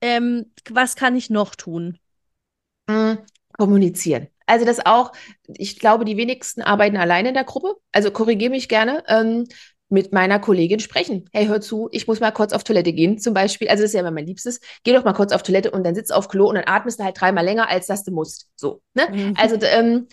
ähm, 0.00 0.52
was 0.70 0.96
kann 0.96 1.16
ich 1.16 1.30
noch 1.30 1.54
tun? 1.54 1.98
Mhm. 2.88 3.18
Kommunizieren. 3.56 4.28
Also 4.46 4.64
das 4.64 4.84
auch, 4.84 5.12
ich 5.46 5.78
glaube, 5.78 6.04
die 6.04 6.16
wenigsten 6.16 6.62
arbeiten 6.62 6.96
alleine 6.96 7.28
in 7.28 7.34
der 7.34 7.44
Gruppe. 7.44 7.74
Also 7.92 8.10
korrigiere 8.10 8.50
mich 8.50 8.68
gerne. 8.68 9.04
Ähm, 9.08 9.46
mit 9.90 10.12
meiner 10.12 10.38
Kollegin 10.38 10.80
sprechen. 10.80 11.28
Hey, 11.32 11.46
hör 11.46 11.60
zu, 11.60 11.88
ich 11.92 12.06
muss 12.06 12.20
mal 12.20 12.30
kurz 12.30 12.52
auf 12.52 12.62
Toilette 12.62 12.92
gehen, 12.92 13.18
zum 13.18 13.32
Beispiel. 13.32 13.68
Also 13.68 13.82
das 13.82 13.90
ist 13.90 13.94
ja 13.94 14.00
immer 14.00 14.10
mein 14.10 14.26
Liebstes. 14.26 14.60
Geh 14.84 14.92
doch 14.92 15.04
mal 15.04 15.14
kurz 15.14 15.32
auf 15.32 15.42
Toilette 15.42 15.70
und 15.70 15.84
dann 15.84 15.94
sitzt 15.94 16.12
auf 16.12 16.28
Klo 16.28 16.46
und 16.48 16.56
dann 16.56 16.64
atmest 16.66 17.00
du 17.00 17.04
halt 17.04 17.18
dreimal 17.18 17.44
länger, 17.44 17.68
als 17.68 17.86
dass 17.86 18.04
du 18.04 18.12
musst. 18.12 18.48
So. 18.56 18.82
Ne? 18.94 19.08
Mhm. 19.10 19.34
Also 19.38 19.56
ähm, 19.62 20.08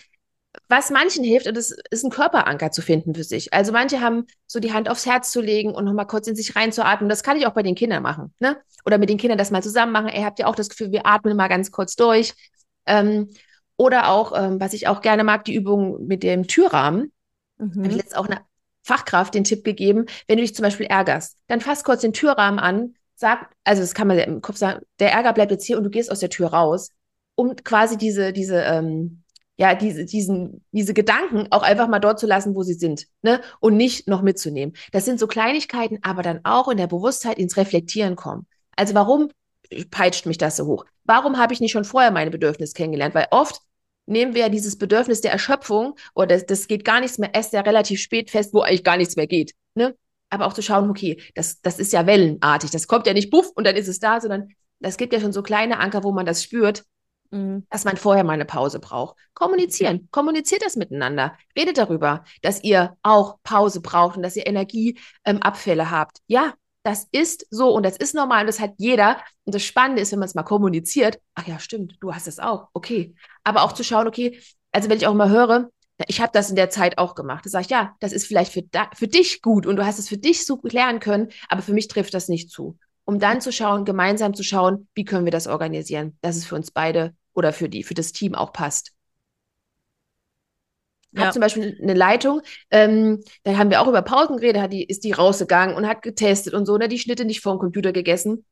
was 0.68 0.90
manchen 0.90 1.24
hilft, 1.24 1.48
und 1.48 1.56
das 1.56 1.76
ist 1.90 2.04
ein 2.04 2.12
Körperanker 2.12 2.72
zu 2.72 2.82
finden 2.82 3.14
für 3.16 3.24
sich. 3.24 3.54
Also 3.54 3.72
manche 3.72 4.02
haben 4.02 4.26
so 4.48 4.60
die 4.60 4.74
Hand 4.74 4.90
aufs 4.90 5.06
Herz 5.06 5.32
zu 5.32 5.42
legen 5.42 5.74
und 5.74 5.86
nochmal 5.86 6.08
kurz 6.08 6.28
in 6.28 6.36
sich 6.36 6.56
reinzuatmen. 6.56 7.10
Das 7.10 7.24
kann 7.24 7.38
ich 7.38 7.48
auch 7.48 7.54
bei 7.54 7.64
den 7.64 7.76
Kindern 7.76 8.04
machen. 8.04 8.34
Ne? 8.40 8.58
Oder 8.86 8.98
mit 8.98 9.10
den 9.10 9.18
Kindern 9.18 9.38
das 9.38 9.52
mal 9.52 9.64
zusammen 9.64 9.92
machen. 9.92 10.10
Ihr 10.10 10.26
habt 10.26 10.40
ja 10.40 10.48
auch 10.48 10.56
das 10.56 10.70
Gefühl, 10.70 10.92
wir 10.92 11.06
atmen 11.06 11.36
mal 11.36 11.48
ganz 11.48 11.72
kurz 11.72 11.96
durch. 11.96 12.34
Ähm, 12.86 13.30
oder 13.78 14.10
auch, 14.10 14.32
ähm, 14.36 14.60
was 14.60 14.74
ich 14.74 14.88
auch 14.88 15.02
gerne 15.02 15.24
mag, 15.24 15.44
die 15.46 15.56
Übung 15.56 16.06
mit 16.06 16.24
dem 16.24 16.48
Türrahmen. 16.48 17.12
Mhm. 17.58 17.84
Habe 17.84 17.88
ich 17.88 17.98
jetzt 17.98 18.16
auch 18.16 18.28
eine 18.28 18.42
Fachkraft 18.86 19.34
den 19.34 19.44
Tipp 19.44 19.64
gegeben, 19.64 20.06
wenn 20.28 20.38
du 20.38 20.44
dich 20.44 20.56
zum 20.56 20.64
Beispiel 20.64 20.86
ärgerst, 20.86 21.38
dann 21.48 21.60
fass 21.60 21.84
kurz 21.84 22.02
den 22.02 22.14
Türrahmen 22.14 22.60
an, 22.60 22.94
sag, 23.16 23.50
also 23.64 23.82
das 23.82 23.96
kann 23.96 24.08
man 24.08 24.20
im 24.20 24.42
Kopf 24.42 24.58
sagen, 24.58 24.86
der 25.00 25.12
Ärger 25.12 25.34
bleibt 25.34 25.52
jetzt 25.52 25.66
hier 25.66 25.78
und 25.78 25.84
du 25.84 25.90
gehst 25.90 26.12
aus 26.12 26.20
der 26.20 26.30
Tür 26.30 26.50
raus, 26.50 26.92
um 27.34 27.56
quasi 27.56 27.98
diese, 27.98 28.32
diese, 28.32 28.62
ähm, 28.62 29.24
ja, 29.58 29.74
diese, 29.74 30.06
diesen, 30.06 30.66
diese 30.72 30.94
Gedanken 30.94 31.48
auch 31.52 31.64
einfach 31.64 31.88
mal 31.88 32.00
dort 32.00 32.20
zu 32.20 32.28
lassen, 32.28 32.56
wo 32.56 32.64
sie 32.64 32.74
sind, 32.74 33.08
ne? 33.22 33.42
Und 33.60 33.78
nicht 33.78 34.08
noch 34.08 34.22
mitzunehmen. 34.22 34.76
Das 34.92 35.06
sind 35.06 35.20
so 35.20 35.28
Kleinigkeiten, 35.28 36.00
aber 36.02 36.24
dann 36.24 36.42
auch 36.44 36.68
in 36.68 36.78
der 36.78 36.88
Bewusstheit 36.88 37.38
ins 37.38 37.56
Reflektieren 37.56 38.16
kommen. 38.16 38.48
Also 38.76 38.94
warum 38.94 39.30
peitscht 39.92 40.26
mich 40.26 40.38
das 40.38 40.58
so 40.58 40.66
hoch? 40.66 40.86
Warum 41.06 41.38
habe 41.38 41.54
ich 41.54 41.62
nicht 41.62 41.72
schon 41.72 41.86
vorher 41.86 42.12
meine 42.12 42.32
Bedürfnisse 42.32 42.74
kennengelernt? 42.74 43.16
Weil 43.16 43.28
oft 43.32 43.62
nehmen 44.06 44.36
wir 44.36 44.42
ja 44.42 44.50
dieses 44.50 44.78
Bedürfnis 44.78 45.22
der 45.22 45.32
Erschöpfung 45.32 45.96
oder 46.14 46.28
das, 46.28 46.46
das 46.46 46.68
geht 46.68 46.86
gar 46.86 47.00
nichts 47.00 47.18
mehr, 47.18 47.34
erst 47.34 47.54
ja 47.54 47.62
relativ 47.62 48.00
spät 48.00 48.30
fest, 48.30 48.54
wo 48.54 48.62
eigentlich 48.62 48.84
gar 48.84 48.98
nichts 48.98 49.16
mehr 49.16 49.28
geht. 49.28 49.54
Ne? 49.74 49.96
Aber 50.30 50.48
auch 50.48 50.54
zu 50.54 50.62
schauen, 50.62 50.90
okay, 50.90 51.22
das, 51.34 51.62
das 51.62 51.80
ist 51.80 51.94
ja 51.94 52.06
wellenartig. 52.06 52.72
Das 52.72 52.88
kommt 52.88 53.08
ja 53.08 53.14
nicht 53.14 53.30
buff 53.30 53.52
und 53.56 53.66
dann 53.66 53.76
ist 53.76 53.88
es 53.88 54.00
da, 54.00 54.20
sondern 54.20 54.50
das 54.80 54.98
gibt 54.98 55.14
ja 55.14 55.20
schon 55.20 55.32
so 55.34 55.42
kleine 55.42 55.80
Anker, 55.80 56.04
wo 56.04 56.12
man 56.12 56.26
das 56.26 56.44
spürt, 56.44 56.84
mhm. 57.32 57.66
dass 57.70 57.86
man 57.86 57.98
vorher 57.98 58.24
mal 58.24 58.34
eine 58.34 58.46
Pause 58.46 58.80
braucht. 58.80 59.16
Kommunizieren, 59.34 60.08
kommuniziert 60.12 60.64
das 60.64 60.76
miteinander. 60.76 61.38
Redet 61.58 61.78
darüber, 61.78 62.24
dass 62.42 62.64
ihr 62.64 62.96
auch 63.04 63.38
Pause 63.44 63.82
braucht 63.82 64.18
und 64.18 64.24
dass 64.24 64.36
ihr 64.36 64.48
Energieabfälle 64.48 65.84
ähm, 65.84 65.92
habt. 65.92 66.20
Ja, 66.28 66.54
das 66.84 67.08
ist 67.12 67.48
so 67.50 67.74
und 67.74 67.84
das 67.84 67.98
ist 67.98 68.14
normal 68.14 68.42
und 68.42 68.48
das 68.48 68.60
hat 68.60 68.74
jeder. 68.78 69.18
Und 69.44 69.56
das 69.56 69.64
Spannende 69.64 70.02
ist, 70.02 70.12
wenn 70.12 70.20
man 70.20 70.28
es 70.28 70.36
mal 70.36 70.44
kommuniziert, 70.44 71.20
ach 71.34 71.48
ja, 71.48 71.60
stimmt, 71.60 71.98
du 72.00 72.14
hast 72.14 72.28
es 72.28 72.40
auch, 72.40 72.68
okay. 72.74 73.16
Aber 73.44 73.64
auch 73.64 73.72
zu 73.72 73.84
schauen, 73.84 74.08
okay, 74.08 74.40
also 74.72 74.90
wenn 74.90 74.98
ich 74.98 75.08
auch 75.08 75.14
mal 75.16 75.30
höre, 75.30 75.70
ich 76.08 76.22
habe 76.22 76.32
das 76.34 76.50
in 76.50 76.56
der 76.56 76.70
Zeit 76.70 76.98
auch 76.98 77.16
gemacht. 77.16 77.46
Da 77.46 77.50
sage 77.50 77.64
ich, 77.64 77.72
ja, 77.72 77.96
das 78.00 78.12
ist 78.12 78.28
vielleicht 78.28 78.52
für, 78.52 78.62
da, 78.64 78.90
für 78.94 79.08
dich 79.08 79.42
gut 79.42 79.66
und 79.66 79.78
du 79.78 79.86
hast 79.86 79.98
es 79.98 80.10
für 80.10 80.18
dich 80.18 80.46
so 80.46 80.60
lernen 80.64 81.00
können, 81.00 81.30
aber 81.48 81.62
für 81.62 81.74
mich 81.74 81.88
trifft 81.88 82.14
das 82.14 82.28
nicht 82.28 82.52
zu. 82.52 82.78
Um 83.06 83.20
dann 83.20 83.40
zu 83.40 83.52
schauen, 83.52 83.86
gemeinsam 83.86 84.34
zu 84.34 84.44
schauen, 84.44 84.88
wie 84.96 85.06
können 85.06 85.26
wir 85.26 85.32
das 85.32 85.48
organisieren, 85.48 86.18
dass 86.22 86.36
es 86.36 86.46
für 86.46 86.56
uns 86.56 86.72
beide 86.72 87.14
oder 87.34 87.54
für 87.54 87.70
die, 87.70 87.84
für 87.84 87.94
das 87.94 88.12
Team 88.12 88.34
auch 88.36 88.52
passt. 88.52 88.92
Ich 91.12 91.20
ja. 91.20 91.28
habe 91.28 91.34
zum 91.34 91.42
Beispiel 91.42 91.78
eine 91.82 91.94
Leitung, 91.94 92.42
ähm, 92.72 93.24
da 93.44 93.58
haben 93.58 93.70
wir 93.70 93.82
auch 93.82 93.88
über 93.88 94.02
Pausen 94.02 94.38
geredet, 94.38 94.62
hat 94.62 94.74
die, 94.74 94.84
ist 94.84 95.06
die 95.06 95.14
rausgegangen 95.14 95.76
und 95.76 95.88
hat 95.88 96.02
getestet 96.02 96.54
und 96.54 96.66
so, 96.66 96.78
ne, 96.78 96.90
die 96.90 97.00
Schnitte 97.00 97.24
nicht 97.24 97.42
vor 97.42 97.56
dem 97.56 97.60
Computer 97.60 97.94
gegessen. 97.94 98.44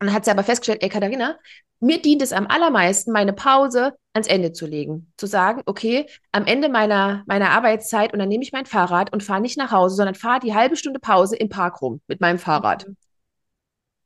Und 0.00 0.06
dann 0.06 0.12
hat 0.12 0.24
sie 0.24 0.30
aber 0.30 0.44
festgestellt, 0.44 0.82
ey 0.82 0.88
Katharina, 0.90 1.38
mir 1.80 2.00
dient 2.00 2.22
es 2.22 2.32
am 2.32 2.46
allermeisten, 2.46 3.10
meine 3.10 3.32
Pause 3.32 3.94
ans 4.12 4.28
Ende 4.28 4.52
zu 4.52 4.66
legen. 4.66 5.12
Zu 5.16 5.26
sagen, 5.26 5.62
okay, 5.66 6.06
am 6.30 6.46
Ende 6.46 6.68
meiner, 6.68 7.24
meiner 7.26 7.50
Arbeitszeit 7.50 8.12
und 8.12 8.20
dann 8.20 8.28
nehme 8.28 8.44
ich 8.44 8.52
mein 8.52 8.66
Fahrrad 8.66 9.12
und 9.12 9.24
fahre 9.24 9.40
nicht 9.40 9.58
nach 9.58 9.72
Hause, 9.72 9.96
sondern 9.96 10.14
fahre 10.14 10.38
die 10.38 10.54
halbe 10.54 10.76
Stunde 10.76 11.00
Pause 11.00 11.34
im 11.34 11.48
Park 11.48 11.82
rum 11.82 12.00
mit 12.06 12.20
meinem 12.20 12.38
Fahrrad. 12.38 12.86
Mhm. 12.86 12.96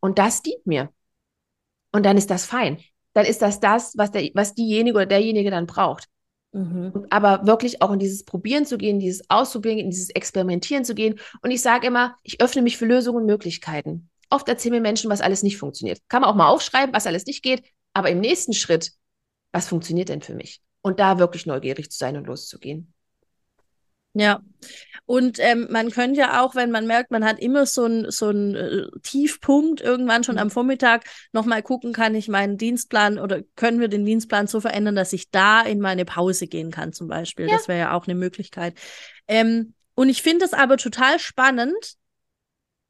Und 0.02 0.18
das 0.18 0.42
dient 0.42 0.66
mir. 0.66 0.90
Und 1.92 2.04
dann 2.04 2.16
ist 2.16 2.30
das 2.30 2.44
fein. 2.44 2.78
Dann 3.14 3.24
ist 3.24 3.40
das 3.40 3.60
das, 3.60 3.96
was, 3.96 4.10
der, 4.10 4.28
was 4.34 4.54
diejenige 4.54 4.96
oder 4.96 5.06
derjenige 5.06 5.50
dann 5.50 5.66
braucht. 5.66 6.08
Mhm. 6.52 7.06
Aber 7.08 7.46
wirklich 7.46 7.80
auch 7.82 7.92
in 7.92 7.98
dieses 7.98 8.24
Probieren 8.24 8.66
zu 8.66 8.78
gehen, 8.78 8.98
dieses 8.98 9.22
Ausprobieren, 9.30 9.78
in 9.78 9.90
dieses 9.90 10.10
Experimentieren 10.10 10.84
zu 10.84 10.94
gehen. 10.94 11.20
Und 11.40 11.50
ich 11.50 11.62
sage 11.62 11.86
immer, 11.86 12.16
ich 12.24 12.40
öffne 12.42 12.62
mich 12.62 12.76
für 12.76 12.86
Lösungen 12.86 13.18
und 13.18 13.26
Möglichkeiten. 13.26 14.10
Oft 14.28 14.48
erzählen 14.48 14.74
mir 14.74 14.80
Menschen, 14.80 15.10
was 15.10 15.20
alles 15.20 15.42
nicht 15.42 15.58
funktioniert. 15.58 16.00
Kann 16.08 16.22
man 16.22 16.30
auch 16.30 16.34
mal 16.34 16.48
aufschreiben, 16.48 16.94
was 16.94 17.06
alles 17.06 17.26
nicht 17.26 17.42
geht. 17.42 17.62
Aber 17.92 18.10
im 18.10 18.20
nächsten 18.20 18.54
Schritt, 18.54 18.92
was 19.52 19.68
funktioniert 19.68 20.08
denn 20.08 20.22
für 20.22 20.34
mich? 20.34 20.60
Und 20.80 20.98
da 20.98 21.18
wirklich 21.18 21.46
neugierig 21.46 21.90
zu 21.90 21.98
sein 21.98 22.16
und 22.16 22.26
loszugehen. 22.26 22.91
Ja, 24.14 24.42
und 25.04 25.38
ähm, 25.40 25.66
man 25.70 25.90
könnte 25.90 26.20
ja 26.20 26.42
auch, 26.42 26.54
wenn 26.54 26.70
man 26.70 26.86
merkt, 26.86 27.10
man 27.10 27.24
hat 27.24 27.40
immer 27.40 27.66
so 27.66 27.84
einen 27.84 28.10
so 28.10 28.30
äh, 28.30 28.86
Tiefpunkt 29.02 29.80
irgendwann 29.80 30.24
schon 30.24 30.36
mhm. 30.36 30.42
am 30.42 30.50
Vormittag, 30.50 31.04
nochmal 31.32 31.62
gucken, 31.62 31.92
kann 31.92 32.14
ich 32.14 32.28
meinen 32.28 32.56
Dienstplan 32.56 33.18
oder 33.18 33.42
können 33.56 33.80
wir 33.80 33.88
den 33.88 34.04
Dienstplan 34.04 34.46
so 34.46 34.60
verändern, 34.60 34.94
dass 34.94 35.12
ich 35.12 35.30
da 35.30 35.62
in 35.62 35.80
meine 35.80 36.04
Pause 36.04 36.46
gehen 36.46 36.70
kann 36.70 36.92
zum 36.92 37.08
Beispiel. 37.08 37.46
Ja. 37.46 37.56
Das 37.56 37.68
wäre 37.68 37.78
ja 37.78 37.92
auch 37.92 38.06
eine 38.06 38.14
Möglichkeit. 38.14 38.74
Ähm, 39.26 39.74
und 39.94 40.08
ich 40.08 40.22
finde 40.22 40.44
es 40.44 40.52
aber 40.52 40.76
total 40.76 41.18
spannend, 41.18 41.94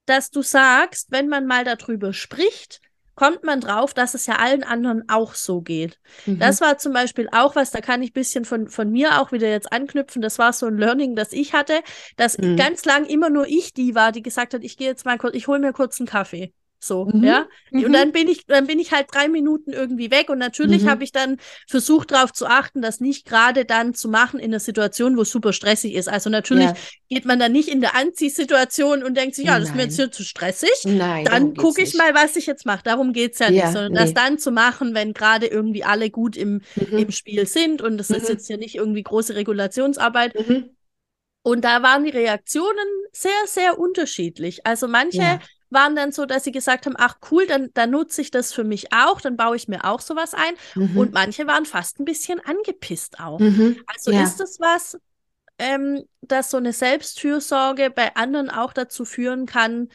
dass 0.06 0.30
du 0.30 0.42
sagst, 0.42 1.10
wenn 1.10 1.28
man 1.28 1.46
mal 1.46 1.64
darüber 1.64 2.12
spricht, 2.12 2.80
kommt 3.14 3.44
man 3.44 3.60
drauf, 3.60 3.94
dass 3.94 4.14
es 4.14 4.26
ja 4.26 4.36
allen 4.36 4.64
anderen 4.64 5.08
auch 5.08 5.34
so 5.34 5.60
geht. 5.60 5.98
Mhm. 6.26 6.38
Das 6.38 6.60
war 6.60 6.78
zum 6.78 6.92
Beispiel 6.92 7.28
auch 7.32 7.56
was, 7.56 7.70
da 7.70 7.80
kann 7.80 8.02
ich 8.02 8.10
ein 8.10 8.14
bisschen 8.14 8.44
von, 8.44 8.68
von 8.68 8.90
mir 8.90 9.20
auch 9.20 9.32
wieder 9.32 9.48
jetzt 9.48 9.72
anknüpfen. 9.72 10.22
Das 10.22 10.38
war 10.38 10.52
so 10.52 10.66
ein 10.66 10.78
Learning, 10.78 11.14
das 11.14 11.32
ich 11.32 11.52
hatte, 11.52 11.80
dass 12.16 12.38
mhm. 12.38 12.56
ganz 12.56 12.84
lang 12.84 13.04
immer 13.04 13.30
nur 13.30 13.46
ich 13.46 13.74
die 13.74 13.94
war, 13.94 14.12
die 14.12 14.22
gesagt 14.22 14.54
hat, 14.54 14.64
ich 14.64 14.76
gehe 14.76 14.88
jetzt 14.88 15.04
mal 15.04 15.18
kurz, 15.18 15.34
ich 15.34 15.46
hole 15.46 15.58
mir 15.58 15.72
kurz 15.72 16.00
einen 16.00 16.08
Kaffee. 16.08 16.52
So, 16.84 17.04
mhm. 17.04 17.22
ja. 17.22 17.46
Mhm. 17.70 17.84
Und 17.84 17.92
dann 17.92 18.10
bin 18.10 18.28
ich, 18.28 18.44
dann 18.46 18.66
bin 18.66 18.80
ich 18.80 18.90
halt 18.90 19.06
drei 19.12 19.28
Minuten 19.28 19.72
irgendwie 19.72 20.10
weg. 20.10 20.28
Und 20.30 20.38
natürlich 20.38 20.82
mhm. 20.82 20.90
habe 20.90 21.04
ich 21.04 21.12
dann 21.12 21.36
versucht, 21.68 22.10
darauf 22.10 22.32
zu 22.32 22.46
achten, 22.46 22.82
das 22.82 22.98
nicht 22.98 23.24
gerade 23.24 23.64
dann 23.64 23.94
zu 23.94 24.08
machen 24.08 24.40
in 24.40 24.50
einer 24.50 24.58
Situation, 24.58 25.16
wo 25.16 25.22
es 25.22 25.30
super 25.30 25.52
stressig 25.52 25.94
ist. 25.94 26.08
Also 26.08 26.28
natürlich 26.28 26.66
ja. 26.66 26.74
geht 27.08 27.24
man 27.24 27.38
dann 27.38 27.52
nicht 27.52 27.68
in 27.68 27.80
der 27.80 27.94
Anziehsituation 27.94 29.04
und 29.04 29.16
denkt 29.16 29.36
sich, 29.36 29.46
ja, 29.46 29.60
das 29.60 29.68
Nein. 29.68 29.70
ist 29.70 29.76
mir 29.76 29.82
jetzt 29.84 29.96
hier 29.96 30.10
zu 30.10 30.24
stressig. 30.24 30.72
Nein, 30.84 31.24
dann 31.24 31.54
gucke 31.54 31.82
ich 31.82 31.94
mal, 31.94 32.14
was 32.14 32.34
ich 32.34 32.46
jetzt 32.46 32.66
mache. 32.66 32.82
Darum 32.82 33.12
geht's 33.12 33.38
ja, 33.38 33.48
ja 33.48 33.64
nicht, 33.64 33.72
sondern 33.72 33.92
nee. 33.92 33.98
das 33.98 34.14
dann 34.14 34.38
zu 34.38 34.50
machen, 34.50 34.92
wenn 34.94 35.14
gerade 35.14 35.46
irgendwie 35.46 35.84
alle 35.84 36.10
gut 36.10 36.36
im, 36.36 36.62
mhm. 36.74 36.98
im 36.98 37.10
Spiel 37.12 37.46
sind. 37.46 37.80
Und 37.80 37.96
das 37.96 38.10
ist 38.10 38.24
mhm. 38.24 38.28
jetzt 38.34 38.48
ja 38.48 38.56
nicht 38.56 38.74
irgendwie 38.74 39.04
große 39.04 39.36
Regulationsarbeit. 39.36 40.34
Mhm. 40.48 40.70
Und 41.44 41.64
da 41.64 41.82
waren 41.82 42.04
die 42.04 42.10
Reaktionen 42.10 42.86
sehr, 43.12 43.30
sehr 43.46 43.78
unterschiedlich. 43.78 44.66
Also 44.66 44.88
manche 44.88 45.18
ja 45.18 45.38
waren 45.72 45.96
dann 45.96 46.12
so, 46.12 46.26
dass 46.26 46.44
sie 46.44 46.52
gesagt 46.52 46.86
haben, 46.86 46.96
ach 46.98 47.16
cool, 47.30 47.46
dann, 47.46 47.70
dann 47.74 47.90
nutze 47.90 48.20
ich 48.20 48.30
das 48.30 48.52
für 48.52 48.64
mich 48.64 48.92
auch, 48.92 49.20
dann 49.20 49.36
baue 49.36 49.56
ich 49.56 49.68
mir 49.68 49.84
auch 49.84 50.00
sowas 50.00 50.34
ein. 50.34 50.54
Mhm. 50.74 50.96
Und 50.96 51.12
manche 51.12 51.46
waren 51.46 51.64
fast 51.64 52.00
ein 52.00 52.04
bisschen 52.04 52.40
angepisst 52.40 53.20
auch. 53.20 53.38
Mhm. 53.38 53.80
Also 53.86 54.10
ja. 54.10 54.22
ist 54.22 54.38
das 54.38 54.60
was, 54.60 54.98
ähm, 55.58 56.04
dass 56.20 56.50
so 56.50 56.56
eine 56.56 56.72
Selbstfürsorge 56.72 57.90
bei 57.90 58.14
anderen 58.16 58.50
auch 58.50 58.72
dazu 58.72 59.04
führen 59.04 59.46
kann, 59.46 59.88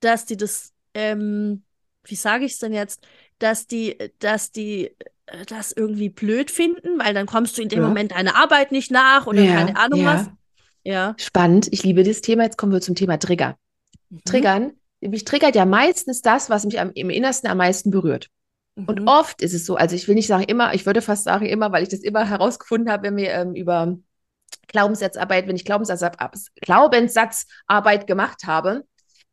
dass 0.00 0.24
die 0.24 0.36
das, 0.36 0.72
ähm, 0.94 1.62
wie 2.04 2.16
sage 2.16 2.44
ich 2.44 2.52
es 2.52 2.58
denn 2.58 2.72
jetzt, 2.72 3.06
dass 3.38 3.66
die, 3.66 3.96
dass 4.18 4.50
die 4.50 4.94
äh, 5.26 5.44
das 5.46 5.72
irgendwie 5.72 6.08
blöd 6.08 6.50
finden, 6.50 6.98
weil 6.98 7.14
dann 7.14 7.26
kommst 7.26 7.58
du 7.58 7.62
in 7.62 7.68
dem 7.68 7.82
ja. 7.82 7.88
Moment 7.88 8.12
deiner 8.12 8.36
Arbeit 8.36 8.72
nicht 8.72 8.90
nach 8.90 9.26
oder 9.26 9.42
ja, 9.42 9.54
keine 9.54 9.76
Ahnung 9.76 10.04
was. 10.04 10.26
Ja. 10.84 11.14
Spannend. 11.18 11.68
Ich 11.70 11.82
liebe 11.82 12.02
das 12.02 12.20
Thema. 12.20 12.44
Jetzt 12.44 12.56
kommen 12.56 12.72
wir 12.72 12.80
zum 12.80 12.94
Thema 12.94 13.18
Trigger. 13.18 13.58
Mhm. 14.10 14.20
Triggern 14.24 14.72
mich 15.00 15.24
triggert 15.24 15.54
ja 15.54 15.64
meistens 15.64 16.22
das, 16.22 16.50
was 16.50 16.64
mich 16.64 16.80
am, 16.80 16.90
im 16.94 17.10
Innersten 17.10 17.48
am 17.48 17.58
meisten 17.58 17.90
berührt. 17.90 18.28
Mhm. 18.74 18.84
Und 18.86 19.08
oft 19.08 19.42
ist 19.42 19.54
es 19.54 19.66
so, 19.66 19.76
also 19.76 19.94
ich 19.94 20.08
will 20.08 20.14
nicht 20.14 20.26
sagen 20.26 20.44
immer, 20.44 20.74
ich 20.74 20.86
würde 20.86 21.02
fast 21.02 21.24
sagen 21.24 21.46
immer, 21.46 21.72
weil 21.72 21.82
ich 21.82 21.88
das 21.88 22.00
immer 22.00 22.24
herausgefunden 22.28 22.90
habe, 22.90 23.04
wenn 23.04 23.16
wir 23.16 23.30
ähm, 23.32 23.54
über 23.54 23.96
Glaubenssatzarbeit, 24.68 25.48
wenn 25.48 25.56
ich 25.56 25.64
Glaubenssatzarbeit, 25.64 26.38
Glaubenssatzarbeit 26.60 28.06
gemacht 28.06 28.44
habe, 28.46 28.84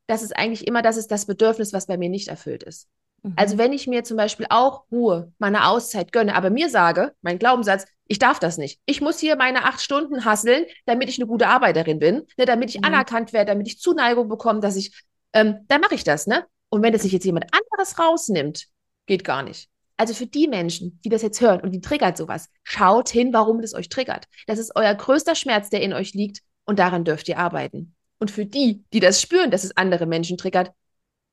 dass 0.08 0.21
es 0.21 0.32
eigentlich 0.32 0.67
immer 0.67 0.82
das 0.82 0.97
ist 0.97 1.12
das 1.12 1.25
Bedürfnis, 1.25 1.73
was 1.73 1.88
bei 1.88 1.97
mir 1.97 2.10
nicht 2.10 2.28
erfüllt 2.28 2.63
ist. 2.63 2.88
Mhm. 3.23 3.34
Also 3.36 3.58
wenn 3.58 3.73
ich 3.73 3.88
mir 3.88 4.04
zum 4.04 4.17
Beispiel 4.17 4.45
auch 4.49 4.86
Ruhe, 4.91 5.32
meine 5.39 5.67
Auszeit 5.67 6.12
gönne, 6.12 6.36
aber 6.36 6.49
mir 6.49 6.69
sage, 6.69 7.13
mein 7.21 7.39
Glaubenssatz, 7.39 7.86
ich 8.08 8.19
darf 8.19 8.39
das 8.39 8.58
nicht. 8.58 8.80
Ich 8.86 9.01
muss 9.01 9.19
hier 9.19 9.36
meine 9.36 9.65
acht 9.65 9.82
Stunden 9.82 10.25
hasseln, 10.25 10.65
damit 10.86 11.10
ich 11.10 11.17
eine 11.17 11.28
gute 11.28 11.47
Arbeiterin 11.47 11.99
bin, 11.99 12.28
ne, 12.38 12.45
damit 12.45 12.69
ich 12.69 12.78
mhm. 12.78 12.86
anerkannt 12.86 13.34
werde, 13.34 13.51
damit 13.51 13.67
ich 13.67 13.80
Zuneigung 13.80 14.30
bekomme, 14.30 14.60
dass 14.60 14.75
ich 14.75 15.04
ähm, 15.36 15.60
dann 15.67 15.82
mache 15.82 15.93
ich 15.93 16.04
das, 16.04 16.26
ne? 16.26 16.45
Und 16.69 16.82
wenn 16.82 16.93
das 16.93 17.04
sich 17.04 17.12
jetzt 17.12 17.26
jemand 17.26 17.45
anderes 17.54 18.00
rausnimmt, 18.00 18.65
geht 19.06 19.24
gar 19.24 19.43
nicht. 19.43 19.69
Also 19.98 20.13
für 20.13 20.26
die 20.26 20.48
Menschen, 20.48 21.00
die 21.06 21.10
das 21.10 21.21
jetzt 21.21 21.39
hören 21.39 21.62
und 21.62 21.71
die 21.71 21.82
triggert 21.82 22.17
sowas, 22.17 22.50
schaut 22.63 23.10
hin, 23.10 23.32
warum 23.34 23.62
das 23.62 23.74
euch 23.74 23.89
triggert. 23.89 24.26
Das 24.48 24.60
ist 24.60 24.76
euer 24.76 24.93
größter 24.93 25.36
Schmerz, 25.36 25.69
der 25.69 25.82
in 25.82 25.93
euch 25.93 26.13
liegt 26.13 26.41
und 26.65 26.80
daran 26.80 27.06
dürft 27.06 27.30
ihr 27.30 27.38
arbeiten. 27.38 27.95
Und 28.17 28.32
für 28.32 28.45
die, 28.45 28.84
die 28.91 29.00
das 29.00 29.21
spüren, 29.21 29.52
dass 29.52 29.63
es 29.63 29.78
andere 29.78 30.06
Menschen 30.06 30.38
triggert, 30.38 30.71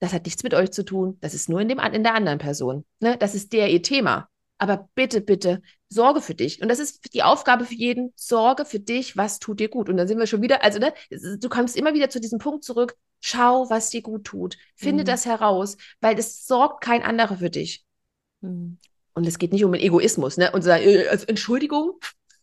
das 0.00 0.12
hat 0.12 0.24
nichts 0.24 0.42
mit 0.42 0.52
euch 0.52 0.72
zu 0.72 0.84
tun. 0.84 1.16
Das 1.20 1.32
ist 1.32 1.48
nur 1.48 1.60
in, 1.60 1.68
dem, 1.68 1.78
in 1.78 2.02
der 2.02 2.14
anderen 2.14 2.38
Person. 2.38 2.84
Ne? 3.00 3.16
Das 3.16 3.34
ist 3.34 3.52
der 3.52 3.70
ihr 3.70 3.82
Thema. 3.82 4.28
Aber 4.58 4.88
bitte, 4.94 5.20
bitte, 5.20 5.62
sorge 5.88 6.20
für 6.20 6.34
dich. 6.34 6.60
Und 6.60 6.68
das 6.68 6.78
ist 6.78 7.14
die 7.14 7.22
Aufgabe 7.22 7.64
für 7.64 7.74
jeden. 7.74 8.12
Sorge 8.16 8.64
für 8.64 8.80
dich, 8.80 9.16
was 9.16 9.38
tut 9.38 9.60
dir 9.60 9.68
gut. 9.68 9.88
Und 9.88 9.96
dann 9.96 10.08
sind 10.08 10.18
wir 10.18 10.26
schon 10.26 10.42
wieder, 10.42 10.62
also 10.62 10.78
ne, 10.78 10.92
du 11.10 11.48
kommst 11.48 11.76
immer 11.76 11.94
wieder 11.94 12.10
zu 12.10 12.20
diesem 12.20 12.38
Punkt 12.38 12.64
zurück. 12.64 12.96
Schau, 13.24 13.70
was 13.70 13.90
dir 13.90 14.02
gut 14.02 14.24
tut. 14.24 14.58
Finde 14.74 15.04
mhm. 15.04 15.06
das 15.06 15.26
heraus, 15.26 15.76
weil 16.00 16.18
es 16.18 16.44
sorgt 16.44 16.82
kein 16.82 17.02
anderer 17.02 17.36
für 17.36 17.50
dich. 17.50 17.84
Mhm. 18.40 18.78
Und 19.14 19.26
es 19.26 19.38
geht 19.38 19.52
nicht 19.52 19.64
um 19.64 19.72
den 19.72 19.80
Egoismus, 19.80 20.38
ne? 20.38 20.50
Und 20.50 20.62
sagen, 20.62 20.82
äh, 20.84 21.06
also 21.06 21.26
Entschuldigung, 21.26 21.92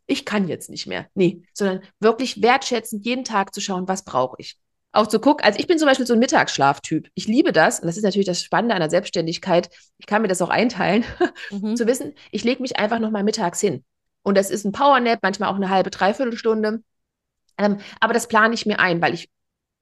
ich 0.08 0.26
kann 0.26 0.48
jetzt 0.48 0.70
nicht 0.70 0.88
mehr. 0.88 1.08
Nee, 1.16 1.44
sondern 1.54 1.82
wirklich 2.00 2.42
wertschätzend 2.42 3.06
jeden 3.06 3.26
Tag 3.26 3.54
zu 3.54 3.60
schauen, 3.60 3.88
was 3.88 4.06
brauche 4.06 4.38
ich 4.40 4.58
auch 4.92 5.08
zu 5.08 5.20
gucken. 5.20 5.46
Also 5.46 5.60
ich 5.60 5.68
bin 5.68 5.78
zum 5.78 5.88
Beispiel 5.88 6.08
so 6.08 6.14
ein 6.14 6.20
Mittagsschlaftyp. 6.20 7.10
Ich 7.14 7.28
liebe 7.28 7.52
das. 7.52 7.80
Und 7.80 7.88
das 7.88 7.98
ist 7.98 8.04
natürlich 8.04 8.26
das 8.26 8.42
Spannende 8.42 8.74
an 8.74 8.82
der 8.82 8.90
Selbstständigkeit. 8.90 9.70
Ich 9.98 10.06
kann 10.06 10.22
mir 10.22 10.28
das 10.28 10.42
auch 10.42 10.50
einteilen, 10.50 11.04
mhm. 11.52 11.76
zu 11.76 11.88
wissen, 11.88 12.14
ich 12.32 12.44
lege 12.44 12.62
mich 12.62 12.80
einfach 12.80 13.00
nochmal 13.00 13.24
mittags 13.24 13.62
hin. 13.62 13.84
Und 14.24 14.38
das 14.38 14.50
ist 14.50 14.66
ein 14.66 14.72
Powernap, 14.72 15.20
manchmal 15.22 15.50
auch 15.50 15.56
eine 15.56 15.70
halbe, 15.70 15.90
dreiviertel 15.90 16.38
Stunde. 16.38 16.84
Ähm, 17.58 17.78
aber 18.00 18.14
das 18.14 18.28
plane 18.28 18.54
ich 18.54 18.66
mir 18.66 18.80
ein, 18.80 19.02
weil 19.02 19.14
ich 19.14 19.30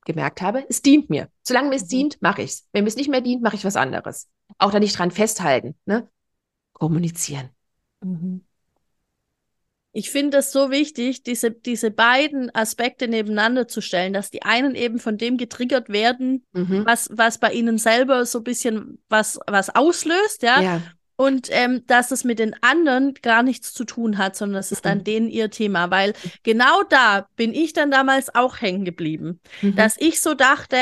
gemerkt 0.07 0.41
habe, 0.41 0.65
es 0.67 0.81
dient 0.81 1.11
mir. 1.11 1.29
Solange 1.43 1.69
mir 1.69 1.75
es 1.75 1.83
mhm. 1.83 1.89
dient, 1.89 2.21
mache 2.21 2.41
ich 2.41 2.51
es. 2.51 2.67
Wenn 2.71 2.83
mir 2.83 2.89
es 2.89 2.95
nicht 2.95 3.09
mehr 3.09 3.21
dient, 3.21 3.43
mache 3.43 3.55
ich 3.55 3.65
was 3.65 3.75
anderes. 3.75 4.27
Auch 4.57 4.71
da 4.71 4.79
nicht 4.79 4.97
dran 4.97 5.11
festhalten. 5.11 5.75
Ne? 5.85 6.09
Kommunizieren. 6.73 7.49
Mhm. 8.01 8.43
Ich 9.91 10.11
finde 10.11 10.37
es 10.37 10.51
so 10.51 10.69
wichtig, 10.69 11.23
diese, 11.23 11.49
diese 11.51 11.89
beiden 11.89 12.53
Aspekte 12.53 13.07
nebeneinander 13.07 13.67
zu 13.67 13.81
stellen, 13.81 14.13
dass 14.13 14.29
die 14.29 14.43
einen 14.43 14.75
eben 14.75 14.99
von 14.99 15.17
dem 15.17 15.37
getriggert 15.37 15.89
werden, 15.89 16.45
mhm. 16.53 16.85
was, 16.85 17.09
was 17.11 17.39
bei 17.39 17.51
ihnen 17.51 17.77
selber 17.79 18.25
so 18.25 18.39
ein 18.39 18.43
bisschen 18.43 18.99
was, 19.09 19.39
was 19.47 19.75
auslöst, 19.75 20.43
ja. 20.43 20.61
ja. 20.61 20.81
Und 21.17 21.47
ähm, 21.51 21.83
dass 21.87 22.11
es 22.11 22.23
mit 22.23 22.37
den 22.37 22.55
anderen 22.61 23.15
gar 23.15 23.41
nichts 23.41 23.73
zu 23.73 23.83
tun 23.85 24.19
hat, 24.19 24.35
sondern 24.35 24.59
es 24.59 24.71
ist 24.71 24.85
dann 24.85 24.99
mhm. 24.99 25.03
denen 25.03 25.29
ihr 25.29 25.49
Thema. 25.49 25.89
Weil 25.89 26.13
genau 26.43 26.83
da 26.83 27.27
bin 27.35 27.53
ich 27.53 27.73
dann 27.73 27.91
damals 27.91 28.33
auch 28.33 28.61
hängen 28.61 28.85
geblieben. 28.85 29.41
Mhm. 29.61 29.75
Dass 29.75 29.97
ich 29.97 30.21
so 30.21 30.35
dachte, 30.35 30.77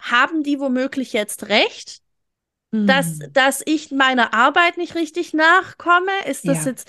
haben 0.00 0.44
die 0.44 0.60
womöglich 0.60 1.12
jetzt 1.12 1.48
recht? 1.48 2.00
Dass, 2.70 3.18
mhm. 3.18 3.32
dass 3.32 3.62
ich 3.64 3.90
meiner 3.90 4.32
Arbeit 4.32 4.76
nicht 4.76 4.94
richtig 4.94 5.32
nachkomme? 5.32 6.12
Ist 6.26 6.46
das 6.46 6.64
ja. 6.64 6.70
jetzt 6.70 6.88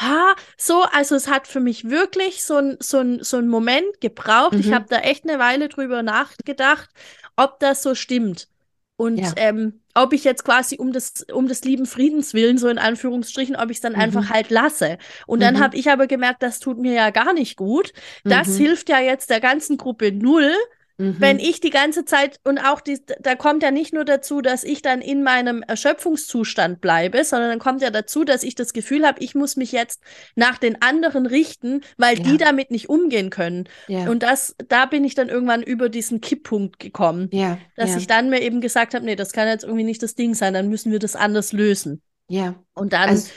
ha, 0.00 0.34
so, 0.56 0.82
also 0.82 1.14
es 1.14 1.28
hat 1.28 1.46
für 1.46 1.60
mich 1.60 1.88
wirklich 1.88 2.42
so 2.42 2.56
ein, 2.56 2.76
so 2.80 2.98
ein, 2.98 3.22
so 3.22 3.36
ein 3.36 3.48
Moment 3.48 4.00
gebraucht. 4.00 4.54
Mhm. 4.54 4.60
Ich 4.60 4.72
habe 4.72 4.86
da 4.88 4.98
echt 4.98 5.28
eine 5.28 5.38
Weile 5.38 5.68
drüber 5.68 6.02
nachgedacht, 6.02 6.90
ob 7.36 7.60
das 7.60 7.82
so 7.82 7.94
stimmt. 7.94 8.48
Und 8.96 9.18
ja. 9.18 9.32
ähm, 9.36 9.79
ob 9.94 10.12
ich 10.12 10.24
jetzt 10.24 10.44
quasi 10.44 10.76
um 10.76 10.92
des, 10.92 11.26
um 11.32 11.48
des 11.48 11.64
lieben 11.64 11.86
Friedens 11.86 12.34
willen, 12.34 12.58
so 12.58 12.68
in 12.68 12.78
Anführungsstrichen, 12.78 13.56
ob 13.56 13.70
ich 13.70 13.78
es 13.78 13.80
dann 13.80 13.94
mhm. 13.94 14.00
einfach 14.00 14.30
halt 14.30 14.50
lasse. 14.50 14.98
Und 15.26 15.40
dann 15.42 15.54
mhm. 15.54 15.60
habe 15.60 15.76
ich 15.76 15.90
aber 15.90 16.06
gemerkt, 16.06 16.42
das 16.42 16.60
tut 16.60 16.78
mir 16.78 16.94
ja 16.94 17.10
gar 17.10 17.32
nicht 17.32 17.56
gut. 17.56 17.92
Das 18.24 18.48
mhm. 18.48 18.56
hilft 18.58 18.88
ja 18.88 19.00
jetzt 19.00 19.30
der 19.30 19.40
ganzen 19.40 19.76
Gruppe 19.76 20.12
null. 20.12 20.54
Wenn 21.00 21.38
mhm. 21.38 21.42
ich 21.42 21.60
die 21.60 21.70
ganze 21.70 22.04
Zeit 22.04 22.40
und 22.44 22.58
auch 22.58 22.82
die, 22.82 23.00
da 23.20 23.34
kommt 23.34 23.62
ja 23.62 23.70
nicht 23.70 23.94
nur 23.94 24.04
dazu, 24.04 24.42
dass 24.42 24.64
ich 24.64 24.82
dann 24.82 25.00
in 25.00 25.22
meinem 25.22 25.62
Erschöpfungszustand 25.62 26.82
bleibe, 26.82 27.24
sondern 27.24 27.48
dann 27.48 27.58
kommt 27.58 27.80
ja 27.80 27.88
dazu, 27.88 28.24
dass 28.24 28.42
ich 28.42 28.54
das 28.54 28.74
Gefühl 28.74 29.06
habe, 29.06 29.22
ich 29.22 29.34
muss 29.34 29.56
mich 29.56 29.72
jetzt 29.72 30.02
nach 30.36 30.58
den 30.58 30.82
anderen 30.82 31.24
richten, 31.24 31.80
weil 31.96 32.18
ja. 32.18 32.24
die 32.24 32.36
damit 32.36 32.70
nicht 32.70 32.90
umgehen 32.90 33.30
können. 33.30 33.66
Ja. 33.88 34.10
Und 34.10 34.22
das, 34.22 34.54
da 34.68 34.84
bin 34.84 35.04
ich 35.04 35.14
dann 35.14 35.30
irgendwann 35.30 35.62
über 35.62 35.88
diesen 35.88 36.20
Kipppunkt 36.20 36.78
gekommen, 36.78 37.30
ja. 37.32 37.56
dass 37.76 37.96
ich 37.96 38.06
dann 38.06 38.28
mir 38.28 38.42
eben 38.42 38.60
gesagt 38.60 38.92
habe, 38.92 39.04
nee, 39.04 39.16
das 39.16 39.32
kann 39.32 39.48
jetzt 39.48 39.64
irgendwie 39.64 39.84
nicht 39.84 40.02
das 40.02 40.14
Ding 40.14 40.34
sein, 40.34 40.52
dann 40.52 40.68
müssen 40.68 40.92
wir 40.92 40.98
das 40.98 41.16
anders 41.16 41.54
lösen. 41.54 42.02
Ja. 42.28 42.56
Und 42.74 42.92
dann 42.92 43.08
also, 43.08 43.30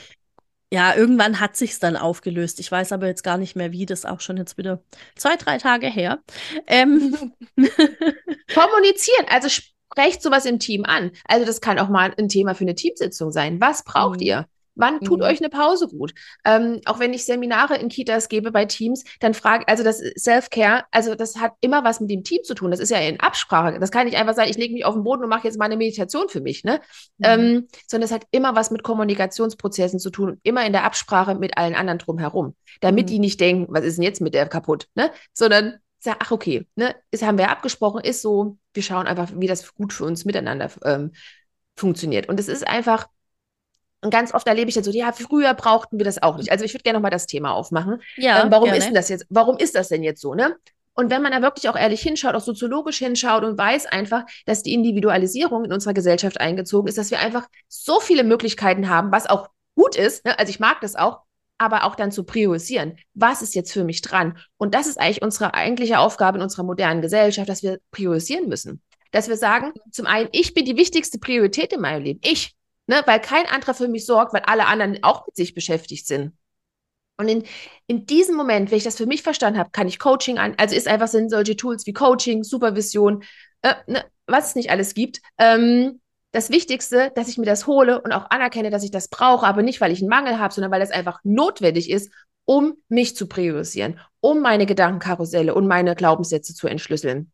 ja, 0.72 0.94
irgendwann 0.94 1.40
hat 1.40 1.56
sich's 1.56 1.78
dann 1.78 1.96
aufgelöst. 1.96 2.58
Ich 2.60 2.70
weiß 2.70 2.92
aber 2.92 3.06
jetzt 3.06 3.22
gar 3.22 3.38
nicht 3.38 3.54
mehr, 3.54 3.72
wie. 3.72 3.86
Das 3.86 4.04
auch 4.04 4.20
schon 4.20 4.36
jetzt 4.36 4.58
wieder 4.58 4.82
zwei, 5.16 5.36
drei 5.36 5.58
Tage 5.58 5.86
her. 5.86 6.20
Ähm. 6.66 7.32
Kommunizieren, 8.54 9.26
also 9.28 9.48
sprecht 9.48 10.22
sowas 10.22 10.44
im 10.46 10.58
Team 10.58 10.84
an. 10.84 11.12
Also 11.26 11.46
das 11.46 11.60
kann 11.60 11.78
auch 11.78 11.88
mal 11.88 12.12
ein 12.18 12.28
Thema 12.28 12.54
für 12.54 12.64
eine 12.64 12.74
Teamsitzung 12.74 13.30
sein. 13.30 13.60
Was 13.60 13.84
braucht 13.84 14.20
mhm. 14.20 14.26
ihr? 14.26 14.46
Wann 14.74 15.00
tut 15.00 15.20
mhm. 15.20 15.24
euch 15.24 15.40
eine 15.40 15.48
Pause 15.48 15.88
gut? 15.88 16.14
Ähm, 16.44 16.80
auch 16.84 16.98
wenn 16.98 17.12
ich 17.12 17.24
Seminare 17.24 17.76
in 17.76 17.88
Kitas 17.88 18.28
gebe 18.28 18.50
bei 18.50 18.64
Teams, 18.64 19.04
dann 19.20 19.34
frage, 19.34 19.68
also 19.68 19.84
das 19.84 19.98
Self-Care, 19.98 20.84
also 20.90 21.14
das 21.14 21.36
hat 21.36 21.52
immer 21.60 21.84
was 21.84 22.00
mit 22.00 22.10
dem 22.10 22.24
Team 22.24 22.42
zu 22.42 22.54
tun. 22.54 22.70
Das 22.70 22.80
ist 22.80 22.90
ja 22.90 22.98
in 22.98 23.20
Absprache. 23.20 23.78
Das 23.78 23.90
kann 23.90 24.06
nicht 24.06 24.16
einfach 24.16 24.34
sein, 24.34 24.48
ich 24.48 24.56
lege 24.56 24.74
mich 24.74 24.84
auf 24.84 24.94
den 24.94 25.04
Boden 25.04 25.22
und 25.22 25.28
mache 25.28 25.46
jetzt 25.46 25.58
mal 25.58 25.66
eine 25.66 25.76
Meditation 25.76 26.28
für 26.28 26.40
mich, 26.40 26.64
ne? 26.64 26.80
Mhm. 27.18 27.24
Ähm, 27.24 27.68
sondern 27.86 28.06
es 28.06 28.12
hat 28.12 28.26
immer 28.30 28.54
was 28.56 28.70
mit 28.70 28.82
Kommunikationsprozessen 28.82 29.98
zu 29.98 30.10
tun, 30.10 30.40
immer 30.42 30.64
in 30.66 30.72
der 30.72 30.84
Absprache 30.84 31.34
mit 31.34 31.56
allen 31.56 31.74
anderen 31.74 31.98
drumherum. 31.98 32.54
Damit 32.80 33.06
mhm. 33.06 33.10
die 33.10 33.18
nicht 33.18 33.40
denken, 33.40 33.66
was 33.68 33.84
ist 33.84 33.96
denn 33.96 34.04
jetzt 34.04 34.20
mit 34.20 34.34
der 34.34 34.48
kaputt, 34.48 34.88
ne? 34.94 35.10
Sondern 35.32 35.78
sagen, 36.04 36.18
ach 36.20 36.30
okay, 36.30 36.66
ne, 36.76 36.94
das 37.10 37.22
haben 37.22 37.38
wir 37.38 37.50
abgesprochen, 37.50 38.02
ist 38.02 38.22
so, 38.22 38.58
wir 38.72 38.82
schauen 38.82 39.06
einfach, 39.06 39.30
wie 39.34 39.46
das 39.46 39.74
gut 39.74 39.92
für 39.92 40.04
uns 40.04 40.24
miteinander 40.24 40.70
ähm, 40.84 41.12
funktioniert. 41.76 42.28
Und 42.28 42.38
es 42.38 42.48
ist 42.48 42.66
einfach 42.66 43.08
und 44.04 44.10
ganz 44.10 44.34
oft 44.34 44.46
erlebe 44.46 44.68
ich 44.68 44.74
dann 44.74 44.84
so, 44.84 44.90
ja, 44.90 45.12
früher 45.12 45.54
brauchten 45.54 45.98
wir 45.98 46.04
das 46.04 46.22
auch 46.22 46.36
nicht. 46.36 46.52
Also 46.52 46.64
ich 46.64 46.74
würde 46.74 46.82
gerne 46.82 46.98
nochmal 46.98 47.10
das 47.10 47.26
Thema 47.26 47.52
aufmachen. 47.52 48.02
Ja, 48.16 48.44
ähm, 48.44 48.50
warum 48.50 48.66
gerne. 48.66 48.78
ist 48.78 48.86
denn 48.86 48.94
das 48.94 49.08
jetzt, 49.08 49.26
warum 49.30 49.56
ist 49.56 49.74
das 49.74 49.88
denn 49.88 50.02
jetzt 50.02 50.20
so, 50.20 50.34
ne? 50.34 50.56
Und 50.96 51.10
wenn 51.10 51.22
man 51.22 51.32
da 51.32 51.42
wirklich 51.42 51.68
auch 51.68 51.76
ehrlich 51.76 52.02
hinschaut, 52.02 52.34
auch 52.34 52.40
soziologisch 52.40 52.98
hinschaut 52.98 53.42
und 53.42 53.58
weiß 53.58 53.86
einfach, 53.86 54.24
dass 54.46 54.62
die 54.62 54.74
Individualisierung 54.74 55.64
in 55.64 55.72
unserer 55.72 55.92
Gesellschaft 55.92 56.40
eingezogen 56.40 56.86
ist, 56.86 56.98
dass 56.98 57.10
wir 57.10 57.18
einfach 57.18 57.48
so 57.68 57.98
viele 57.98 58.22
Möglichkeiten 58.22 58.88
haben, 58.88 59.10
was 59.10 59.26
auch 59.26 59.48
gut 59.74 59.96
ist, 59.96 60.24
ne? 60.24 60.38
also 60.38 60.50
ich 60.50 60.60
mag 60.60 60.80
das 60.82 60.94
auch, 60.94 61.22
aber 61.58 61.84
auch 61.84 61.96
dann 61.96 62.12
zu 62.12 62.24
priorisieren. 62.24 62.96
Was 63.14 63.42
ist 63.42 63.54
jetzt 63.54 63.72
für 63.72 63.84
mich 63.84 64.02
dran? 64.02 64.38
Und 64.56 64.74
das 64.74 64.86
ist 64.86 65.00
eigentlich 65.00 65.22
unsere 65.22 65.54
eigentliche 65.54 65.98
Aufgabe 65.98 66.38
in 66.38 66.42
unserer 66.42 66.64
modernen 66.64 67.02
Gesellschaft, 67.02 67.48
dass 67.48 67.62
wir 67.62 67.78
priorisieren 67.90 68.48
müssen. 68.48 68.80
Dass 69.10 69.28
wir 69.28 69.36
sagen, 69.36 69.72
zum 69.90 70.06
einen, 70.06 70.28
ich 70.32 70.54
bin 70.54 70.64
die 70.64 70.76
wichtigste 70.76 71.18
Priorität 71.18 71.72
in 71.72 71.80
meinem 71.80 72.02
Leben. 72.02 72.20
Ich, 72.22 72.54
ne, 72.86 73.02
weil 73.06 73.20
kein 73.20 73.46
anderer 73.46 73.74
für 73.74 73.88
mich 73.88 74.06
sorgt, 74.06 74.32
weil 74.32 74.42
alle 74.42 74.66
anderen 74.66 75.02
auch 75.02 75.26
mit 75.26 75.36
sich 75.36 75.54
beschäftigt 75.54 76.06
sind. 76.06 76.32
Und 77.16 77.28
in, 77.28 77.44
in 77.86 78.06
diesem 78.06 78.36
Moment, 78.36 78.70
wenn 78.70 78.78
ich 78.78 78.84
das 78.84 78.96
für 78.96 79.06
mich 79.06 79.22
verstanden 79.22 79.58
habe, 79.58 79.70
kann 79.70 79.86
ich 79.86 79.98
Coaching 79.98 80.38
an, 80.38 80.54
also 80.58 80.74
ist 80.74 80.88
einfach 80.88 81.08
sind 81.08 81.30
solche 81.30 81.56
Tools 81.56 81.86
wie 81.86 81.92
Coaching, 81.92 82.42
Supervision, 82.42 83.22
äh, 83.62 83.74
ne, 83.86 84.04
was 84.26 84.48
es 84.48 84.54
nicht 84.56 84.70
alles 84.70 84.94
gibt. 84.94 85.20
Ähm, 85.38 86.00
das 86.32 86.50
Wichtigste, 86.50 87.12
dass 87.14 87.28
ich 87.28 87.38
mir 87.38 87.46
das 87.46 87.68
hole 87.68 88.02
und 88.02 88.10
auch 88.10 88.28
anerkenne, 88.30 88.70
dass 88.70 88.82
ich 88.82 88.90
das 88.90 89.06
brauche, 89.06 89.46
aber 89.46 89.62
nicht, 89.62 89.80
weil 89.80 89.92
ich 89.92 90.00
einen 90.00 90.08
Mangel 90.08 90.40
habe, 90.40 90.52
sondern 90.52 90.72
weil 90.72 90.80
das 90.80 90.90
einfach 90.90 91.20
notwendig 91.22 91.88
ist, 91.88 92.10
um 92.44 92.74
mich 92.88 93.14
zu 93.14 93.28
priorisieren, 93.28 94.00
um 94.20 94.40
meine 94.40 94.66
Gedankenkarusselle 94.66 95.54
und 95.54 95.68
meine 95.68 95.94
Glaubenssätze 95.94 96.52
zu 96.52 96.66
entschlüsseln. 96.66 97.30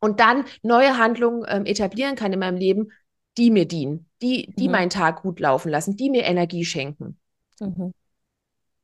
Und 0.00 0.18
dann 0.18 0.46
neue 0.62 0.96
Handlungen 0.96 1.44
ähm, 1.46 1.66
etablieren 1.66 2.16
kann 2.16 2.32
in 2.32 2.38
meinem 2.38 2.56
Leben, 2.56 2.90
die 3.38 3.50
mir 3.50 3.66
dienen, 3.66 4.08
die, 4.20 4.52
die 4.56 4.66
mhm. 4.68 4.72
meinen 4.72 4.90
Tag 4.90 5.22
gut 5.22 5.40
laufen 5.40 5.70
lassen, 5.70 5.96
die 5.96 6.10
mir 6.10 6.24
Energie 6.24 6.64
schenken. 6.64 7.18
Mhm. 7.60 7.92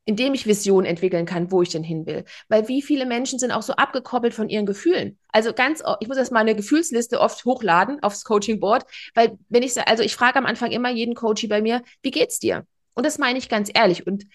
Indem 0.05 0.33
ich 0.33 0.47
Visionen 0.47 0.87
entwickeln 0.87 1.27
kann, 1.27 1.51
wo 1.51 1.61
ich 1.61 1.69
denn 1.69 1.83
hin 1.83 2.07
will. 2.07 2.25
Weil 2.47 2.67
wie 2.67 2.81
viele 2.81 3.05
Menschen 3.05 3.37
sind 3.37 3.51
auch 3.51 3.61
so 3.61 3.73
abgekoppelt 3.73 4.33
von 4.33 4.49
ihren 4.49 4.65
Gefühlen. 4.65 5.19
Also 5.27 5.53
ganz, 5.53 5.83
ich 5.99 6.07
muss 6.07 6.17
erst 6.17 6.31
mal 6.31 6.39
eine 6.39 6.55
Gefühlsliste 6.55 7.19
oft 7.19 7.45
hochladen 7.45 8.01
aufs 8.01 8.23
Coaching 8.23 8.59
Board, 8.59 8.85
weil 9.13 9.37
wenn 9.49 9.61
ich, 9.61 9.79
also 9.87 10.01
ich 10.01 10.15
frage 10.15 10.39
am 10.39 10.47
Anfang 10.47 10.71
immer 10.71 10.89
jeden 10.89 11.13
Coach 11.13 11.47
bei 11.47 11.61
mir, 11.61 11.83
wie 12.01 12.11
geht's 12.11 12.39
dir? 12.39 12.65
Und 12.95 13.05
das 13.05 13.19
meine 13.19 13.37
ich 13.37 13.49
ganz 13.49 13.69
ehrlich. 13.71 14.07
Und 14.07 14.25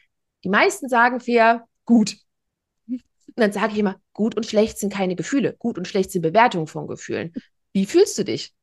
die 0.45 0.49
meisten 0.49 0.89
sagen 0.89 1.19
fair, 1.19 1.67
gut. 1.85 2.19
Und 2.87 3.03
dann 3.35 3.53
sage 3.53 3.73
ich 3.73 3.79
immer, 3.79 3.97
gut 4.13 4.37
und 4.37 4.47
schlecht 4.47 4.79
sind 4.79 4.93
keine 4.93 5.17
Gefühle. 5.17 5.55
Gut 5.59 5.77
und 5.77 5.89
schlecht 5.89 6.13
sind 6.13 6.23
Bewertungen 6.23 6.69
von 6.69 6.87
Gefühlen. 6.87 7.33
Wie 7.73 7.87
fühlst 7.87 8.17
du 8.17 8.25
dich? 8.25 8.55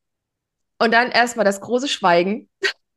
Und 0.82 0.90
dann 0.92 1.12
erstmal 1.12 1.44
das 1.44 1.60
große 1.60 1.86
Schweigen. 1.86 2.48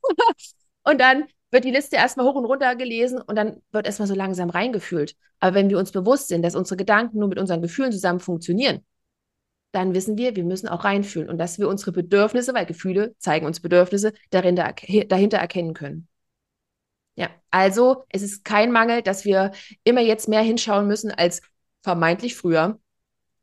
und 0.84 1.00
dann 1.00 1.26
wird 1.52 1.66
die 1.66 1.72
Liste 1.72 1.98
erstmal 1.98 2.26
hoch 2.26 2.34
und 2.34 2.46
runter 2.46 2.76
gelesen 2.76 3.22
und 3.22 3.36
dann 3.36 3.62
wird 3.72 3.86
erstmal 3.86 4.08
so 4.08 4.16
langsam 4.16 4.50
reingefühlt. 4.50 5.16
Aber 5.40 5.54
wenn 5.54 5.70
wir 5.70 5.78
uns 5.78 5.92
bewusst 5.92 6.30
sind, 6.30 6.42
dass 6.42 6.56
unsere 6.56 6.78
Gedanken 6.78 7.20
nur 7.20 7.30
mit 7.30 7.38
unseren 7.38 7.62
Gefühlen 7.62 7.92
zusammen 7.92 8.20
funktionieren, 8.20 8.84
dann 9.72 9.94
wissen 9.94 10.18
wir, 10.18 10.36
wir 10.36 10.46
müssen 10.46 10.68
auch 10.68 10.84
reinfühlen 10.84 11.30
und 11.30 11.38
dass 11.38 11.60
wir 11.60 11.68
unsere 11.68 11.92
Bedürfnisse, 11.92 12.56
weil 12.56 12.66
Gefühle 12.66 13.16
zeigen 13.20 13.46
uns 13.46 13.60
Bedürfnisse, 13.60 14.14
dahinter, 14.32 14.74
dahinter 15.08 15.38
erkennen 15.38 15.76
können. 15.76 16.08
Ja, 17.14 17.30
also 17.52 18.06
es 18.10 18.24
ist 18.24 18.44
kein 18.44 18.72
Mangel, 18.72 19.04
dass 19.04 19.26
wir 19.26 19.52
immer 19.84 20.02
jetzt 20.02 20.28
mehr 20.28 20.42
hinschauen 20.42 20.88
müssen 20.88 21.12
als 21.12 21.44
vermeintlich 21.84 22.36
früher. 22.36 22.80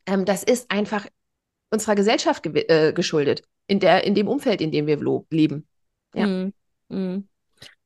Ähm, 0.07 0.25
das 0.25 0.43
ist 0.43 0.69
einfach 0.73 1.07
unserer 1.71 1.95
Gesellschaft 1.95 2.43
ge 2.43 2.67
äh, 2.67 2.93
geschuldet 2.93 3.45
in, 3.67 3.81
der, 3.81 4.05
in 4.05 4.15
dem 4.15 4.29
Umfeld, 4.29 4.61
in 4.61 4.71
dem 4.71 4.87
wir 4.87 4.99
leben. 5.31 5.67
Ja. 6.15 6.27
Mm, 6.27 6.53
mm. 6.89 7.29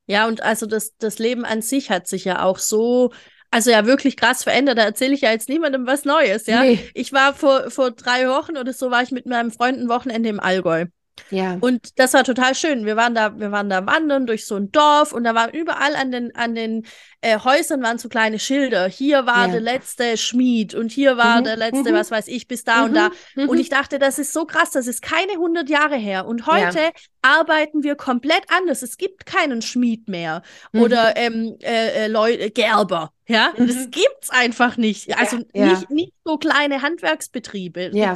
Ja, 0.07 0.27
und 0.27 0.41
also 0.41 0.65
das, 0.65 0.95
das 0.97 1.19
Leben 1.19 1.45
an 1.45 1.61
sich 1.61 1.89
hat 1.89 2.07
sich 2.07 2.25
ja 2.25 2.43
auch 2.43 2.59
so, 2.59 3.11
also 3.51 3.71
ja 3.71 3.85
wirklich 3.85 4.15
krass 4.15 4.43
verändert. 4.43 4.77
Da 4.77 4.83
erzähle 4.83 5.13
ich 5.13 5.21
ja 5.21 5.31
jetzt 5.31 5.49
niemandem 5.49 5.85
was 5.85 6.05
Neues, 6.05 6.47
ja. 6.47 6.61
Nee. 6.61 6.79
Ich 6.93 7.11
war 7.13 7.33
vor, 7.33 7.69
vor 7.69 7.91
drei 7.91 8.27
Wochen 8.27 8.57
oder 8.57 8.73
so, 8.73 8.89
war 8.89 9.03
ich 9.03 9.11
mit 9.11 9.25
meinem 9.25 9.51
Freund 9.51 9.77
ein 9.77 9.89
Wochenende 9.89 10.29
im 10.29 10.39
Allgäu. 10.39 10.85
Ja. 11.31 11.57
Und 11.59 11.99
das 11.99 12.13
war 12.13 12.23
total 12.23 12.55
schön. 12.55 12.85
Wir 12.85 12.95
waren 12.95 13.15
da, 13.15 13.37
wir 13.39 13.51
waren 13.51 13.69
da 13.69 13.85
wandern 13.85 14.25
durch 14.27 14.45
so 14.45 14.55
ein 14.55 14.71
Dorf 14.71 15.11
und 15.13 15.23
da 15.23 15.33
waren 15.35 15.51
überall 15.51 15.95
an 15.95 16.11
den, 16.11 16.35
an 16.35 16.55
den 16.55 16.85
äh, 17.21 17.39
Häusern 17.39 17.81
waren 17.83 17.97
so 17.97 18.09
kleine 18.09 18.39
Schilder. 18.39 18.87
Hier 18.87 19.25
war 19.25 19.45
Ja. 19.47 19.51
der 19.53 19.61
letzte 19.61 20.17
Schmied 20.17 20.75
und 20.75 20.91
hier 20.91 21.17
war 21.17 21.39
Mhm, 21.39 21.43
der 21.45 21.57
letzte, 21.57 21.91
mhm. 21.91 21.95
was 21.95 22.11
weiß 22.11 22.27
ich, 22.27 22.47
bis 22.47 22.63
da 22.63 22.83
und 22.83 22.91
Mhm, 22.91 22.95
da. 22.95 23.09
mhm. 23.35 23.49
Und 23.49 23.57
ich 23.59 23.69
dachte, 23.69 23.99
das 23.99 24.19
ist 24.19 24.33
so 24.33 24.45
krass, 24.45 24.71
das 24.71 24.87
ist 24.87 25.01
keine 25.01 25.33
100 25.33 25.69
Jahre 25.69 25.95
her. 25.95 26.27
Und 26.27 26.45
heute 26.47 26.91
arbeiten 27.21 27.83
wir 27.83 27.95
komplett 27.95 28.43
anders. 28.49 28.81
Es 28.81 28.97
gibt 28.97 29.25
keinen 29.25 29.61
Schmied 29.61 30.07
mehr 30.07 30.43
Mhm. 30.71 30.81
oder 30.81 31.17
ähm, 31.17 31.57
äh, 31.61 32.05
äh, 32.05 32.07
Leute, 32.07 32.51
Gerber. 32.51 33.11
Ja, 33.27 33.53
Mhm. 33.57 33.67
das 33.67 33.89
gibt's 33.91 34.29
einfach 34.29 34.77
nicht. 34.77 35.17
Also 35.17 35.37
ja. 35.53 35.67
Nicht, 35.67 35.89
nicht 35.89 36.13
so 36.23 36.37
kleine 36.37 36.81
Handwerksbetriebe. 36.81 37.91
Ja. 37.93 38.15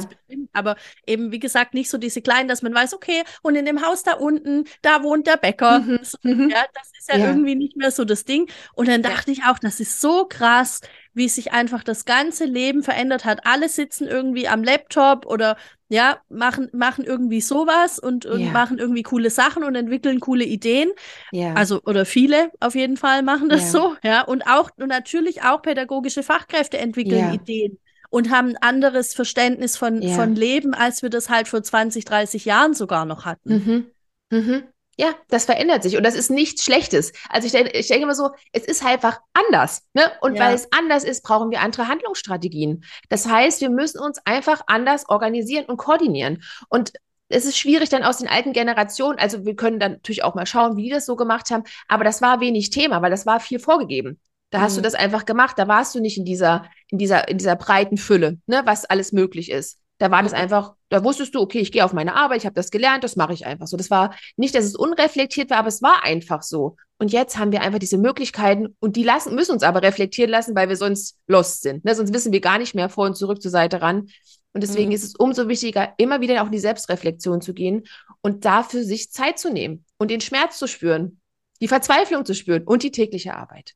aber 0.54 0.76
eben, 1.06 1.32
wie 1.32 1.38
gesagt, 1.38 1.74
nicht 1.74 1.90
so 1.90 1.98
diese 1.98 2.22
kleinen, 2.22 2.48
dass 2.48 2.62
man 2.62 2.74
weiß, 2.74 2.94
okay, 2.94 3.22
und 3.42 3.54
in 3.54 3.64
dem 3.66 3.84
Haus 3.86 4.02
da 4.02 4.14
unten, 4.14 4.64
da 4.82 5.02
wohnt 5.02 5.26
der 5.26 5.36
Bäcker. 5.36 5.80
Mhm, 5.80 6.00
mhm. 6.22 6.50
Ja, 6.50 6.64
das 6.74 6.90
ist 6.98 7.08
ja, 7.10 7.18
irgendwie 7.18 7.54
nicht 7.54 7.76
mehr 7.76 7.90
so 7.90 8.04
das 8.04 8.24
Ding. 8.24 8.50
Und 8.74 8.88
dann 8.88 9.02
dachte 9.02 9.30
ich 9.30 9.44
auch, 9.44 9.58
das 9.58 9.80
ist 9.80 10.00
so 10.00 10.26
krass, 10.26 10.80
wie 11.14 11.28
sich 11.28 11.52
einfach 11.52 11.84
das 11.84 12.04
ganze 12.04 12.44
Leben 12.44 12.82
verändert 12.82 13.24
hat. 13.24 13.46
Alle 13.46 13.68
sitzen 13.68 14.08
irgendwie 14.08 14.48
am 14.48 14.64
Laptop 14.64 15.26
oder 15.26 15.56
ja, 15.88 16.18
machen, 16.30 16.70
machen 16.72 17.04
irgendwie 17.04 17.40
sowas 17.42 17.98
und, 17.98 18.24
und 18.24 18.40
Ja. 18.40 18.50
machen 18.50 18.78
irgendwie 18.78 19.02
coole 19.02 19.28
Sachen 19.30 19.62
und 19.62 19.74
entwickeln 19.74 20.20
coole 20.20 20.44
Ideen. 20.44 20.90
Ja. 21.32 21.52
Also, 21.54 21.82
oder 21.84 22.06
viele 22.06 22.50
auf 22.60 22.74
jeden 22.74 22.96
Fall 22.96 23.22
machen 23.22 23.48
das 23.50 23.64
Ja. 23.64 23.68
so, 23.80 23.96
ja. 24.02 24.22
Und 24.22 24.46
auch, 24.46 24.70
und 24.78 24.88
natürlich 24.88 25.42
auch 25.42 25.60
pädagogische 25.62 26.22
Fachkräfte 26.22 26.78
entwickeln. 26.78 27.34
Ideen 27.34 27.78
und 28.08 28.30
haben 28.30 28.48
ein 28.48 28.56
anderes 28.58 29.14
Verständnis 29.14 29.76
von, 29.78 30.02
von 30.02 30.34
Leben, 30.34 30.74
als 30.74 31.02
wir 31.02 31.08
das 31.08 31.30
halt 31.30 31.48
vor 31.48 31.62
20, 31.62 32.04
30 32.04 32.44
Jahren 32.44 32.74
sogar 32.74 33.06
noch 33.06 33.24
hatten. 33.24 33.86
Mhm. 34.30 34.38
Mhm. 34.38 34.62
Ja, 34.98 35.14
das 35.28 35.46
verändert 35.46 35.82
sich 35.82 35.96
und 35.96 36.02
das 36.04 36.14
ist 36.14 36.30
nichts 36.30 36.64
Schlechtes. 36.64 37.12
Also 37.30 37.46
ich, 37.46 37.52
denke- 37.52 37.70
ich 37.76 37.88
denke 37.88 38.02
immer 38.04 38.14
so, 38.14 38.30
es 38.52 38.64
ist 38.64 38.82
halt 38.84 39.02
einfach 39.02 39.20
anders. 39.32 39.82
Ne? 39.94 40.02
Und 40.20 40.36
Ja. 40.36 40.44
weil 40.44 40.54
es 40.54 40.68
anders 40.70 41.04
ist, 41.04 41.22
brauchen 41.22 41.50
wir 41.50 41.60
andere 41.62 41.88
Handlungsstrategien. 41.88 42.84
Das 43.08 43.26
heißt, 43.26 43.60
wir 43.62 43.70
müssen 43.70 43.98
uns 44.00 44.18
einfach 44.26 44.60
anders 44.66 45.08
organisieren 45.08 45.64
und 45.64 45.78
koordinieren. 45.78 46.42
Und 46.68 46.92
es 47.28 47.46
ist 47.46 47.56
schwierig 47.56 47.88
dann 47.88 48.02
aus 48.02 48.18
den 48.18 48.28
alten 48.28 48.52
Generationen, 48.52 49.18
also 49.18 49.46
wir 49.46 49.56
können 49.56 49.80
dann 49.80 49.92
natürlich 49.92 50.22
auch 50.24 50.34
mal 50.34 50.44
schauen, 50.44 50.76
wie 50.76 50.82
die 50.84 50.90
das 50.90 51.06
so 51.06 51.16
gemacht 51.16 51.50
haben, 51.50 51.64
aber 51.88 52.04
das 52.04 52.20
war 52.20 52.40
wenig 52.40 52.68
Thema, 52.68 53.00
weil 53.00 53.10
das 53.10 53.24
war 53.24 53.40
viel 53.40 53.58
vorgegeben. 53.58 54.20
Da 54.50 54.60
hast 54.60 54.76
du 54.76 54.80
Mhm. 54.80 54.84
das 54.84 54.94
einfach 54.94 55.24
gemacht, 55.24 55.58
da 55.58 55.66
warst 55.66 55.94
du 55.94 56.00
nicht 56.00 56.18
in 56.18 56.26
dieser, 56.26 56.66
in 56.88 56.98
dieser, 56.98 57.26
in 57.28 57.38
dieser 57.38 57.56
breiten 57.56 57.96
Fülle, 57.96 58.36
ne, 58.46 58.60
was 58.66 58.84
alles 58.84 59.12
möglich 59.12 59.50
ist. 59.50 59.78
Da 60.02 60.10
war 60.10 60.24
das 60.24 60.32
Mhm. 60.32 60.38
einfach, 60.38 60.74
da 60.88 61.04
wusstest 61.04 61.32
du, 61.36 61.40
okay, 61.40 61.60
ich 61.60 61.70
gehe 61.70 61.84
auf 61.84 61.92
meine 61.92 62.16
Arbeit, 62.16 62.38
ich 62.38 62.44
habe 62.44 62.56
das 62.56 62.72
gelernt, 62.72 63.04
das 63.04 63.14
mache 63.14 63.34
ich 63.34 63.46
einfach 63.46 63.68
so. 63.68 63.76
Das 63.76 63.88
war 63.88 64.16
nicht, 64.36 64.52
dass 64.52 64.64
es 64.64 64.74
unreflektiert 64.74 65.48
war, 65.48 65.58
aber 65.58 65.68
es 65.68 65.80
war 65.80 66.02
einfach 66.02 66.42
so. 66.42 66.74
Und 66.98 67.12
jetzt 67.12 67.38
haben 67.38 67.52
wir 67.52 67.60
einfach 67.60 67.78
diese 67.78 67.98
Möglichkeiten 67.98 68.76
und 68.80 68.96
die 68.96 69.04
lassen, 69.04 69.36
müssen 69.36 69.52
uns 69.52 69.62
aber 69.62 69.80
reflektieren 69.80 70.28
lassen, 70.28 70.56
weil 70.56 70.68
wir 70.68 70.74
sonst 70.76 71.20
lost 71.28 71.62
sind. 71.62 71.84
Ne? 71.84 71.94
Sonst 71.94 72.12
wissen 72.12 72.32
wir 72.32 72.40
gar 72.40 72.58
nicht 72.58 72.74
mehr 72.74 72.88
vor 72.88 73.06
und 73.06 73.16
zurück 73.16 73.40
zur 73.40 73.52
Seite 73.52 73.80
ran. 73.80 74.08
Und 74.52 74.62
deswegen 74.64 74.88
Mhm. 74.88 74.94
ist 74.96 75.04
es 75.04 75.14
umso 75.14 75.46
wichtiger, 75.46 75.94
immer 75.98 76.20
wieder 76.20 76.42
auch 76.42 76.46
in 76.46 76.52
die 76.52 76.58
Selbstreflexion 76.58 77.40
zu 77.40 77.54
gehen 77.54 77.84
und 78.20 78.44
dafür 78.44 78.82
sich 78.82 79.12
Zeit 79.12 79.38
zu 79.38 79.52
nehmen 79.52 79.84
und 79.98 80.10
den 80.10 80.20
Schmerz 80.20 80.58
zu 80.58 80.66
spüren, 80.66 81.20
die 81.60 81.68
Verzweiflung 81.68 82.24
zu 82.24 82.34
spüren 82.34 82.64
und 82.64 82.82
die 82.82 82.90
tägliche 82.90 83.36
Arbeit. 83.36 83.74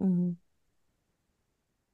Mhm. 0.00 0.38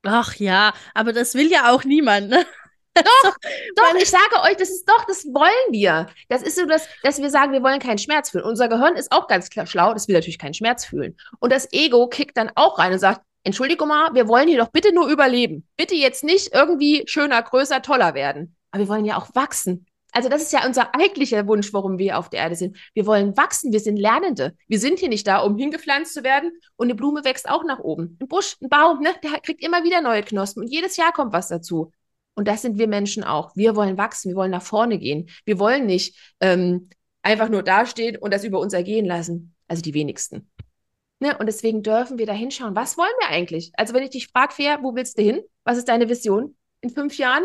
Ach 0.04 0.34
ja, 0.36 0.72
aber 0.94 1.12
das 1.12 1.34
will 1.34 1.50
ja 1.50 1.70
auch 1.70 1.84
niemand, 1.84 2.30
ne? 2.30 2.46
Doch, 3.76 3.92
Weil- 3.92 4.02
ich 4.02 4.10
sage 4.10 4.40
euch, 4.42 4.56
das 4.56 4.70
ist 4.70 4.88
doch, 4.88 5.04
das 5.06 5.24
wollen 5.26 5.72
wir. 5.72 6.06
Das 6.28 6.42
ist 6.42 6.56
so, 6.56 6.64
dass, 6.66 6.88
dass 7.02 7.20
wir 7.20 7.30
sagen, 7.30 7.52
wir 7.52 7.62
wollen 7.62 7.80
keinen 7.80 7.98
Schmerz 7.98 8.30
fühlen. 8.30 8.44
Unser 8.44 8.68
Gehirn 8.68 8.94
ist 8.94 9.10
auch 9.10 9.26
ganz 9.26 9.50
klar 9.50 9.66
schlau, 9.66 9.92
das 9.92 10.06
will 10.06 10.14
natürlich 10.14 10.38
keinen 10.38 10.54
Schmerz 10.54 10.84
fühlen. 10.84 11.16
Und 11.40 11.52
das 11.52 11.72
Ego 11.72 12.08
kickt 12.08 12.36
dann 12.36 12.52
auch 12.54 12.78
rein 12.78 12.92
und 12.92 12.98
sagt, 13.00 13.22
Entschuldigung 13.42 13.88
mal, 13.88 14.14
wir 14.14 14.28
wollen 14.28 14.48
hier 14.48 14.58
doch 14.58 14.70
bitte 14.70 14.94
nur 14.94 15.08
überleben. 15.08 15.66
Bitte 15.76 15.94
jetzt 15.94 16.24
nicht 16.24 16.54
irgendwie 16.54 17.02
schöner, 17.06 17.42
größer, 17.42 17.82
toller 17.82 18.14
werden. 18.14 18.56
Aber 18.70 18.84
wir 18.84 18.88
wollen 18.88 19.04
ja 19.04 19.18
auch 19.18 19.34
wachsen. 19.34 19.86
Also 20.12 20.28
das 20.28 20.42
ist 20.42 20.52
ja 20.52 20.64
unser 20.64 20.94
eigentlicher 20.94 21.46
Wunsch, 21.48 21.72
warum 21.72 21.98
wir 21.98 22.18
auf 22.18 22.30
der 22.30 22.40
Erde 22.40 22.54
sind. 22.54 22.76
Wir 22.94 23.04
wollen 23.04 23.36
wachsen, 23.36 23.72
wir 23.72 23.80
sind 23.80 23.96
Lernende. 23.96 24.54
Wir 24.68 24.78
sind 24.78 25.00
hier 25.00 25.08
nicht 25.08 25.26
da, 25.26 25.38
um 25.38 25.58
hingepflanzt 25.58 26.14
zu 26.14 26.22
werden. 26.22 26.52
Und 26.76 26.86
eine 26.86 26.94
Blume 26.94 27.24
wächst 27.24 27.48
auch 27.48 27.64
nach 27.64 27.80
oben. 27.80 28.16
Ein 28.20 28.28
Busch, 28.28 28.56
ein 28.62 28.68
Baum, 28.68 29.00
ne, 29.00 29.10
der 29.22 29.40
kriegt 29.40 29.62
immer 29.62 29.82
wieder 29.82 30.00
neue 30.00 30.22
Knospen. 30.22 30.62
Und 30.62 30.68
jedes 30.68 30.96
Jahr 30.96 31.12
kommt 31.12 31.32
was 31.32 31.48
dazu. 31.48 31.90
Und 32.34 32.48
das 32.48 32.62
sind 32.62 32.78
wir 32.78 32.88
Menschen 32.88 33.22
auch. 33.24 33.54
Wir 33.54 33.76
wollen 33.76 33.96
wachsen, 33.96 34.30
wir 34.30 34.36
wollen 34.36 34.50
nach 34.50 34.62
vorne 34.62 34.98
gehen. 34.98 35.28
Wir 35.44 35.58
wollen 35.58 35.86
nicht 35.86 36.16
ähm, 36.40 36.88
einfach 37.22 37.48
nur 37.48 37.62
dastehen 37.62 38.16
und 38.16 38.32
das 38.34 38.44
über 38.44 38.58
uns 38.58 38.72
ergehen 38.72 39.06
lassen. 39.06 39.54
Also 39.68 39.82
die 39.82 39.94
wenigsten. 39.94 40.50
Ne? 41.20 41.38
Und 41.38 41.46
deswegen 41.46 41.82
dürfen 41.82 42.18
wir 42.18 42.26
da 42.26 42.32
hinschauen. 42.32 42.74
Was 42.74 42.98
wollen 42.98 43.12
wir 43.20 43.28
eigentlich? 43.28 43.72
Also 43.76 43.94
wenn 43.94 44.02
ich 44.02 44.10
dich 44.10 44.28
frage, 44.28 44.52
Fair, 44.52 44.80
wo 44.82 44.94
willst 44.94 45.16
du 45.18 45.22
hin? 45.22 45.42
Was 45.64 45.78
ist 45.78 45.88
deine 45.88 46.08
Vision 46.08 46.56
in 46.80 46.90
fünf 46.90 47.16
Jahren? 47.16 47.44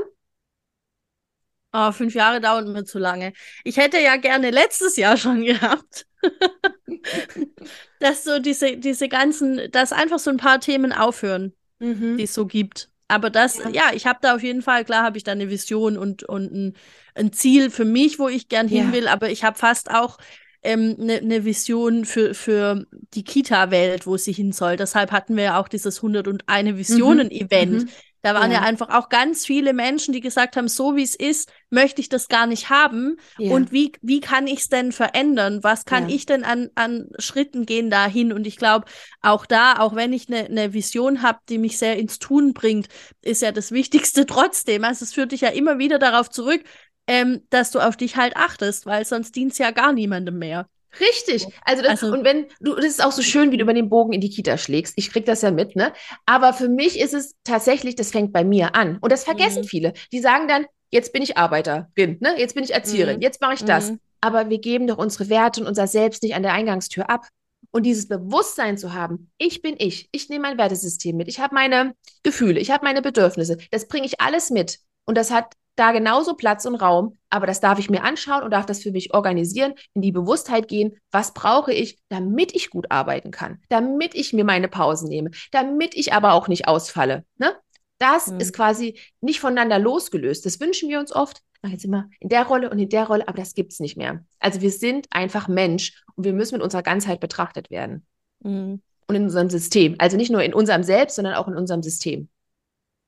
Oh, 1.71 1.91
fünf 1.91 2.15
Jahre 2.15 2.41
dauern 2.41 2.73
mir 2.73 2.83
zu 2.83 2.97
lange. 2.97 3.31
Ich 3.63 3.77
hätte 3.77 3.99
ja 3.99 4.17
gerne 4.17 4.49
letztes 4.49 4.95
Jahr 4.97 5.17
schon 5.17 5.41
gehabt. 5.45 6.07
dass 7.99 8.23
so 8.23 8.39
diese, 8.39 8.77
diese 8.77 9.07
ganzen, 9.07 9.69
dass 9.71 9.91
einfach 9.93 10.19
so 10.19 10.31
ein 10.31 10.37
paar 10.37 10.59
Themen 10.59 10.91
aufhören, 10.91 11.53
Mhm. 11.81 12.17
die 12.17 12.23
es 12.23 12.33
so 12.33 12.45
gibt. 12.45 12.88
Aber 13.10 13.30
das, 13.30 13.57
Ja. 13.57 13.70
ja, 13.72 13.84
ich 13.93 14.05
habe 14.05 14.20
da 14.22 14.36
auf 14.36 14.43
jeden 14.43 14.62
Fall, 14.62 14.86
klar 14.86 15.03
habe 15.03 15.18
ich 15.18 15.24
da 15.26 15.34
eine 15.34 15.49
Vision 15.49 15.97
und, 15.97 16.24
und 16.24 16.51
ein, 16.53 16.74
ein 17.16 17.34
Ziel 17.34 17.70
für 17.72 17.86
mich, 17.86 18.20
wo 18.20 18.30
ich 18.30 18.47
gern 18.49 18.68
hin 18.70 18.88
Ja. 18.88 18.93
will, 18.93 19.07
aber 19.10 19.30
ich 19.30 19.43
habe 19.43 19.57
fast 19.57 19.91
auch 19.91 20.18
ähm, 20.64 20.95
eine 20.99 21.18
eine 21.20 21.45
Vision 21.45 22.05
für, 22.05 22.34
für 22.34 22.86
die 23.14 23.24
Kita-Welt, 23.24 24.05
wo 24.07 24.18
sie 24.18 24.34
hin 24.34 24.51
soll. 24.51 24.76
Deshalb 24.78 25.12
hatten 25.12 25.36
wir 25.38 25.43
ja 25.43 25.60
auch 25.60 25.68
dieses 25.70 26.01
101 26.01 26.78
Visionen-Event. 26.78 27.86
Mhm. 27.86 27.89
Da 28.22 28.34
waren 28.34 28.51
ja. 28.51 28.59
Ja. 28.59 28.63
einfach 28.63 28.89
auch 28.89 29.09
ganz 29.09 29.45
viele 29.45 29.74
Menschen, 29.74 30.13
die 30.13 30.20
gesagt 30.22 30.57
haben, 30.57 30.67
so 30.67 30.95
wie 30.95 31.03
es 31.03 31.15
ist, 31.15 31.51
möchte 31.70 32.01
ich 32.01 32.09
das 32.09 32.28
gar 32.28 32.47
nicht 32.47 32.70
haben. 32.70 33.17
Ja. 33.38 33.51
Und 33.53 33.72
wie, 33.72 33.93
wie 34.01 34.20
kann 34.20 34.47
ich 34.47 34.59
es 34.59 34.70
denn 34.70 34.91
verändern? 34.91 35.63
Was 35.63 35.86
kann 35.86 36.09
Ja. 36.09 36.15
ich 36.15 36.26
denn 36.26 36.43
an, 36.43 36.70
an 36.76 37.09
Schritten 37.20 37.65
gehen 37.65 37.89
dahin? 37.89 38.34
Und 38.34 38.45
ich 38.47 38.57
glaube, 38.57 38.86
auch 39.22 39.45
da, 39.45 39.80
auch 39.80 39.95
wenn 39.95 40.13
ich 40.13 40.28
eine 40.28 40.49
ne 40.49 40.74
Vision 40.74 41.22
habe, 41.22 41.39
die 41.49 41.57
mich 41.57 41.78
sehr 41.78 41.97
ins 41.97 42.20
Tun 42.20 42.53
bringt, 42.53 42.88
ist 43.22 43.41
ja 43.41 43.51
das 43.51 43.72
Wichtigste 43.72 44.26
trotzdem. 44.26 44.84
Also 44.84 45.03
es 45.05 45.13
führt 45.13 45.32
dich 45.32 45.41
ja 45.41 45.49
immer 45.49 45.78
wieder 45.80 45.99
darauf 45.99 46.30
zurück, 46.30 46.63
ähm, 47.07 47.41
dass 47.49 47.72
du 47.72 47.80
auf 47.80 47.97
dich 47.97 48.17
halt 48.17 48.36
achtest, 48.38 48.86
weil 48.86 49.05
sonst 49.05 49.36
dient 49.36 49.53
es 49.53 49.57
ja 49.57 49.72
gar 49.72 49.93
niemandem 49.93 50.38
mehr. 50.38 50.67
Richtig. 50.99 51.45
Also, 51.65 51.81
das, 51.83 52.03
Also- 52.03 52.11
und 52.13 52.23
wenn 52.23 52.47
du, 52.59 52.75
das 52.75 52.85
ist 52.85 53.03
auch 53.03 53.11
so 53.11 53.21
schön, 53.21 53.51
wie 53.51 53.57
du 53.57 53.63
über 53.63 53.73
den 53.73 53.89
Bogen 53.89 54.13
in 54.13 54.21
die 54.21 54.29
Kita 54.29 54.57
schlägst. 54.57 54.93
Ich 54.97 55.11
krieg 55.11 55.25
das 55.25 55.41
ja 55.41 55.51
mit, 55.51 55.75
ne? 55.75 55.93
Aber 56.25 56.53
für 56.53 56.69
mich 56.69 56.99
ist 56.99 57.13
es 57.13 57.35
tatsächlich, 57.43 57.95
das 57.95 58.11
fängt 58.11 58.33
bei 58.33 58.43
mir 58.43 58.75
an. 58.75 58.97
Und 59.01 59.11
das 59.11 59.23
vergessen 59.23 59.61
Mhm. 59.61 59.67
viele. 59.67 59.93
Die 60.11 60.19
sagen 60.19 60.47
dann, 60.47 60.65
jetzt 60.91 61.13
bin 61.13 61.21
ich 61.21 61.37
Arbeiterin, 61.37 62.17
ne? 62.19 62.33
Jetzt 62.37 62.55
bin 62.55 62.63
ich 62.63 62.73
Erzieherin, 62.73 63.17
Mhm. 63.17 63.21
jetzt 63.21 63.41
mache 63.41 63.53
ich 63.55 63.63
das. 63.63 63.91
Mhm. 63.91 63.99
Aber 64.21 64.49
wir 64.49 64.59
geben 64.59 64.87
doch 64.87 64.97
unsere 64.97 65.29
Werte 65.29 65.61
und 65.61 65.67
unser 65.67 65.87
Selbst 65.87 66.23
nicht 66.23 66.35
an 66.35 66.43
der 66.43 66.53
Eingangstür 66.53 67.09
ab. 67.09 67.27
Und 67.71 67.83
dieses 67.85 68.07
Bewusstsein 68.07 68.77
zu 68.77 68.93
haben, 68.93 69.29
ich 69.37 69.61
bin 69.61 69.75
ich, 69.77 70.09
ich 70.11 70.27
nehme 70.29 70.41
mein 70.47 70.57
Wertesystem 70.57 71.15
mit, 71.15 71.27
ich 71.27 71.39
habe 71.39 71.53
meine 71.53 71.93
Gefühle, 72.23 72.59
ich 72.59 72.71
habe 72.71 72.83
meine 72.83 73.01
Bedürfnisse, 73.03 73.57
das 73.69 73.87
bringe 73.87 74.07
ich 74.07 74.19
alles 74.19 74.49
mit. 74.49 74.79
Und 75.05 75.17
das 75.17 75.29
hat 75.29 75.53
da 75.80 75.91
genauso 75.91 76.36
Platz 76.36 76.65
und 76.65 76.75
Raum, 76.75 77.15
aber 77.30 77.47
das 77.47 77.59
darf 77.59 77.80
ich 77.80 77.89
mir 77.89 78.03
anschauen 78.03 78.43
und 78.43 78.51
darf 78.51 78.65
das 78.65 78.82
für 78.82 78.91
mich 78.91 79.13
organisieren, 79.13 79.73
in 79.93 80.01
die 80.01 80.11
Bewusstheit 80.11 80.67
gehen, 80.67 80.97
was 81.11 81.34
brauche 81.34 81.73
ich, 81.73 81.99
damit 82.09 82.53
ich 82.55 82.69
gut 82.69 82.91
arbeiten 82.91 83.32
kann, 83.32 83.59
damit 83.69 84.13
ich 84.15 84.34
mir 84.34 84.43
meine 84.43 84.67
Pausen 84.67 85.07
nehme, 85.07 85.32
damit 85.51 85.95
ich 85.95 86.13
aber 86.13 86.34
auch 86.34 86.47
nicht 86.47 86.67
ausfalle. 86.67 87.25
Ne? 87.38 87.55
Das 87.97 88.27
Mhm. 88.27 88.39
ist 88.39 88.53
quasi 88.53 88.99
nicht 89.21 89.39
voneinander 89.39 89.80
losgelöst. 89.80 90.45
Das 90.45 90.59
wünschen 90.59 90.89
wir 90.89 90.99
uns 90.99 91.13
oft. 91.13 91.41
Ach, 91.61 91.69
jetzt 91.69 91.86
wir 91.88 92.09
in 92.19 92.30
der 92.30 92.45
Rolle 92.45 92.69
und 92.69 92.80
in 92.80 92.89
der 92.89 93.05
Rolle, 93.07 93.27
aber 93.27 93.38
das 93.38 93.53
gibt's 93.53 93.80
nicht 93.80 93.97
mehr. 93.97 94.23
Also 94.39 94.61
wir 94.61 94.71
sind 94.71 95.07
einfach 95.09 95.47
Mensch 95.49 96.03
und 96.15 96.23
wir 96.23 96.34
müssen 96.34 96.55
mit 96.55 96.63
unserer 96.63 96.84
Ganzheit 96.84 97.19
betrachtet 97.19 97.69
werden. 97.69 98.05
Mhm. 98.41 98.82
Und 99.07 99.15
in 99.15 99.23
unserem 99.23 99.49
System. 99.49 99.95
Also 99.97 100.17
nicht 100.17 100.32
nur 100.32 100.43
in 100.43 100.53
unserem 100.53 100.84
Selbst, 100.84 101.15
sondern 101.15 101.34
auch 101.34 101.47
in 101.47 101.55
unserem 101.55 101.82
System, 101.84 102.30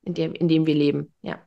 in 0.03 0.13
dem, 0.13 0.33
in 0.33 0.47
dem 0.47 0.65
wir 0.65 0.75
leben. 0.75 1.13
Ja. 1.21 1.39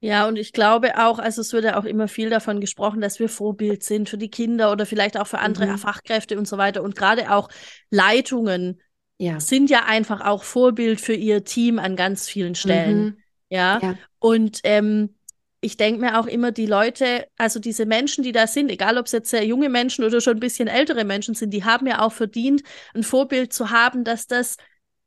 Ja, 0.00 0.28
und 0.28 0.36
ich 0.36 0.52
glaube 0.52 0.96
auch, 0.96 1.18
also 1.18 1.40
es 1.40 1.52
wird 1.52 1.64
ja 1.64 1.78
auch 1.78 1.84
immer 1.84 2.06
viel 2.06 2.30
davon 2.30 2.60
gesprochen, 2.60 3.00
dass 3.00 3.18
wir 3.18 3.28
Vorbild 3.28 3.82
sind 3.82 4.08
für 4.08 4.18
die 4.18 4.30
Kinder 4.30 4.70
oder 4.70 4.86
vielleicht 4.86 5.18
auch 5.18 5.26
für 5.26 5.40
andere 5.40 5.66
Mhm. 5.66 5.78
Fachkräfte 5.78 6.38
und 6.38 6.46
so 6.46 6.56
weiter. 6.56 6.82
Und 6.82 6.94
gerade 6.94 7.32
auch 7.32 7.48
Leitungen 7.90 8.80
Ja. 9.18 9.40
sind 9.40 9.70
ja 9.70 9.84
einfach 9.86 10.20
auch 10.20 10.44
Vorbild 10.44 11.00
für 11.00 11.14
ihr 11.14 11.42
Team 11.42 11.80
an 11.80 11.96
ganz 11.96 12.28
vielen 12.28 12.54
Stellen. 12.54 12.98
Mhm. 13.04 13.18
Ja. 13.50 13.80
Ja. 13.82 13.94
Und 14.20 14.60
ähm, 14.62 15.16
ich 15.60 15.76
denke 15.76 16.00
mir 16.00 16.20
auch 16.20 16.26
immer, 16.26 16.52
die 16.52 16.66
Leute, 16.66 17.26
also 17.36 17.58
diese 17.58 17.84
Menschen, 17.84 18.22
die 18.22 18.30
da 18.30 18.46
sind, 18.46 18.70
egal 18.70 18.96
ob 18.98 19.06
es 19.06 19.12
jetzt 19.12 19.30
sehr 19.30 19.44
junge 19.44 19.68
Menschen 19.68 20.04
oder 20.04 20.20
schon 20.20 20.34
ein 20.36 20.40
bisschen 20.40 20.68
ältere 20.68 21.04
Menschen 21.04 21.34
sind, 21.34 21.50
die 21.50 21.64
haben 21.64 21.88
ja 21.88 22.00
auch 22.02 22.12
verdient, 22.12 22.62
ein 22.94 23.02
Vorbild 23.02 23.52
zu 23.52 23.70
haben, 23.70 24.04
dass 24.04 24.28
das 24.28 24.56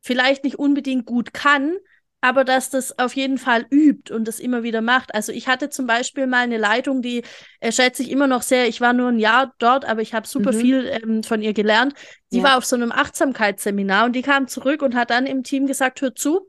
vielleicht 0.02 0.44
nicht 0.44 0.60
unbedingt 0.60 1.06
gut 1.06 1.34
kann, 1.34 1.76
aber 2.22 2.44
dass 2.46 2.70
das 2.70 2.98
auf 3.00 3.16
jeden 3.16 3.40
Fall 3.40 3.66
übt 3.72 4.14
und 4.14 4.28
das 4.28 4.40
immer 4.40 4.62
wieder 4.62 4.82
macht. 4.82 5.14
Also 5.16 5.32
ich 5.32 5.48
hatte 5.48 5.70
zum 5.70 5.88
Beispiel 5.88 6.28
mal 6.28 6.44
eine 6.44 6.60
Leitung, 6.60 7.02
die 7.02 7.24
äh, 7.60 7.72
schätze 7.72 8.04
ich 8.04 8.12
immer 8.12 8.28
noch 8.28 8.44
sehr. 8.44 8.68
Ich 8.68 8.80
war 8.80 8.94
nur 8.94 9.10
ein 9.10 9.20
Jahr 9.20 9.54
dort, 9.58 9.86
aber 9.86 10.02
ich 10.02 10.14
habe 10.14 10.28
super 10.28 10.54
mhm. 10.54 10.60
viel 10.60 10.86
ähm, 10.86 11.24
von 11.24 11.42
ihr 11.42 11.54
gelernt. 11.54 11.96
Die 12.32 12.38
ja. 12.38 12.44
war 12.44 12.58
auf 12.58 12.66
so 12.66 12.76
einem 12.76 12.92
Achtsamkeitsseminar 12.92 14.06
und 14.06 14.14
die 14.14 14.22
kam 14.22 14.48
zurück 14.48 14.84
und 14.84 14.94
hat 14.96 15.10
dann 15.10 15.26
im 15.26 15.44
Team 15.44 15.66
gesagt, 15.66 16.02
hört 16.02 16.20
zu, 16.20 16.48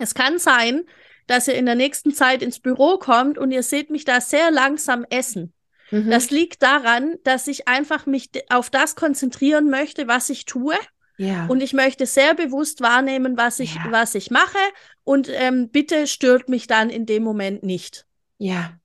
es 0.00 0.14
kann 0.14 0.38
sein, 0.38 0.84
dass 1.26 1.46
ihr 1.46 1.54
in 1.54 1.66
der 1.66 1.74
nächsten 1.74 2.14
Zeit 2.14 2.42
ins 2.42 2.60
Büro 2.60 2.98
kommt 2.98 3.36
und 3.36 3.50
ihr 3.50 3.62
seht 3.62 3.90
mich 3.90 4.04
da 4.06 4.20
sehr 4.22 4.50
langsam 4.50 5.04
essen. 5.10 5.52
Mhm. 5.90 6.10
Das 6.10 6.30
liegt 6.30 6.62
daran, 6.62 7.16
dass 7.22 7.48
ich 7.48 7.68
einfach 7.68 8.06
mich 8.06 8.30
auf 8.48 8.70
das 8.70 8.96
konzentrieren 8.96 9.68
möchte, 9.68 10.08
was 10.08 10.30
ich 10.30 10.46
tue 10.46 10.74
ja. 11.18 11.46
Und 11.46 11.62
ich 11.62 11.72
möchte 11.72 12.06
sehr 12.06 12.34
bewusst 12.34 12.80
wahrnehmen, 12.80 13.36
was 13.36 13.60
ich, 13.60 13.74
ja. 13.74 13.86
was 13.90 14.14
ich 14.14 14.30
mache. 14.30 14.58
Und 15.04 15.28
ähm, 15.32 15.68
bitte 15.70 16.06
stört 16.06 16.48
mich 16.48 16.66
dann 16.66 16.90
in 16.90 17.06
dem 17.06 17.22
Moment 17.22 17.62
nicht. 17.62 18.06
Ja. 18.38 18.78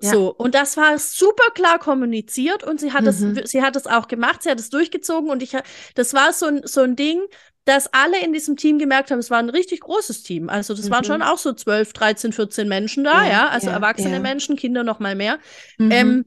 ja. 0.00 0.10
So, 0.10 0.34
und 0.34 0.54
das 0.54 0.76
war 0.76 0.98
super 0.98 1.50
klar 1.54 1.78
kommuniziert 1.78 2.62
und 2.64 2.80
sie 2.80 2.92
hat 2.92 3.02
mhm. 3.02 3.38
es, 3.38 3.50
sie 3.50 3.62
hat 3.62 3.76
es 3.76 3.86
auch 3.86 4.08
gemacht, 4.08 4.42
sie 4.42 4.50
hat 4.50 4.60
es 4.60 4.70
durchgezogen 4.70 5.30
und 5.30 5.42
ich, 5.42 5.56
das 5.94 6.14
war 6.14 6.32
so 6.32 6.46
ein, 6.46 6.62
so 6.64 6.82
ein 6.82 6.96
Ding, 6.96 7.20
dass 7.64 7.92
alle 7.92 8.20
in 8.22 8.32
diesem 8.32 8.56
Team 8.56 8.78
gemerkt 8.78 9.10
haben, 9.10 9.20
es 9.20 9.30
war 9.30 9.38
ein 9.38 9.48
richtig 9.48 9.80
großes 9.80 10.24
Team. 10.24 10.48
Also 10.48 10.74
das 10.74 10.86
mhm. 10.86 10.90
waren 10.90 11.04
schon 11.04 11.22
auch 11.22 11.38
so 11.38 11.52
12, 11.52 11.92
13, 11.92 12.32
14 12.32 12.68
Menschen 12.68 13.04
da, 13.04 13.24
ja, 13.24 13.30
ja? 13.30 13.48
also 13.48 13.68
ja, 13.68 13.74
erwachsene 13.74 14.18
Menschen, 14.20 14.56
Kinder 14.56 14.82
noch 14.82 14.98
mal 14.98 15.14
mehr. 15.14 15.38
Mhm. 15.78 15.90
Ähm, 15.92 16.24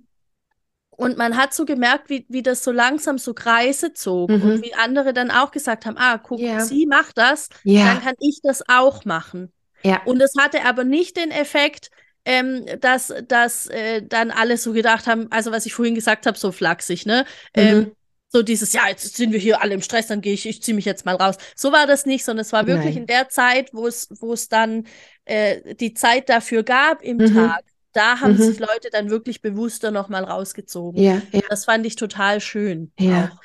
und 0.97 1.17
man 1.17 1.37
hat 1.37 1.53
so 1.53 1.65
gemerkt, 1.65 2.09
wie, 2.09 2.25
wie 2.29 2.43
das 2.43 2.63
so 2.63 2.71
langsam 2.71 3.17
so 3.17 3.33
Kreise 3.33 3.93
zog 3.93 4.29
mhm. 4.29 4.41
und 4.41 4.63
wie 4.63 4.73
andere 4.73 5.13
dann 5.13 5.31
auch 5.31 5.51
gesagt 5.51 5.85
haben, 5.85 5.97
ah, 5.97 6.17
guck, 6.17 6.39
yeah. 6.39 6.61
sie 6.61 6.85
macht 6.85 7.17
das, 7.17 7.49
yeah. 7.65 7.85
dann 7.85 8.01
kann 8.01 8.15
ich 8.19 8.39
das 8.41 8.63
auch 8.67 9.05
machen. 9.05 9.51
Ja. 9.83 10.01
Und 10.05 10.21
es 10.21 10.33
hatte 10.39 10.65
aber 10.65 10.83
nicht 10.83 11.17
den 11.17 11.31
Effekt, 11.31 11.89
ähm, 12.25 12.65
dass, 12.81 13.13
dass 13.27 13.67
äh, 13.67 14.01
dann 14.01 14.31
alle 14.31 14.57
so 14.57 14.73
gedacht 14.73 15.05
haben, 15.05 15.27
also 15.31 15.51
was 15.51 15.65
ich 15.65 15.73
vorhin 15.73 15.95
gesagt 15.95 16.25
habe, 16.25 16.37
so 16.37 16.51
flachsig, 16.51 17.05
ne? 17.05 17.25
Mhm. 17.55 17.61
Ähm, 17.61 17.91
so 18.29 18.41
dieses, 18.41 18.73
ja, 18.73 18.89
jetzt 18.89 19.15
sind 19.15 19.31
wir 19.31 19.39
hier 19.39 19.61
alle 19.61 19.75
im 19.75 19.81
Stress, 19.81 20.07
dann 20.07 20.19
gehe 20.21 20.33
ich, 20.33 20.45
ich 20.45 20.61
ziehe 20.61 20.75
mich 20.75 20.83
jetzt 20.83 21.05
mal 21.05 21.15
raus. 21.15 21.37
So 21.55 21.71
war 21.71 21.87
das 21.87 22.05
nicht, 22.05 22.25
sondern 22.25 22.41
es 22.41 22.51
war 22.51 22.67
wirklich 22.67 22.95
Nein. 22.95 23.03
in 23.03 23.07
der 23.07 23.29
Zeit, 23.29 23.69
wo 23.71 23.87
es, 23.87 24.09
wo 24.19 24.33
es 24.33 24.49
dann 24.49 24.87
äh, 25.23 25.75
die 25.75 25.93
Zeit 25.93 26.27
dafür 26.27 26.63
gab 26.63 27.01
im 27.01 27.17
mhm. 27.17 27.33
Tag, 27.33 27.63
da 27.95 28.19
haben 28.19 28.33
mhm. 28.33 28.41
sich 28.41 28.59
Leute 28.59 28.89
dann 28.91 29.09
wirklich 29.09 29.41
bewusster 29.41 29.91
nochmal 29.91 30.23
rausgezogen. 30.23 31.01
Ja, 31.01 31.21
ja. 31.31 31.41
Das 31.49 31.65
fand 31.65 31.85
ich 31.85 31.95
total 31.95 32.41
schön. 32.41 32.91
Ja. 32.99 33.31
Auch. 33.31 33.41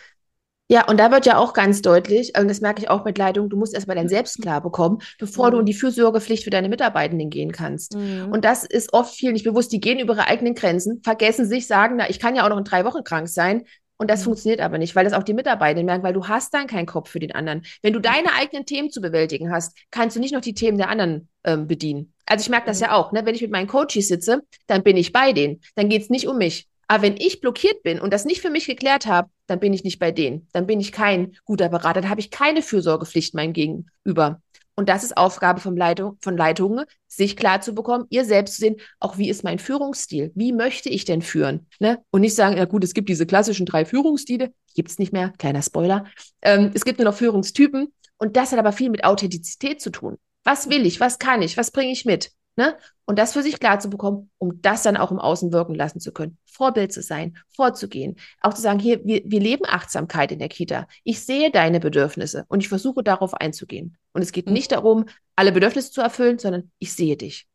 Ja, 0.73 0.87
und 0.87 1.01
da 1.01 1.11
wird 1.11 1.27
ja 1.27 1.37
auch 1.37 1.53
ganz 1.53 1.83
deutlich, 1.83 2.39
und 2.39 2.47
das 2.47 2.61
merke 2.61 2.81
ich 2.81 2.89
auch 2.89 3.05
mit 3.05 3.19
Leitung, 3.19 3.51
du 3.51 3.57
musst 3.57 3.75
erstmal 3.75 3.97
dein 3.97 4.09
Selbst 4.09 4.41
klar 4.41 4.61
bekommen, 4.61 4.99
bevor 5.19 5.49
mhm. 5.49 5.51
du 5.51 5.59
in 5.59 5.67
die 5.67 5.75
Fürsorgepflicht 5.75 6.45
für 6.45 6.51
deine 6.51 6.69
Mitarbeitenden 6.69 7.29
gehen 7.29 7.51
kannst. 7.51 7.97
Mhm. 7.97 8.29
Und 8.31 8.45
das 8.45 8.63
ist 8.63 8.93
oft 8.93 9.13
viel 9.13 9.33
nicht 9.33 9.45
bewusst. 9.45 9.73
Die 9.73 9.81
gehen 9.81 9.99
über 9.99 10.15
ihre 10.15 10.29
eigenen 10.29 10.55
Grenzen, 10.55 11.01
vergessen 11.03 11.45
sich, 11.45 11.67
sagen, 11.67 11.97
na, 11.97 12.09
ich 12.09 12.21
kann 12.21 12.37
ja 12.37 12.45
auch 12.45 12.51
noch 12.51 12.59
in 12.59 12.63
drei 12.63 12.85
Wochen 12.85 13.03
krank 13.03 13.29
sein. 13.29 13.65
Und 13.97 14.09
das 14.09 14.21
mhm. 14.21 14.25
funktioniert 14.27 14.61
aber 14.61 14.79
nicht, 14.79 14.95
weil 14.95 15.03
das 15.03 15.13
auch 15.13 15.25
die 15.25 15.35
Mitarbeiter 15.35 15.83
merken, 15.83 16.05
weil 16.05 16.15
du 16.15 16.29
hast 16.29 16.55
dann 16.55 16.69
keinen 16.69 16.87
Kopf 16.87 17.11
für 17.11 17.19
den 17.19 17.35
anderen. 17.35 17.63
Wenn 17.83 17.93
du 17.93 17.99
deine 17.99 18.33
eigenen 18.39 18.65
Themen 18.65 18.93
zu 18.93 19.01
bewältigen 19.01 19.51
hast, 19.53 19.77
kannst 19.91 20.15
du 20.15 20.21
nicht 20.21 20.33
noch 20.33 20.41
die 20.41 20.55
Themen 20.55 20.79
der 20.79 20.89
anderen 20.89 21.29
ähm, 21.43 21.67
bedienen. 21.67 22.15
Also 22.31 22.43
ich 22.43 22.49
merke 22.49 22.67
das 22.67 22.79
mhm. 22.79 22.85
ja 22.85 22.93
auch, 22.93 23.11
ne? 23.11 23.27
wenn 23.27 23.35
ich 23.35 23.43
mit 23.43 23.51
meinen 23.51 23.67
Coaches 23.67 24.07
sitze, 24.07 24.43
dann 24.69 24.85
bin 24.85 24.97
ich 24.97 25.13
bei 25.13 25.33
denen. 25.33 25.61
Dann 25.75 25.89
geht 25.89 26.03
es 26.03 26.11
nicht 26.11 26.29
um 26.29 26.39
mich. 26.39 26.69
Aber 26.87 27.03
wenn 27.03 27.17
ich 27.17 27.41
blockiert 27.41 27.83
bin 27.83 28.01
und 28.01 28.13
das 28.13 28.25
nicht 28.25 28.41
für 28.41 28.51
mich 28.51 28.67
geklärt 28.67 29.07
habe, 29.07 29.29
dann 29.47 29.59
bin 29.59 29.73
ich 29.73 29.83
nicht 29.83 29.99
bei 29.99 30.13
denen. 30.13 30.47
Dann 30.53 30.67
bin 30.67 30.81
ich 30.81 30.93
kein 30.93 31.37
guter 31.45 31.69
Berater. 31.69 32.01
Dann 32.01 32.11
habe 32.11 32.21
ich 32.21 32.31
keine 32.31 32.63
Fürsorgepflicht 32.63 33.35
meinem 33.35 33.53
Gegenüber. 33.53 34.41
Und 34.77 34.89
das 34.89 35.03
ist 35.03 35.17
Aufgabe 35.17 35.61
von, 35.61 35.77
Leitung, 35.77 36.19
von 36.21 36.37
Leitungen, 36.37 36.85
sich 37.09 37.37
klar 37.37 37.61
zu 37.61 37.75
bekommen, 37.75 38.07
ihr 38.11 38.25
selbst 38.25 38.55
zu 38.55 38.61
sehen, 38.61 38.77
auch 39.01 39.19
wie 39.19 39.29
ist 39.29 39.43
mein 39.43 39.59
Führungsstil? 39.59 40.31
Wie 40.37 40.53
möchte 40.53 40.89
ich 40.89 41.05
denn 41.05 41.23
führen? 41.23 41.67
Ne? 41.81 41.99
Und 42.11 42.21
nicht 42.21 42.37
sagen, 42.37 42.57
ja 42.57 42.65
gut, 42.65 42.85
es 42.85 42.95
gibt 42.95 43.09
diese 43.09 43.27
klassischen 43.27 43.67
drei 43.67 43.85
Führungsstile, 43.85 44.53
gibt 44.75 44.91
es 44.91 44.99
nicht 44.99 45.13
mehr, 45.13 45.33
kleiner 45.37 45.63
Spoiler. 45.63 46.07
Ähm, 46.43 46.71
es 46.75 46.85
gibt 46.85 46.99
nur 46.99 47.07
noch 47.07 47.17
Führungstypen. 47.17 47.93
Und 48.19 48.37
das 48.37 48.53
hat 48.53 48.59
aber 48.59 48.73
viel 48.73 48.91
mit 48.91 49.05
Authentizität 49.05 49.81
zu 49.81 49.91
tun. 49.91 50.17
Was 50.45 50.71
will 50.71 50.87
ich? 50.87 51.01
Was 51.01 51.19
kann 51.19 51.43
ich? 51.43 51.57
Was 51.57 51.71
bringe 51.71 51.93
ich 51.93 52.05
mit? 52.05 52.33
Ne? 52.57 52.77
Und 53.05 53.19
das 53.19 53.33
für 53.33 53.43
sich 53.43 53.59
klar 53.59 53.81
zu 53.81 53.89
bekommen, 53.89 54.31
um 54.39 54.61
das 54.61 54.83
dann 54.83 54.97
auch 54.97 55.11
im 55.11 55.19
Außen 55.19 55.53
wirken 55.53 55.75
lassen 55.75 56.01
zu 56.01 56.13
können. 56.13 56.37
Vorbild 56.45 56.93
zu 56.93 57.01
sein, 57.01 57.39
vorzugehen. 57.55 58.17
Auch 58.41 58.55
zu 58.55 58.61
sagen, 58.61 58.79
hier, 58.79 59.05
wir, 59.05 59.23
wir 59.25 59.41
leben 59.41 59.65
Achtsamkeit 59.67 60.33
in 60.33 60.39
der 60.39 60.49
Kita. 60.49 60.87
Ich 61.05 61.25
sehe 61.25 61.51
deine 61.51 61.81
Bedürfnisse 61.81 62.45
und 62.49 62.61
ich 62.61 62.69
versuche 62.69 63.03
darauf 63.03 63.35
einzugehen. 63.35 63.97
Und 64.13 64.23
es 64.23 64.33
geht 64.33 64.47
mhm. 64.47 64.53
nicht 64.53 64.73
darum, 64.73 65.07
alle 65.37 65.53
Bedürfnisse 65.53 65.91
zu 65.91 66.01
erfüllen, 66.01 66.39
sondern 66.39 66.71
ich 66.79 66.93
sehe 66.93 67.17
dich. 67.17 67.47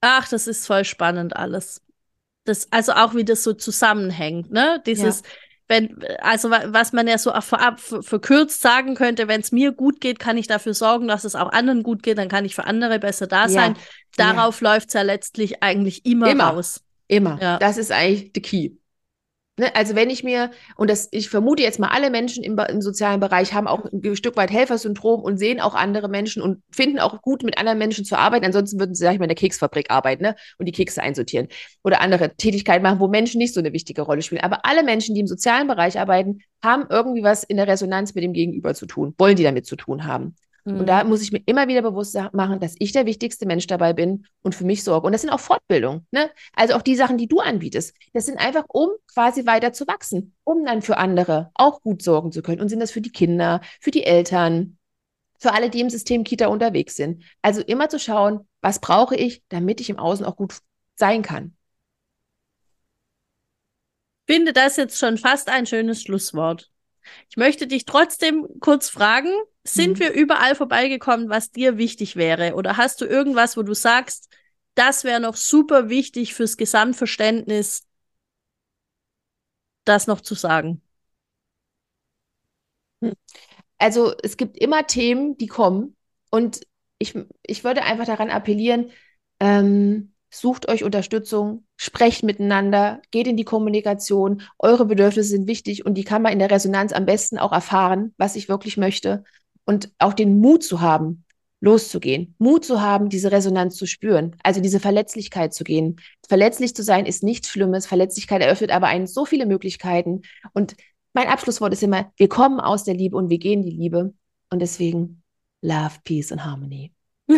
Ach, 0.00 0.28
das 0.28 0.46
ist 0.46 0.66
voll 0.66 0.84
spannend 0.84 1.34
alles. 1.36 1.82
Das, 2.44 2.70
also 2.70 2.92
auch 2.92 3.14
wie 3.14 3.24
das 3.24 3.42
so 3.42 3.54
zusammenhängt, 3.54 4.52
ne? 4.52 4.82
Dieses, 4.86 5.22
ja 5.22 5.28
wenn, 5.68 5.98
also 6.20 6.50
was 6.50 6.92
man 6.92 7.08
ja 7.08 7.18
so 7.18 7.32
verkürzt 8.02 8.62
sagen 8.62 8.94
könnte, 8.94 9.26
wenn 9.26 9.40
es 9.40 9.50
mir 9.50 9.72
gut 9.72 10.00
geht, 10.00 10.18
kann 10.18 10.36
ich 10.36 10.46
dafür 10.46 10.74
sorgen, 10.74 11.08
dass 11.08 11.24
es 11.24 11.34
auch 11.34 11.50
anderen 11.50 11.82
gut 11.82 12.02
geht, 12.02 12.18
dann 12.18 12.28
kann 12.28 12.44
ich 12.44 12.54
für 12.54 12.64
andere 12.64 12.98
besser 12.98 13.26
da 13.26 13.48
sein. 13.48 13.74
Ja. 13.74 14.32
Darauf 14.32 14.60
ja. 14.60 14.72
läuft 14.72 14.88
es 14.88 14.94
ja 14.94 15.02
letztlich 15.02 15.62
eigentlich 15.62 16.06
immer, 16.06 16.30
immer. 16.30 16.48
raus. 16.50 16.82
Immer. 17.08 17.38
Ja. 17.40 17.58
Das 17.58 17.78
ist 17.78 17.90
eigentlich 17.92 18.30
the 18.34 18.40
key. 18.40 18.70
Ne, 19.58 19.74
also 19.74 19.94
wenn 19.94 20.10
ich 20.10 20.22
mir, 20.22 20.50
und 20.76 20.90
das, 20.90 21.08
ich 21.12 21.30
vermute 21.30 21.62
jetzt 21.62 21.78
mal, 21.78 21.88
alle 21.88 22.10
Menschen 22.10 22.44
im, 22.44 22.58
im, 22.58 22.82
sozialen 22.82 23.20
Bereich 23.20 23.54
haben 23.54 23.66
auch 23.66 23.86
ein 23.90 24.14
Stück 24.14 24.36
weit 24.36 24.50
Helfersyndrom 24.50 25.22
und 25.22 25.38
sehen 25.38 25.60
auch 25.60 25.74
andere 25.74 26.08
Menschen 26.10 26.42
und 26.42 26.62
finden 26.70 26.98
auch 26.98 27.22
gut, 27.22 27.42
mit 27.42 27.56
anderen 27.56 27.78
Menschen 27.78 28.04
zu 28.04 28.18
arbeiten. 28.18 28.44
Ansonsten 28.44 28.78
würden 28.78 28.94
sie, 28.94 29.02
sag 29.02 29.14
ich 29.14 29.18
mal, 29.18 29.24
in 29.24 29.30
der 29.30 29.36
Keksfabrik 29.36 29.90
arbeiten 29.90 30.24
ne? 30.24 30.36
und 30.58 30.66
die 30.66 30.72
Kekse 30.72 31.02
einsortieren 31.02 31.48
oder 31.82 32.02
andere 32.02 32.36
Tätigkeiten 32.36 32.82
machen, 32.82 33.00
wo 33.00 33.08
Menschen 33.08 33.38
nicht 33.38 33.54
so 33.54 33.60
eine 33.60 33.72
wichtige 33.72 34.02
Rolle 34.02 34.20
spielen. 34.20 34.42
Aber 34.42 34.66
alle 34.66 34.82
Menschen, 34.82 35.14
die 35.14 35.22
im 35.22 35.26
sozialen 35.26 35.68
Bereich 35.68 35.98
arbeiten, 35.98 36.40
haben 36.62 36.84
irgendwie 36.90 37.22
was 37.22 37.42
in 37.42 37.56
der 37.56 37.66
Resonanz 37.66 38.14
mit 38.14 38.24
dem 38.24 38.34
Gegenüber 38.34 38.74
zu 38.74 38.84
tun, 38.84 39.14
wollen 39.16 39.36
die 39.36 39.42
damit 39.42 39.64
zu 39.64 39.76
tun 39.76 40.04
haben. 40.04 40.36
Mhm. 40.66 40.80
Und 40.80 40.86
da 40.86 41.04
muss 41.04 41.22
ich 41.22 41.32
mir 41.32 41.40
immer 41.46 41.68
wieder 41.68 41.80
bewusst 41.80 42.18
machen, 42.32 42.58
dass 42.58 42.74
ich 42.78 42.92
der 42.92 43.06
wichtigste 43.06 43.46
Mensch 43.46 43.66
dabei 43.68 43.92
bin 43.92 44.26
und 44.42 44.54
für 44.54 44.64
mich 44.64 44.82
sorge. 44.82 45.06
Und 45.06 45.12
das 45.12 45.22
sind 45.22 45.30
auch 45.30 45.40
Fortbildungen. 45.40 46.06
Ne? 46.10 46.28
Also 46.54 46.74
auch 46.74 46.82
die 46.82 46.96
Sachen, 46.96 47.16
die 47.16 47.28
du 47.28 47.38
anbietest. 47.38 47.94
Das 48.12 48.26
sind 48.26 48.38
einfach, 48.38 48.64
um 48.68 48.90
quasi 49.12 49.46
weiter 49.46 49.72
zu 49.72 49.86
wachsen, 49.86 50.34
um 50.44 50.64
dann 50.64 50.82
für 50.82 50.96
andere 50.96 51.52
auch 51.54 51.80
gut 51.82 52.02
sorgen 52.02 52.32
zu 52.32 52.42
können. 52.42 52.60
Und 52.60 52.68
sind 52.68 52.80
das 52.80 52.90
für 52.90 53.00
die 53.00 53.12
Kinder, 53.12 53.60
für 53.80 53.92
die 53.92 54.04
Eltern, 54.04 54.76
für 55.38 55.52
alle, 55.52 55.70
die 55.70 55.80
im 55.80 55.90
System 55.90 56.24
Kita 56.24 56.48
unterwegs 56.48 56.96
sind. 56.96 57.22
Also 57.42 57.60
immer 57.60 57.88
zu 57.88 58.00
schauen, 58.00 58.48
was 58.60 58.80
brauche 58.80 59.14
ich, 59.14 59.42
damit 59.48 59.80
ich 59.80 59.88
im 59.88 60.00
Außen 60.00 60.26
auch 60.26 60.36
gut 60.36 60.58
sein 60.96 61.22
kann. 61.22 61.54
Finde 64.26 64.52
das 64.52 64.76
jetzt 64.76 64.98
schon 64.98 65.16
fast 65.16 65.48
ein 65.48 65.66
schönes 65.66 66.02
Schlusswort. 66.02 66.72
Ich 67.30 67.36
möchte 67.36 67.68
dich 67.68 67.84
trotzdem 67.84 68.48
kurz 68.58 68.88
fragen, 68.88 69.30
sind 69.66 69.98
mhm. 69.98 70.00
wir 70.00 70.12
überall 70.12 70.54
vorbeigekommen, 70.54 71.28
was 71.28 71.50
dir 71.50 71.76
wichtig 71.76 72.16
wäre? 72.16 72.54
Oder 72.54 72.76
hast 72.76 73.00
du 73.00 73.04
irgendwas, 73.04 73.56
wo 73.56 73.62
du 73.62 73.74
sagst, 73.74 74.28
das 74.74 75.04
wäre 75.04 75.20
noch 75.20 75.36
super 75.36 75.88
wichtig 75.88 76.34
fürs 76.34 76.56
Gesamtverständnis, 76.56 77.86
das 79.84 80.06
noch 80.06 80.20
zu 80.20 80.34
sagen? 80.34 80.82
Hm. 83.02 83.14
Also 83.78 84.14
es 84.22 84.36
gibt 84.36 84.56
immer 84.58 84.86
Themen, 84.86 85.36
die 85.36 85.48
kommen. 85.48 85.96
Und 86.30 86.60
ich, 86.98 87.14
ich 87.42 87.64
würde 87.64 87.82
einfach 87.82 88.06
daran 88.06 88.30
appellieren, 88.30 88.90
ähm, 89.40 90.14
sucht 90.30 90.68
euch 90.68 90.84
Unterstützung, 90.84 91.66
sprecht 91.76 92.22
miteinander, 92.22 93.00
geht 93.10 93.26
in 93.26 93.36
die 93.36 93.44
Kommunikation. 93.44 94.42
Eure 94.58 94.86
Bedürfnisse 94.86 95.30
sind 95.30 95.46
wichtig 95.46 95.84
und 95.86 95.94
die 95.94 96.04
kann 96.04 96.22
man 96.22 96.32
in 96.32 96.38
der 96.38 96.50
Resonanz 96.50 96.92
am 96.92 97.06
besten 97.06 97.38
auch 97.38 97.52
erfahren, 97.52 98.14
was 98.18 98.36
ich 98.36 98.48
wirklich 98.48 98.76
möchte. 98.76 99.24
Und 99.66 99.90
auch 99.98 100.14
den 100.14 100.40
Mut 100.40 100.62
zu 100.62 100.80
haben, 100.80 101.24
loszugehen. 101.60 102.34
Mut 102.38 102.64
zu 102.64 102.80
haben, 102.80 103.08
diese 103.08 103.32
Resonanz 103.32 103.76
zu 103.76 103.86
spüren, 103.86 104.36
also 104.42 104.60
diese 104.60 104.80
Verletzlichkeit 104.80 105.52
zu 105.52 105.64
gehen. 105.64 105.96
Verletzlich 106.28 106.74
zu 106.74 106.82
sein 106.82 107.06
ist 107.06 107.22
nichts 107.22 107.48
Schlimmes. 107.48 107.86
Verletzlichkeit 107.86 108.42
eröffnet 108.42 108.70
aber 108.70 108.86
einen 108.86 109.06
so 109.06 109.24
viele 109.24 109.46
Möglichkeiten. 109.46 110.22
Und 110.52 110.76
mein 111.12 111.28
Abschlusswort 111.28 111.72
ist 111.72 111.82
immer, 111.82 112.12
wir 112.16 112.28
kommen 112.28 112.60
aus 112.60 112.84
der 112.84 112.94
Liebe 112.94 113.16
und 113.16 113.30
wir 113.30 113.38
gehen 113.38 113.62
die 113.62 113.70
Liebe. 113.70 114.14
Und 114.50 114.60
deswegen 114.60 115.22
Love, 115.62 115.96
Peace 116.04 116.30
and 116.30 116.44
Harmony. 116.44 116.92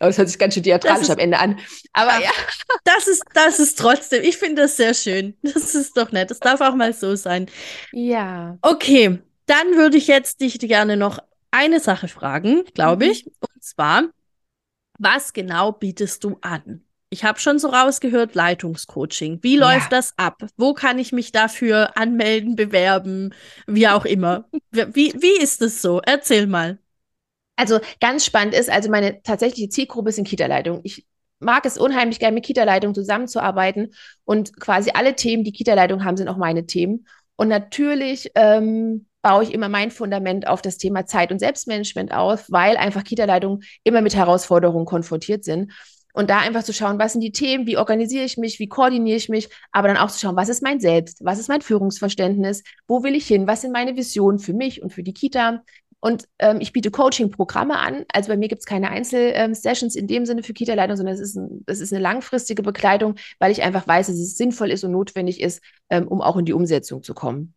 Aber 0.00 0.08
es 0.08 0.16
hört 0.16 0.28
sich 0.28 0.38
ganz 0.38 0.54
schön 0.54 0.62
theatralisch 0.62 1.02
ist, 1.02 1.10
am 1.10 1.18
Ende 1.18 1.38
an. 1.38 1.58
Aber 1.92 2.22
ja. 2.22 2.30
Das 2.84 3.06
ist, 3.06 3.22
das 3.34 3.60
ist 3.60 3.78
trotzdem, 3.78 4.22
ich 4.22 4.38
finde 4.38 4.62
das 4.62 4.78
sehr 4.78 4.94
schön. 4.94 5.36
Das 5.42 5.74
ist 5.74 5.94
doch 5.96 6.10
nett. 6.10 6.30
Das 6.30 6.40
darf 6.40 6.62
auch 6.62 6.74
mal 6.74 6.94
so 6.94 7.16
sein. 7.16 7.46
Ja. 7.92 8.56
Okay, 8.62 9.18
dann 9.50 9.76
würde 9.76 9.96
ich 9.96 10.06
jetzt 10.06 10.40
dich 10.40 10.58
gerne 10.60 10.96
noch 10.96 11.18
eine 11.50 11.80
Sache 11.80 12.08
fragen, 12.08 12.62
glaube 12.74 13.06
mhm. 13.06 13.10
ich. 13.10 13.26
Und 13.26 13.62
zwar, 13.62 14.04
was 14.98 15.32
genau 15.32 15.72
bietest 15.72 16.22
du 16.24 16.38
an? 16.40 16.84
Ich 17.12 17.24
habe 17.24 17.40
schon 17.40 17.58
so 17.58 17.68
rausgehört, 17.68 18.36
Leitungscoaching. 18.36 19.40
Wie 19.42 19.56
läuft 19.56 19.90
ja. 19.90 19.98
das 19.98 20.14
ab? 20.16 20.44
Wo 20.56 20.74
kann 20.74 21.00
ich 21.00 21.10
mich 21.10 21.32
dafür 21.32 21.96
anmelden, 21.96 22.54
bewerben, 22.54 23.34
wie 23.66 23.88
auch 23.88 24.04
immer? 24.04 24.48
wie, 24.70 25.12
wie 25.20 25.42
ist 25.42 25.60
es 25.60 25.82
so? 25.82 26.00
Erzähl 26.04 26.46
mal. 26.46 26.78
Also 27.56 27.80
ganz 28.00 28.24
spannend 28.24 28.54
ist, 28.54 28.70
also 28.70 28.88
meine 28.88 29.20
tatsächliche 29.22 29.68
Zielgruppe 29.68 30.10
ist 30.10 30.18
in 30.18 30.24
Kita-Leitung. 30.24 30.80
Ich 30.84 31.04
mag 31.40 31.66
es 31.66 31.76
unheimlich 31.76 32.20
gerne 32.20 32.34
mit 32.34 32.44
Kita-Leitung 32.44 32.94
zusammenzuarbeiten 32.94 33.92
und 34.24 34.60
quasi 34.60 34.92
alle 34.94 35.16
Themen, 35.16 35.42
die 35.42 35.52
Kita-Leitung 35.52 36.04
haben, 36.04 36.16
sind 36.16 36.28
auch 36.28 36.36
meine 36.36 36.66
Themen. 36.66 37.06
Und 37.34 37.48
natürlich 37.48 38.30
ähm, 38.36 39.06
baue 39.22 39.44
ich 39.44 39.52
immer 39.52 39.68
mein 39.68 39.90
Fundament 39.90 40.46
auf 40.46 40.62
das 40.62 40.78
Thema 40.78 41.06
Zeit- 41.06 41.32
und 41.32 41.38
Selbstmanagement 41.38 42.12
auf, 42.12 42.46
weil 42.48 42.76
einfach 42.76 43.04
Kita-Leitungen 43.04 43.62
immer 43.84 44.00
mit 44.00 44.14
Herausforderungen 44.14 44.86
konfrontiert 44.86 45.44
sind. 45.44 45.72
Und 46.12 46.28
da 46.28 46.38
einfach 46.38 46.64
zu 46.64 46.72
schauen, 46.72 46.98
was 46.98 47.12
sind 47.12 47.20
die 47.20 47.30
Themen, 47.30 47.66
wie 47.66 47.76
organisiere 47.76 48.24
ich 48.24 48.36
mich, 48.36 48.58
wie 48.58 48.68
koordiniere 48.68 49.16
ich 49.16 49.28
mich, 49.28 49.48
aber 49.70 49.88
dann 49.88 49.96
auch 49.96 50.10
zu 50.10 50.18
schauen, 50.18 50.34
was 50.34 50.48
ist 50.48 50.62
mein 50.62 50.80
Selbst, 50.80 51.24
was 51.24 51.38
ist 51.38 51.48
mein 51.48 51.60
Führungsverständnis, 51.60 52.64
wo 52.88 53.04
will 53.04 53.14
ich 53.14 53.26
hin, 53.26 53.46
was 53.46 53.60
sind 53.60 53.72
meine 53.72 53.96
Visionen 53.96 54.40
für 54.40 54.52
mich 54.52 54.82
und 54.82 54.92
für 54.92 55.04
die 55.04 55.12
Kita. 55.12 55.62
Und 56.00 56.26
ähm, 56.38 56.60
ich 56.60 56.72
biete 56.72 56.90
Coaching-Programme 56.90 57.78
an. 57.78 58.06
Also 58.12 58.28
bei 58.28 58.36
mir 58.36 58.48
gibt 58.48 58.60
es 58.60 58.66
keine 58.66 58.90
Einzelsessions 58.90 59.94
ähm, 59.94 60.00
in 60.00 60.06
dem 60.08 60.26
Sinne 60.26 60.42
für 60.42 60.54
Kita-Leitung, 60.54 60.96
sondern 60.96 61.14
es 61.14 61.20
ist, 61.20 61.36
ein, 61.36 61.62
es 61.66 61.80
ist 61.80 61.92
eine 61.92 62.02
langfristige 62.02 62.62
Begleitung, 62.62 63.14
weil 63.38 63.52
ich 63.52 63.62
einfach 63.62 63.86
weiß, 63.86 64.08
dass 64.08 64.16
es 64.16 64.36
sinnvoll 64.36 64.70
ist 64.70 64.82
und 64.82 64.92
notwendig 64.92 65.40
ist, 65.40 65.62
ähm, 65.90 66.08
um 66.08 66.22
auch 66.22 66.38
in 66.38 66.46
die 66.46 66.54
Umsetzung 66.54 67.02
zu 67.02 67.14
kommen 67.14 67.54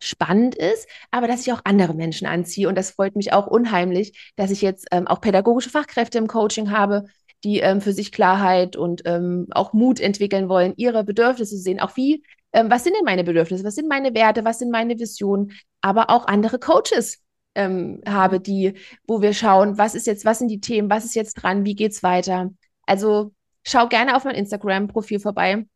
spannend 0.00 0.54
ist, 0.54 0.88
aber 1.10 1.26
dass 1.26 1.46
ich 1.46 1.52
auch 1.52 1.60
andere 1.64 1.94
Menschen 1.94 2.26
anziehe. 2.26 2.68
Und 2.68 2.76
das 2.76 2.90
freut 2.90 3.16
mich 3.16 3.32
auch 3.32 3.46
unheimlich, 3.46 4.32
dass 4.36 4.50
ich 4.50 4.62
jetzt 4.62 4.86
ähm, 4.92 5.06
auch 5.06 5.20
pädagogische 5.20 5.70
Fachkräfte 5.70 6.18
im 6.18 6.26
Coaching 6.26 6.70
habe, 6.70 7.04
die 7.44 7.60
ähm, 7.60 7.80
für 7.80 7.92
sich 7.92 8.12
Klarheit 8.12 8.76
und 8.76 9.02
ähm, 9.04 9.46
auch 9.50 9.72
Mut 9.72 10.00
entwickeln 10.00 10.48
wollen, 10.48 10.74
ihre 10.76 11.04
Bedürfnisse 11.04 11.56
zu 11.56 11.62
sehen. 11.62 11.80
Auch 11.80 11.96
wie, 11.96 12.22
ähm, 12.52 12.70
was 12.70 12.84
sind 12.84 12.94
denn 12.96 13.04
meine 13.04 13.24
Bedürfnisse, 13.24 13.64
was 13.64 13.74
sind 13.74 13.88
meine 13.88 14.14
Werte, 14.14 14.44
was 14.44 14.58
sind 14.58 14.70
meine 14.70 14.98
Visionen, 14.98 15.52
aber 15.80 16.10
auch 16.10 16.26
andere 16.26 16.58
Coaches 16.58 17.22
ähm, 17.54 18.00
habe, 18.06 18.40
die, 18.40 18.74
wo 19.06 19.22
wir 19.22 19.32
schauen, 19.32 19.78
was 19.78 19.94
ist 19.94 20.06
jetzt, 20.06 20.24
was 20.24 20.38
sind 20.38 20.48
die 20.48 20.60
Themen, 20.60 20.90
was 20.90 21.04
ist 21.04 21.14
jetzt 21.14 21.34
dran, 21.34 21.64
wie 21.64 21.74
geht's 21.74 22.02
weiter. 22.02 22.50
Also 22.86 23.32
schau 23.64 23.88
gerne 23.88 24.16
auf 24.16 24.24
mein 24.24 24.34
Instagram-Profil 24.34 25.20
vorbei. 25.20 25.66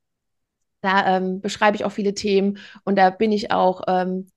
Da 0.80 1.16
ähm, 1.16 1.40
beschreibe 1.40 1.76
ich 1.76 1.84
auch 1.84 1.92
viele 1.92 2.14
Themen 2.14 2.58
und 2.84 2.96
da 2.96 3.10
bin 3.10 3.32
ich 3.32 3.50
auch 3.50 3.82
ähm, 3.86 4.28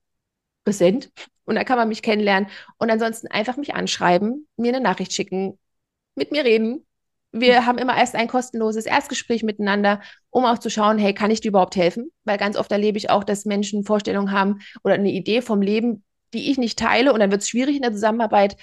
präsent 0.63 1.11
und 1.45 1.55
da 1.55 1.63
kann 1.63 1.77
man 1.77 1.89
mich 1.89 2.01
kennenlernen 2.01 2.49
und 2.77 2.89
ansonsten 2.89 3.27
einfach 3.27 3.57
mich 3.57 3.73
anschreiben, 3.75 4.47
mir 4.57 4.73
eine 4.73 4.83
Nachricht 4.83 5.13
schicken, 5.13 5.57
mit 6.15 6.31
mir 6.31 6.43
reden. 6.43 6.85
Wir 7.31 7.65
haben 7.65 7.79
immer 7.79 7.97
erst 7.97 8.15
ein 8.15 8.27
kostenloses 8.27 8.85
Erstgespräch 8.85 9.41
miteinander, 9.41 10.01
um 10.29 10.45
auch 10.45 10.59
zu 10.59 10.69
schauen, 10.69 10.99
hey, 10.99 11.15
kann 11.15 11.31
ich 11.31 11.41
dir 11.41 11.47
überhaupt 11.49 11.75
helfen? 11.75 12.11
Weil 12.25 12.37
ganz 12.37 12.57
oft 12.57 12.71
erlebe 12.71 12.97
ich 12.99 13.09
auch, 13.09 13.23
dass 13.23 13.45
Menschen 13.45 13.85
Vorstellungen 13.85 14.31
haben 14.31 14.59
oder 14.83 14.93
eine 14.93 15.11
Idee 15.11 15.41
vom 15.41 15.61
Leben, 15.61 16.03
die 16.33 16.51
ich 16.51 16.59
nicht 16.59 16.77
teile 16.77 17.11
und 17.11 17.19
dann 17.19 17.31
wird 17.31 17.41
es 17.41 17.49
schwierig 17.49 17.75
in 17.75 17.81
der 17.81 17.91
Zusammenarbeit. 17.91 18.55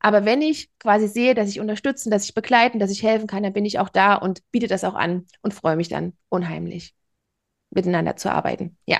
Aber 0.00 0.24
wenn 0.24 0.42
ich 0.42 0.70
quasi 0.80 1.06
sehe, 1.08 1.34
dass 1.34 1.48
ich 1.50 1.60
unterstützen, 1.60 2.10
dass 2.10 2.24
ich 2.24 2.34
begleiten, 2.34 2.80
dass 2.80 2.90
ich 2.90 3.02
helfen 3.02 3.28
kann, 3.28 3.44
dann 3.44 3.52
bin 3.52 3.64
ich 3.64 3.78
auch 3.78 3.88
da 3.88 4.14
und 4.14 4.40
biete 4.50 4.66
das 4.66 4.84
auch 4.84 4.94
an 4.94 5.26
und 5.42 5.54
freue 5.54 5.76
mich 5.76 5.88
dann 5.88 6.12
unheimlich 6.28 6.94
miteinander 7.76 8.16
zu 8.16 8.32
arbeiten. 8.32 8.76
Ja. 8.86 8.98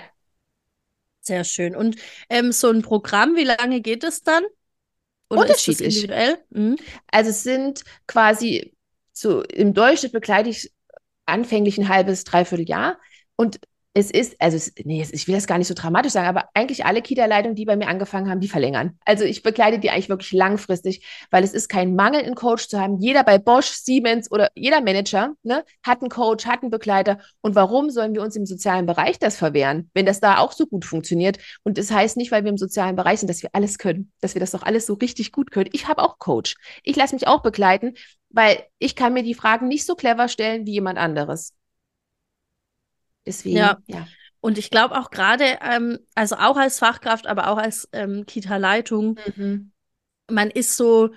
Sehr 1.20 1.42
schön. 1.42 1.74
Und 1.74 1.96
ähm, 2.28 2.52
so 2.52 2.70
ein 2.70 2.82
Programm, 2.82 3.34
wie 3.34 3.44
lange 3.44 3.80
geht 3.80 4.04
es 4.04 4.22
dann? 4.22 4.44
Oder 5.28 5.42
Unterschiedlich. 5.42 5.96
individuell? 5.96 6.38
Mhm. 6.50 6.76
Also 7.10 7.30
es 7.30 7.42
sind 7.42 7.82
quasi 8.06 8.76
so 9.12 9.42
im 9.42 9.74
Durchschnitt 9.74 10.12
begleite 10.12 10.50
ich 10.50 10.72
anfänglich 11.24 11.78
ein 11.78 11.88
halbes, 11.88 12.22
dreiviertel 12.24 12.68
Jahr. 12.68 12.98
Und 13.34 13.58
es 13.96 14.10
ist, 14.10 14.36
also 14.42 14.58
es, 14.58 14.74
nee, 14.84 15.06
ich 15.10 15.26
will 15.26 15.34
das 15.34 15.46
gar 15.46 15.56
nicht 15.56 15.68
so 15.68 15.72
dramatisch 15.72 16.12
sagen, 16.12 16.28
aber 16.28 16.50
eigentlich 16.52 16.84
alle 16.84 17.00
Kita-Leitungen, 17.00 17.54
die 17.54 17.64
bei 17.64 17.76
mir 17.76 17.88
angefangen 17.88 18.28
haben, 18.28 18.40
die 18.40 18.48
verlängern. 18.48 18.98
Also 19.06 19.24
ich 19.24 19.42
begleite 19.42 19.78
die 19.78 19.88
eigentlich 19.88 20.10
wirklich 20.10 20.32
langfristig, 20.32 21.06
weil 21.30 21.42
es 21.42 21.54
ist 21.54 21.70
kein 21.70 21.96
Mangel, 21.96 22.22
einen 22.22 22.34
Coach 22.34 22.68
zu 22.68 22.78
haben. 22.78 22.98
Jeder 23.00 23.24
bei 23.24 23.38
Bosch, 23.38 23.68
Siemens 23.68 24.30
oder 24.30 24.50
jeder 24.54 24.82
Manager 24.82 25.32
ne, 25.42 25.64
hat 25.82 26.02
einen 26.02 26.10
Coach, 26.10 26.44
hat 26.44 26.60
einen 26.60 26.70
Begleiter. 26.70 27.20
Und 27.40 27.54
warum 27.54 27.88
sollen 27.88 28.12
wir 28.12 28.20
uns 28.20 28.36
im 28.36 28.44
sozialen 28.44 28.84
Bereich 28.84 29.18
das 29.18 29.38
verwehren, 29.38 29.90
wenn 29.94 30.04
das 30.04 30.20
da 30.20 30.40
auch 30.40 30.52
so 30.52 30.66
gut 30.66 30.84
funktioniert? 30.84 31.38
Und 31.62 31.78
das 31.78 31.90
heißt 31.90 32.18
nicht, 32.18 32.30
weil 32.30 32.44
wir 32.44 32.50
im 32.50 32.58
sozialen 32.58 32.96
Bereich 32.96 33.20
sind, 33.20 33.30
dass 33.30 33.42
wir 33.42 33.50
alles 33.54 33.78
können, 33.78 34.12
dass 34.20 34.34
wir 34.34 34.40
das 34.40 34.50
doch 34.50 34.62
alles 34.62 34.84
so 34.84 34.92
richtig 34.92 35.32
gut 35.32 35.50
können. 35.50 35.70
Ich 35.72 35.88
habe 35.88 36.02
auch 36.02 36.18
Coach. 36.18 36.56
Ich 36.82 36.96
lasse 36.96 37.14
mich 37.14 37.26
auch 37.26 37.40
begleiten, 37.40 37.94
weil 38.28 38.62
ich 38.78 38.94
kann 38.94 39.14
mir 39.14 39.22
die 39.22 39.32
Fragen 39.32 39.68
nicht 39.68 39.86
so 39.86 39.94
clever 39.94 40.28
stellen 40.28 40.66
wie 40.66 40.72
jemand 40.72 40.98
anderes. 40.98 41.54
Deswegen, 43.26 43.56
ja. 43.56 43.78
ja. 43.86 44.06
Und 44.40 44.58
ich 44.58 44.70
glaube 44.70 44.96
auch 44.98 45.10
gerade, 45.10 45.58
ähm, 45.60 45.98
also 46.14 46.36
auch 46.36 46.56
als 46.56 46.78
Fachkraft, 46.78 47.26
aber 47.26 47.48
auch 47.48 47.58
als 47.58 47.88
ähm, 47.92 48.26
Kita-Leitung, 48.26 49.18
mhm. 49.34 49.72
man 50.30 50.50
ist 50.50 50.76
so, 50.76 51.10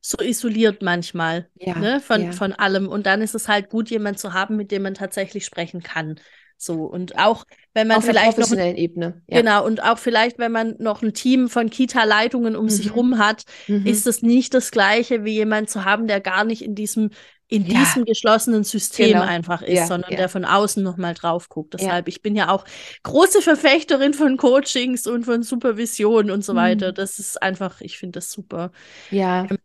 so 0.00 0.18
isoliert 0.20 0.82
manchmal 0.82 1.48
ja, 1.54 1.78
ne, 1.78 2.00
von, 2.00 2.24
ja. 2.24 2.32
von 2.32 2.52
allem. 2.52 2.88
Und 2.88 3.06
dann 3.06 3.22
ist 3.22 3.36
es 3.36 3.46
halt 3.48 3.68
gut, 3.68 3.90
jemanden 3.90 4.18
zu 4.18 4.32
haben, 4.32 4.56
mit 4.56 4.72
dem 4.72 4.82
man 4.82 4.94
tatsächlich 4.94 5.44
sprechen 5.44 5.82
kann. 5.82 6.18
So, 6.62 6.84
und 6.84 7.18
auch 7.18 7.44
wenn 7.74 7.88
man 7.88 7.98
Auf 7.98 8.04
vielleicht 8.04 8.38
noch. 8.38 8.50
Ebene. 8.52 9.22
Ja. 9.26 9.38
Genau, 9.38 9.66
und 9.66 9.82
auch 9.82 9.98
vielleicht, 9.98 10.38
wenn 10.38 10.52
man 10.52 10.76
noch 10.78 11.02
ein 11.02 11.12
Team 11.12 11.48
von 11.48 11.70
Kita-Leitungen 11.70 12.54
um 12.54 12.64
mhm. 12.64 12.70
sich 12.70 12.94
rum 12.94 13.18
hat, 13.18 13.44
mhm. 13.66 13.84
ist 13.84 14.06
es 14.06 14.22
nicht 14.22 14.54
das 14.54 14.70
Gleiche, 14.70 15.24
wie 15.24 15.32
jemand 15.32 15.70
zu 15.70 15.84
haben, 15.84 16.06
der 16.06 16.20
gar 16.20 16.44
nicht 16.44 16.62
in 16.62 16.76
diesem 16.76 17.10
in 17.52 17.66
ja. 17.66 17.80
diesem 17.80 18.06
geschlossenen 18.06 18.64
System 18.64 19.12
genau. 19.12 19.22
einfach 19.22 19.60
ist, 19.60 19.76
ja, 19.76 19.86
sondern 19.86 20.10
ja. 20.12 20.16
der 20.16 20.30
von 20.30 20.46
außen 20.46 20.82
nochmal 20.82 21.12
drauf 21.12 21.50
guckt. 21.50 21.74
Deshalb, 21.74 22.08
ich 22.08 22.22
bin 22.22 22.34
ja 22.34 22.48
auch 22.48 22.64
große 23.02 23.42
Verfechterin 23.42 24.14
von 24.14 24.38
Coachings 24.38 25.06
und 25.06 25.24
von 25.24 25.42
Supervision 25.42 26.30
und 26.30 26.42
so 26.42 26.54
weiter. 26.54 26.92
Mhm. 26.92 26.94
Das 26.94 27.18
ist 27.18 27.42
einfach, 27.42 27.82
ich 27.82 27.98
finde 27.98 28.20
das 28.20 28.30
super. 28.30 28.72
Ja. 29.10 29.44
Ähm, 29.50 29.58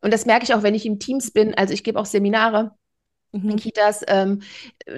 und 0.00 0.14
das 0.14 0.24
merke 0.24 0.44
ich 0.44 0.54
auch, 0.54 0.62
wenn 0.62 0.74
ich 0.74 0.86
im 0.86 0.98
Teams 0.98 1.30
bin. 1.30 1.52
Also 1.52 1.74
ich 1.74 1.84
gebe 1.84 2.00
auch 2.00 2.06
Seminare 2.06 2.70
mhm. 3.32 3.50
in 3.50 3.56
Kitas, 3.56 4.02
ähm, 4.08 4.40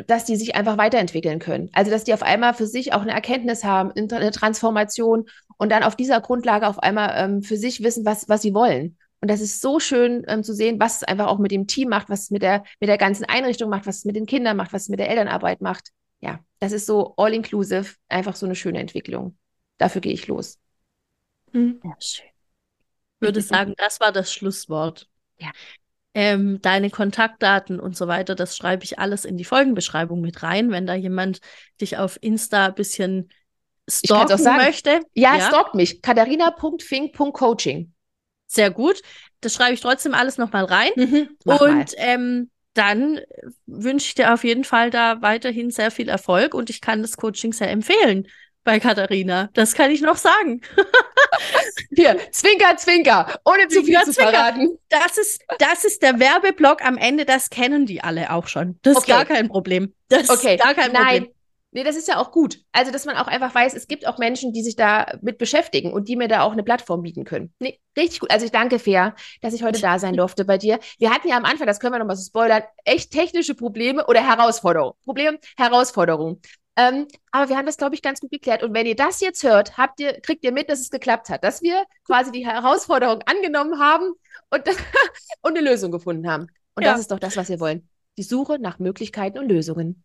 dass 0.07 0.25
die 0.25 0.37
sich 0.37 0.55
einfach 0.55 0.79
weiterentwickeln 0.79 1.41
können. 1.41 1.71
Also 1.73 1.91
dass 1.91 2.05
die 2.05 2.15
auf 2.15 2.23
einmal 2.23 2.55
für 2.55 2.69
sich 2.69 2.93
auch 2.93 3.03
eine 3.03 3.11
Erkenntnis 3.11 3.65
haben, 3.65 3.91
eine 3.97 4.31
Transformation 4.31 5.25
und 5.57 5.73
dann 5.73 5.83
auf 5.83 5.97
dieser 5.97 6.21
Grundlage 6.21 6.69
auf 6.69 6.79
einmal 6.79 7.15
ähm, 7.17 7.43
für 7.43 7.57
sich 7.57 7.83
wissen, 7.83 8.05
was, 8.05 8.29
was 8.29 8.43
sie 8.43 8.55
wollen. 8.55 8.97
Und 9.23 9.31
das 9.31 9.41
ist 9.41 9.61
so 9.61 9.79
schön 9.79 10.25
ähm, 10.27 10.43
zu 10.43 10.53
sehen, 10.53 10.81
was 10.81 10.97
es 10.97 11.05
einfach 11.05 11.29
auch 11.29 11.39
mit 11.39 11.53
dem 11.53 11.69
Team 11.69 11.89
macht, 11.89 12.11
was 12.11 12.25
es 12.25 12.31
mit 12.31 12.43
der, 12.43 12.65
mit 12.81 12.89
der 12.89 12.99
ganzen 12.99 13.25
Einrichtung 13.25 13.71
macht, 13.71 13.87
was 13.87 13.99
es 13.99 14.05
mit 14.05 14.17
den 14.17 14.27
Kindern 14.27 14.57
macht, 14.57 14.73
was 14.73 14.83
es 14.83 14.89
mit 14.89 14.99
der 14.99 15.09
Elternarbeit 15.09 15.61
macht. 15.61 15.91
Ja, 16.21 16.41
das 16.59 16.73
ist 16.73 16.87
so 16.87 17.15
all-inclusive, 17.17 17.95
einfach 18.09 18.35
so 18.35 18.47
eine 18.47 18.57
schöne 18.57 18.81
Entwicklung. 18.81 19.39
Dafür 19.79 20.01
gehe 20.01 20.13
ich 20.13 20.27
los. 20.27 20.59
Hm. 21.53 21.81
Ja, 21.85 21.95
schön. 22.01 22.27
Ich 23.21 23.29
würde 23.29 23.41
sagen, 23.41 23.75
das 23.77 24.01
war 24.01 24.11
das 24.11 24.33
Schlusswort. 24.33 25.09
Ja. 25.39 25.53
Ähm, 26.15 26.61
deine 26.61 26.91
Kontaktdaten 26.91 27.79
und 27.79 27.97
so 27.97 28.09
weiter, 28.09 28.35
das 28.35 28.57
schreibe 28.57 28.83
ich 28.83 28.99
alles 28.99 29.25
in 29.25 29.37
die 29.37 29.45
Folgenbeschreibung 29.45 30.21
mit 30.21 30.43
rein, 30.43 30.73
wenn 30.73 30.85
da 30.85 30.95
jemand 30.95 31.41
dich 31.81 31.97
auf 31.97 32.19
Insta 32.21 32.67
ein 32.67 32.75
bisschen 32.75 33.31
stalken 33.89 34.43
möchte. 34.57 35.01
Ja, 35.15 35.37
ja, 35.37 35.47
stalkt 35.47 35.77
mich. 35.77 36.03
katharina.fink.coaching. 36.03 37.92
Sehr 38.53 38.71
gut. 38.71 39.03
Das 39.41 39.55
schreibe 39.55 39.75
ich 39.75 39.81
trotzdem 39.81 40.15
alles 40.15 40.39
nochmal 40.39 40.65
rein. 40.65 40.91
Mhm, 40.95 41.37
und 41.45 41.95
ähm, 41.97 42.51
dann 42.75 43.21
wünsche 43.67 44.07
ich 44.07 44.15
dir 44.15 44.33
auf 44.33 44.45
jeden 44.45 44.65
Fall 44.65 44.91
da 44.91 45.21
weiterhin 45.23 45.71
sehr 45.71 45.91
viel 45.91 46.09
Erfolg 46.09 46.55
und 46.55 46.71
ich 46.71 46.81
kann 46.81 47.03
das 47.03 47.17
Coaching 47.17 47.53
sehr 47.53 47.71
empfehlen 47.71 48.29
bei 48.65 48.79
Katharina. 48.79 49.51
Das 49.55 49.75
kann 49.75 49.91
ich 49.91 50.03
noch 50.03 50.17
sagen. 50.17 50.61
Hier, 51.95 52.19
Zwinker, 52.31 52.77
Zwinker, 52.77 53.41
ohne 53.45 53.69
zu 53.69 53.83
viel 53.83 54.01
zu 54.03 54.13
verraten. 54.13 54.79
Das 54.89 55.19
ist, 55.19 55.43
das 55.59 55.85
ist 55.85 56.03
der 56.03 56.21
Werbeblock 56.21 56.85
am 56.85 56.97
Ende, 56.97 57.25
das 57.25 57.51
kennen 57.51 57.87
die 57.87 58.03
alle 58.03 58.31
auch 58.31 58.49
schon. 58.49 58.79
Das 58.83 58.97
okay. 58.97 59.11
ist 59.11 59.17
gar 59.17 59.25
kein 59.25 59.49
Problem. 59.49 59.95
Das 60.09 60.31
okay. 60.31 60.55
ist 60.55 60.63
gar 60.63 60.75
kein 60.75 60.93
Nein. 60.93 61.25
Problem. 61.25 61.35
Nee, 61.75 61.85
das 61.85 61.97
ist 61.97 62.07
ja 62.07 62.19
auch 62.19 62.33
gut. 62.33 62.59
Also, 62.73 62.93
dass 62.93 63.07
man 63.07 63.17
auch 63.17 63.27
einfach 63.27 63.55
weiß, 63.55 63.73
es 63.73 63.89
gibt 63.89 64.07
auch 64.07 64.19
Menschen, 64.19 64.53
die 64.53 64.63
sich 64.63 64.77
da 64.77 65.07
mit 65.23 65.39
beschäftigen 65.39 65.91
und 65.93 66.07
die 66.07 66.17
mir 66.17 66.29
da 66.29 66.43
auch 66.43 66.53
eine 66.53 66.63
Plattform 66.63 67.03
bieten 67.03 67.25
können. 67.25 67.55
Nee, 67.61 67.81
richtig 67.97 68.21
gut. 68.21 68.31
Also, 68.31 68.45
ich 68.45 68.53
danke, 68.53 68.79
Fair, 68.79 69.15
dass 69.41 69.55
ich 69.55 69.63
heute 69.63 69.81
da 69.81 69.99
sein 69.99 70.15
durfte 70.15 70.45
bei 70.45 70.59
dir. 70.59 70.79
Wir 70.99 71.11
hatten 71.11 71.29
ja 71.29 71.37
am 71.39 71.47
Anfang, 71.47 71.67
das 71.67 71.81
können 71.81 71.95
wir 71.95 71.99
nochmal 71.99 72.17
so 72.17 72.27
spoilern, 72.27 72.63
echt 72.85 73.11
technische 73.11 73.55
Probleme 73.55 74.07
oder 74.07 74.21
Herausforderungen. 74.21 74.93
Problem, 75.03 75.39
Herausforderung. 75.57 76.43
Ähm, 76.77 77.07
aber 77.31 77.49
wir 77.49 77.57
haben 77.57 77.67
das, 77.67 77.79
glaube 77.79 77.95
ich, 77.95 78.03
ganz 78.03 78.21
gut 78.21 78.31
geklärt. 78.31 78.63
Und 78.63 78.75
wenn 78.75 78.87
ihr 78.87 78.97
das 78.97 79.21
jetzt 79.21 79.43
hört, 79.43 79.79
habt 79.79 79.99
ihr, 80.01 80.21
kriegt 80.21 80.45
ihr 80.45 80.53
mit, 80.53 80.69
dass 80.69 80.81
es 80.81 80.91
geklappt 80.91 81.31
hat, 81.31 81.43
dass 81.43 81.63
wir 81.63 81.85
quasi 82.05 82.33
die 82.33 82.47
Herausforderung 82.47 83.23
angenommen 83.23 83.79
haben 83.79 84.13
und, 84.51 84.63
und 85.43 85.57
eine 85.57 85.67
Lösung 85.67 85.91
gefunden 85.91 86.31
haben. 86.31 86.49
Und 86.75 86.85
ja. 86.85 86.93
das 86.93 87.01
ist 87.01 87.11
doch 87.11 87.19
das, 87.19 87.37
was 87.37 87.49
wir 87.49 87.61
wollen. 87.61 87.89
Die 88.19 88.23
Suche 88.23 88.59
nach 88.59 88.79
Möglichkeiten 88.79 89.39
und 89.39 89.49
Lösungen. 89.49 90.05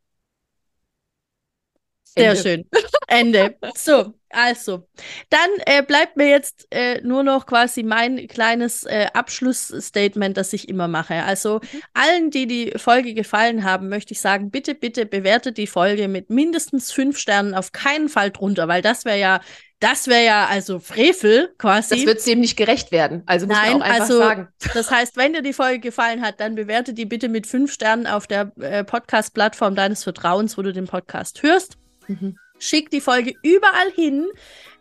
Sehr 2.15 2.35
schön. 2.35 2.65
Ende. 3.07 3.55
So, 3.75 4.13
also, 4.29 4.87
dann 5.29 5.49
äh, 5.65 5.81
bleibt 5.81 6.17
mir 6.17 6.27
jetzt 6.27 6.67
äh, 6.71 7.01
nur 7.01 7.23
noch 7.23 7.45
quasi 7.45 7.83
mein 7.83 8.27
kleines 8.27 8.83
äh, 8.83 9.07
Abschlussstatement, 9.13 10.35
das 10.35 10.51
ich 10.51 10.67
immer 10.67 10.87
mache. 10.87 11.23
Also, 11.23 11.61
mhm. 11.61 11.81
allen, 11.93 12.31
die 12.31 12.45
die 12.45 12.73
Folge 12.75 13.13
gefallen 13.13 13.63
haben, 13.63 13.87
möchte 13.87 14.13
ich 14.13 14.19
sagen, 14.19 14.51
bitte, 14.51 14.75
bitte 14.75 15.05
bewertet 15.05 15.57
die 15.57 15.67
Folge 15.67 16.07
mit 16.07 16.29
mindestens 16.29 16.91
fünf 16.91 17.17
Sternen, 17.17 17.55
auf 17.55 17.71
keinen 17.71 18.09
Fall 18.09 18.31
drunter, 18.31 18.67
weil 18.67 18.81
das 18.81 19.05
wäre 19.05 19.19
ja 19.19 19.41
das 19.79 20.07
wäre 20.07 20.25
ja 20.25 20.47
also 20.47 20.79
Frevel 20.79 21.53
quasi. 21.59 21.95
Das 21.95 22.05
wird 22.05 22.25
dem 22.25 22.39
nicht 22.39 22.57
gerecht 22.57 22.91
werden. 22.91 23.21
Also 23.27 23.45
muss 23.45 23.57
Nein, 23.57 23.73
man 23.73 23.81
auch 23.81 23.85
einfach 23.85 24.01
also, 24.01 24.17
sagen. 24.17 24.47
Das 24.73 24.89
heißt, 24.89 25.17
wenn 25.17 25.33
dir 25.33 25.43
die 25.43 25.53
Folge 25.53 25.79
gefallen 25.79 26.21
hat, 26.21 26.39
dann 26.39 26.55
bewerte 26.55 26.93
die 26.93 27.05
bitte 27.05 27.29
mit 27.29 27.45
fünf 27.45 27.71
Sternen 27.71 28.07
auf 28.07 28.25
der 28.25 28.51
äh, 28.59 28.83
Podcast-Plattform 28.83 29.75
deines 29.75 30.03
Vertrauens, 30.03 30.57
wo 30.57 30.63
du 30.63 30.73
den 30.73 30.87
Podcast 30.87 31.43
hörst. 31.43 31.77
Mhm. 32.07 32.37
Schick 32.59 32.89
die 32.89 33.01
Folge 33.01 33.33
überall 33.43 33.91
hin, 33.93 34.27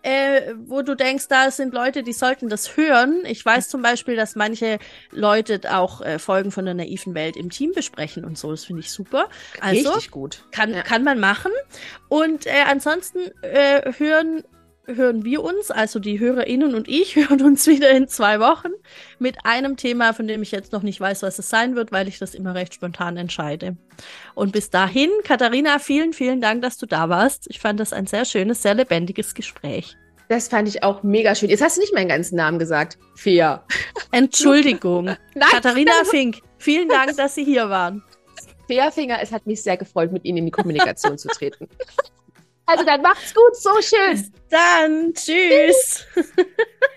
äh, 0.02 0.54
wo 0.56 0.82
du 0.82 0.94
denkst, 0.94 1.26
da 1.28 1.50
sind 1.50 1.74
Leute, 1.74 2.02
die 2.02 2.12
sollten 2.12 2.48
das 2.48 2.76
hören. 2.76 3.22
Ich 3.26 3.44
weiß 3.44 3.68
zum 3.68 3.82
Beispiel, 3.82 4.16
dass 4.16 4.36
manche 4.36 4.78
Leute 5.10 5.60
auch 5.76 6.00
äh, 6.00 6.18
Folgen 6.18 6.52
von 6.52 6.64
der 6.64 6.74
naiven 6.74 7.14
Welt 7.14 7.36
im 7.36 7.50
Team 7.50 7.72
besprechen 7.74 8.24
und 8.24 8.38
so. 8.38 8.50
Das 8.50 8.64
finde 8.64 8.80
ich 8.80 8.90
super. 8.90 9.28
Also, 9.60 9.90
Richtig 9.90 10.10
gut. 10.10 10.44
Kann, 10.52 10.72
ja. 10.72 10.82
kann 10.82 11.04
man 11.04 11.18
machen. 11.18 11.52
Und 12.08 12.46
äh, 12.46 12.62
ansonsten 12.66 13.18
äh, 13.42 13.92
hören 13.98 14.44
hören 14.86 15.24
wir 15.24 15.42
uns, 15.42 15.70
also 15.70 15.98
die 15.98 16.18
HörerInnen 16.18 16.74
und 16.74 16.88
ich, 16.88 17.16
hören 17.16 17.42
uns 17.42 17.66
wieder 17.66 17.90
in 17.90 18.08
zwei 18.08 18.40
Wochen 18.40 18.70
mit 19.18 19.44
einem 19.44 19.76
Thema, 19.76 20.12
von 20.12 20.26
dem 20.26 20.42
ich 20.42 20.50
jetzt 20.50 20.72
noch 20.72 20.82
nicht 20.82 21.00
weiß, 21.00 21.22
was 21.22 21.38
es 21.38 21.48
sein 21.48 21.76
wird, 21.76 21.92
weil 21.92 22.08
ich 22.08 22.18
das 22.18 22.34
immer 22.34 22.54
recht 22.54 22.74
spontan 22.74 23.16
entscheide. 23.16 23.76
Und 24.34 24.52
bis 24.52 24.70
dahin, 24.70 25.10
Katharina, 25.24 25.78
vielen, 25.78 26.12
vielen 26.12 26.40
Dank, 26.40 26.62
dass 26.62 26.78
du 26.78 26.86
da 26.86 27.08
warst. 27.08 27.46
Ich 27.48 27.60
fand 27.60 27.80
das 27.80 27.92
ein 27.92 28.06
sehr 28.06 28.24
schönes, 28.24 28.62
sehr 28.62 28.74
lebendiges 28.74 29.34
Gespräch. 29.34 29.96
Das 30.28 30.48
fand 30.48 30.68
ich 30.68 30.82
auch 30.82 31.02
mega 31.02 31.34
schön. 31.34 31.50
Jetzt 31.50 31.62
hast 31.62 31.76
du 31.76 31.80
nicht 31.80 31.94
meinen 31.94 32.08
ganzen 32.08 32.36
Namen 32.36 32.58
gesagt. 32.58 32.98
Fair. 33.14 33.64
Entschuldigung. 34.10 35.04
Nein, 35.34 35.48
Katharina 35.50 35.92
Fink, 36.04 36.38
vielen 36.58 36.88
Dank, 36.88 37.16
dass 37.16 37.34
Sie 37.34 37.44
hier 37.44 37.70
waren. 37.70 38.02
Fairfinger, 38.66 39.18
es 39.22 39.30
hat 39.30 39.46
mich 39.46 39.62
sehr 39.62 39.76
gefreut, 39.76 40.12
mit 40.12 40.24
Ihnen 40.24 40.38
in 40.38 40.46
die 40.46 40.50
Kommunikation 40.50 41.16
zu 41.18 41.28
treten. 41.28 41.68
Also 42.66 42.84
dann 42.84 43.00
macht's 43.02 43.32
gut, 43.32 43.56
so 43.56 43.70
schön. 43.80 44.12
Bis 44.12 44.30
dann, 44.50 45.14
tschüss. 45.14 46.04